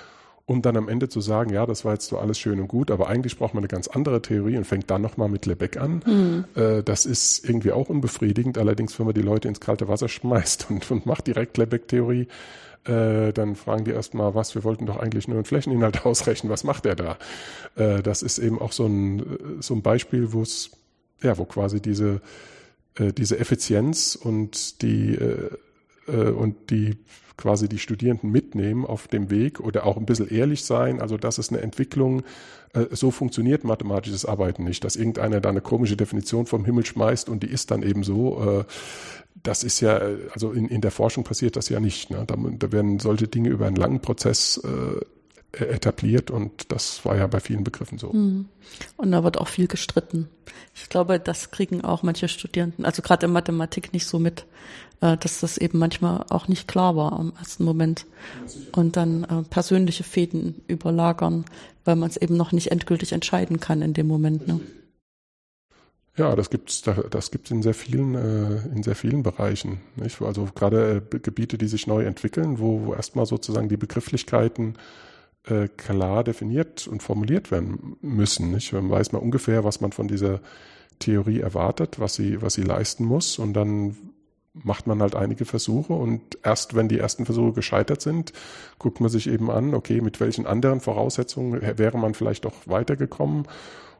um 0.51 0.63
dann 0.63 0.77
am 0.77 0.89
Ende 0.89 1.09
zu 1.09 1.21
sagen, 1.21 1.53
ja, 1.53 1.65
das 1.65 1.85
war 1.85 1.93
jetzt 1.93 2.09
so 2.09 2.19
alles 2.19 2.37
schön 2.37 2.59
und 2.59 2.67
gut, 2.67 2.91
aber 2.91 3.07
eigentlich 3.07 3.39
braucht 3.39 3.55
man 3.55 3.61
eine 3.61 3.69
ganz 3.69 3.87
andere 3.87 4.21
Theorie 4.21 4.57
und 4.57 4.65
fängt 4.65 4.91
dann 4.91 5.01
nochmal 5.01 5.29
mit 5.29 5.47
Lebeck 5.47 5.77
an. 5.77 6.03
Mhm. 6.05 6.45
Äh, 6.61 6.83
das 6.83 7.07
ist 7.07 7.49
irgendwie 7.49 7.71
auch 7.71 7.89
unbefriedigend. 7.89 8.59
Allerdings, 8.59 8.99
wenn 8.99 9.07
man 9.07 9.15
die 9.15 9.23
Leute 9.23 9.47
ins 9.47 9.61
kalte 9.61 9.87
Wasser 9.87 10.09
schmeißt 10.09 10.67
und, 10.71 10.91
und 10.91 11.07
macht 11.07 11.29
direkt 11.29 11.57
Lebeck-Theorie, 11.57 12.27
äh, 12.85 13.33
dann 13.33 13.55
fragen 13.55 13.85
die 13.85 13.93
erstmal, 13.93 14.35
was, 14.35 14.57
wir 14.57 14.65
wollten 14.65 14.87
doch 14.87 14.97
eigentlich 14.97 15.29
nur 15.29 15.37
einen 15.37 15.45
Flächeninhalt 15.45 16.05
ausrechnen, 16.05 16.51
was 16.51 16.65
macht 16.65 16.85
der 16.85 16.97
da? 16.97 17.17
Äh, 17.77 18.03
das 18.03 18.23
ist 18.23 18.39
eben 18.39 18.61
auch 18.61 18.73
so 18.73 18.87
ein, 18.87 19.61
so 19.61 19.75
ein 19.75 19.83
Beispiel, 19.83 20.33
wo 20.33 20.43
es, 20.43 20.73
ja, 21.23 21.39
wo 21.39 21.45
quasi 21.45 21.81
diese, 21.81 22.23
äh, 22.97 23.13
diese 23.13 23.39
Effizienz 23.39 24.19
und 24.21 24.83
die, 24.83 25.15
äh, 25.15 25.51
äh, 26.09 26.31
und 26.31 26.71
die 26.71 26.97
quasi 27.41 27.69
die 27.69 27.79
Studierenden 27.79 28.31
mitnehmen 28.31 28.85
auf 28.85 29.09
dem 29.09 29.31
Weg 29.31 29.61
oder 29.61 29.87
auch 29.87 29.97
ein 29.97 30.07
bisschen 30.07 30.29
ehrlich 30.29 30.65
sein. 30.65 31.01
Also 31.01 31.17
das 31.17 31.39
ist 31.39 31.51
eine 31.51 31.63
Entwicklung. 31.63 32.23
Äh, 32.75 32.87
so 32.91 33.11
funktioniert 33.11 33.65
mathematisches 33.65 34.27
Arbeiten 34.27 34.65
nicht, 34.65 34.85
dass 34.85 34.97
irgendeiner 34.97 35.41
da 35.41 35.49
eine 35.49 35.63
komische 35.63 35.97
Definition 35.97 36.47
vom 36.47 36.65
Himmel 36.65 36.85
schmeißt 36.85 37.29
und 37.29 37.43
die 37.43 37.49
ist 37.49 37.71
dann 37.71 37.83
eben 37.83 38.05
so. 38.05 38.61
Äh, 38.61 38.65
das 39.43 39.65
ist 39.65 39.81
ja, 39.81 39.99
also 40.33 40.53
in, 40.53 40.69
in 40.69 40.83
der 40.83 40.91
Forschung 40.91 41.25
passiert 41.25 41.57
das 41.57 41.71
ja 41.71 41.81
nicht. 41.81 42.11
Ne? 42.11 42.25
Da, 42.27 42.37
da 42.37 42.73
werden 42.73 42.99
solche 42.99 43.27
Dinge 43.27 43.49
über 43.49 43.67
einen 43.67 43.77
langen 43.77 44.01
Prozess 44.01 44.61
äh, 44.63 45.65
etabliert 45.65 46.31
und 46.31 46.71
das 46.71 47.05
war 47.05 47.17
ja 47.17 47.27
bei 47.27 47.41
vielen 47.41 47.65
Begriffen 47.65 47.99
so. 47.99 48.13
Hm. 48.13 48.47
Und 48.97 49.13
da 49.13 49.25
wird 49.25 49.39
auch 49.39 49.49
viel 49.49 49.67
gestritten. 49.67 50.29
Ich 50.75 50.89
glaube, 50.89 51.19
das 51.19 51.51
kriegen 51.51 51.83
auch 51.83 52.03
manche 52.03 52.29
Studierenden, 52.29 52.85
also 52.85 53.03
gerade 53.03 53.27
in 53.27 53.33
Mathematik 53.33 53.93
nicht 53.93 54.07
so 54.07 54.19
mit, 54.19 54.45
äh, 55.01 55.17
dass 55.17 55.41
das 55.41 55.57
eben 55.57 55.79
manchmal 55.79 56.25
auch 56.29 56.47
nicht 56.49 56.69
klar 56.69 56.95
war 56.95 57.19
im 57.19 57.33
ersten 57.39 57.65
Moment. 57.65 58.07
Und 58.73 58.97
dann 58.97 59.25
äh, 59.25 59.43
persönliche 59.49 60.05
Fäden 60.05 60.63
überlagern, 60.69 61.47
weil 61.85 61.97
man 61.97 62.11
es 62.11 62.17
eben 62.17 62.37
noch 62.37 62.53
nicht 62.53 62.71
endgültig 62.71 63.13
entscheiden 63.13 63.61
kann 63.61 63.81
in 63.81 63.95
dem 63.95 64.07
Moment. 64.07 64.47
Ne? 64.47 64.61
Ja, 66.17 66.37
das 66.37 66.51
gibt's, 66.51 66.83
das 66.83 67.31
gibt's 67.31 67.51
in 67.51 67.63
sehr 67.63 67.73
vielen, 67.73 68.15
äh, 68.15 68.75
in 68.75 68.83
sehr 68.83 68.95
vielen 68.95 69.23
Bereichen. 69.23 69.81
Nicht? 69.97 70.21
Also 70.21 70.49
gerade 70.55 71.01
Gebiete, 71.01 71.57
die 71.57 71.69
sich 71.69 71.87
neu 71.87 72.05
entwickeln, 72.05 72.59
wo, 72.59 72.85
wo 72.85 72.95
erstmal 72.95 73.25
sozusagen 73.27 73.69
die 73.69 73.79
Begrifflichkeiten 73.79 74.75
klar 75.79 76.23
definiert 76.23 76.87
und 76.87 77.03
formuliert 77.03 77.51
werden 77.51 77.97
müssen. 78.03 78.51
Nicht? 78.51 78.75
Man 78.75 78.91
weiß 78.91 79.13
mal 79.13 79.21
ungefähr, 79.21 79.65
was 79.65 79.81
man 79.81 79.91
von 79.91 80.07
dieser 80.07 80.41
Theorie 80.99 81.41
erwartet, 81.41 81.99
was 81.99 82.15
sie, 82.15 82.43
was 82.43 82.53
sie 82.53 82.63
leisten 82.63 83.07
muss, 83.07 83.39
und 83.39 83.55
dann 83.55 83.97
macht 84.53 84.87
man 84.87 85.01
halt 85.01 85.15
einige 85.15 85.45
Versuche 85.45 85.93
und 85.93 86.39
erst 86.43 86.75
wenn 86.75 86.89
die 86.89 86.99
ersten 86.99 87.25
Versuche 87.25 87.53
gescheitert 87.53 88.01
sind, 88.01 88.33
guckt 88.79 89.01
man 89.01 89.09
sich 89.09 89.29
eben 89.29 89.51
an, 89.51 89.75
okay, 89.75 90.01
mit 90.01 90.21
welchen 90.21 90.47
anderen 90.47 90.81
Voraussetzungen 90.81 91.61
wäre 91.79 91.99
man 91.99 92.15
vielleicht 92.15 92.45
doch 92.45 92.55
weitergekommen 92.67 93.47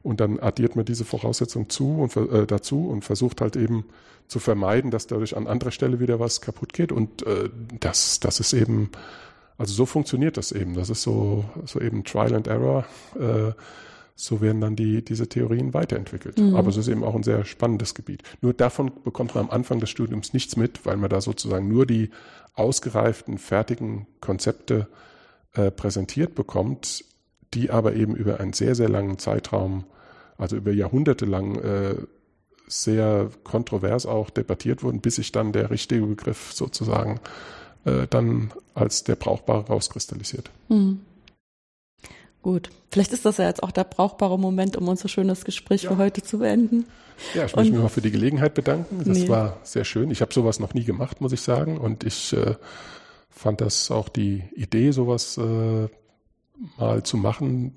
und 0.03 0.21
dann 0.21 0.41
addiert 0.41 0.77
man 0.77 0.85
diese 0.85 1.05
Voraussetzung 1.05 1.69
zu 1.69 2.01
und 2.01 2.17
äh, 2.17 2.47
dazu 2.47 2.89
und 2.89 3.05
versucht 3.05 3.41
halt 3.41 3.55
eben 3.57 3.85
zu 4.27 4.41
vermeiden, 4.41 4.91
dass 4.91 5.07
dadurch 5.07 5.37
an 5.37 5.47
anderer 5.47 5.71
Stelle 5.71 6.01
wieder 6.01 6.19
was 6.19 6.41
kaputt 6.41 6.73
geht 6.73 6.91
und 6.91 7.25
äh, 7.27 7.49
das 7.79 8.19
das 8.21 8.41
ist 8.41 8.53
eben 8.53 8.91
also 9.57 9.75
so 9.75 9.87
funktioniert 9.87 10.37
das 10.37 10.53
eben, 10.53 10.75
das 10.75 10.91
ist 10.91 11.03
so 11.03 11.45
so 11.65 11.81
eben 11.81 12.03
Trial 12.03 12.35
and 12.35 12.49
Error 12.49 12.87
äh, 13.19 13.53
so 14.25 14.41
werden 14.41 14.61
dann 14.61 14.77
die, 14.77 15.05
diese 15.05 15.29
Theorien 15.29 15.73
weiterentwickelt. 15.73 16.39
Mhm. 16.39 16.55
Aber 16.55 16.69
es 16.69 16.77
ist 16.77 16.89
eben 16.89 17.05
auch 17.05 17.15
ein 17.15 17.23
sehr 17.23 17.45
spannendes 17.45 17.95
Gebiet. 17.95 18.23
Nur 18.41 18.53
davon 18.53 18.93
bekommt 19.03 19.35
man 19.35 19.45
am 19.45 19.51
Anfang 19.51 19.81
des 19.81 19.91
Studiums 19.91 20.33
nichts 20.33 20.57
mit, 20.57 20.85
weil 20.85 20.97
man 20.97 21.11
da 21.11 21.21
sozusagen 21.21 21.69
nur 21.69 21.87
die 21.87 22.11
ausgereiften, 22.55 23.39
fertigen 23.39 24.07
Konzepte 24.21 24.89
äh, 25.55 25.71
präsentiert 25.71 26.35
bekommt, 26.35 27.05
die 27.55 27.71
aber 27.71 27.95
eben 27.95 28.15
über 28.15 28.41
einen 28.41 28.53
sehr, 28.53 28.75
sehr 28.75 28.89
langen 28.89 29.19
Zeitraum, 29.19 29.85
also 30.37 30.57
über 30.57 30.73
Jahrhunderte 30.73 31.25
lang, 31.25 31.57
äh, 31.57 31.95
sehr 32.67 33.31
kontrovers 33.43 34.07
auch 34.07 34.31
debattiert 34.31 34.83
wurden, 34.83 35.01
bis 35.01 35.17
sich 35.17 35.33
dann 35.33 35.53
der 35.53 35.71
richtige 35.71 36.07
Begriff 36.07 36.53
sozusagen 36.53 37.19
äh, 37.85 38.07
dann 38.09 38.53
als 38.75 39.03
der 39.03 39.17
brauchbare 39.17 39.67
rauskristallisiert. 39.67 40.51
Mhm. 40.69 41.01
Gut, 42.43 42.71
vielleicht 42.91 43.13
ist 43.13 43.27
das 43.27 43.37
ja 43.37 43.47
jetzt 43.47 43.63
auch 43.63 43.71
der 43.71 43.85
brauchbare 43.85 44.39
Moment, 44.39 44.77
um 44.77 44.89
unser 44.89 45.09
schönes 45.09 45.45
Gespräch 45.45 45.83
ja. 45.83 45.91
für 45.91 45.99
heute 45.99 46.23
zu 46.23 46.39
beenden. 46.39 46.87
Ja, 47.35 47.45
ich 47.45 47.55
möchte 47.55 47.73
mich 47.73 47.83
mal 47.83 47.89
für 47.89 48.01
die 48.01 48.11
Gelegenheit 48.11 48.55
bedanken. 48.55 49.03
Das 49.05 49.19
nee. 49.19 49.29
war 49.29 49.59
sehr 49.63 49.85
schön. 49.85 50.11
Ich 50.11 50.23
habe 50.23 50.33
sowas 50.33 50.59
noch 50.59 50.73
nie 50.73 50.85
gemacht, 50.85 51.21
muss 51.21 51.33
ich 51.33 51.43
sagen. 51.43 51.77
Und 51.77 52.05
ich 52.05 52.33
äh, 52.33 52.55
fand 53.29 53.61
das 53.61 53.91
auch 53.91 54.09
die 54.09 54.45
Idee, 54.55 54.91
sowas 54.93 55.37
äh, 55.37 55.89
mal 56.79 57.03
zu 57.03 57.19
machen, 57.19 57.77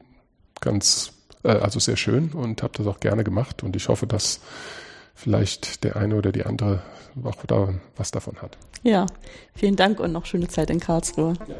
ganz, 0.62 1.12
äh, 1.44 1.50
also 1.50 1.80
sehr 1.80 1.98
schön 1.98 2.32
und 2.32 2.64
habe 2.64 2.74
das 2.78 2.88
auch 2.88 3.02
gerne 3.02 3.26
gemacht. 3.26 3.64
Und 3.64 3.76
ich 3.76 3.90
hoffe, 3.90 4.08
dass 4.08 4.40
vielleicht 5.14 5.84
der 5.84 5.98
eine 5.98 6.16
oder 6.16 6.32
die 6.32 6.46
andere 6.46 6.82
auch 7.24 7.46
da 7.46 7.74
was 7.98 8.12
davon 8.12 8.42
hat. 8.42 8.58
Ja, 8.82 9.06
vielen 9.54 9.76
Dank 9.76 10.00
und 10.00 10.12
noch 10.14 10.26
schöne 10.26 10.48
Zeit 10.48 10.70
in 10.70 10.80
Karlsruhe. 10.80 11.34
Ja. 11.48 11.56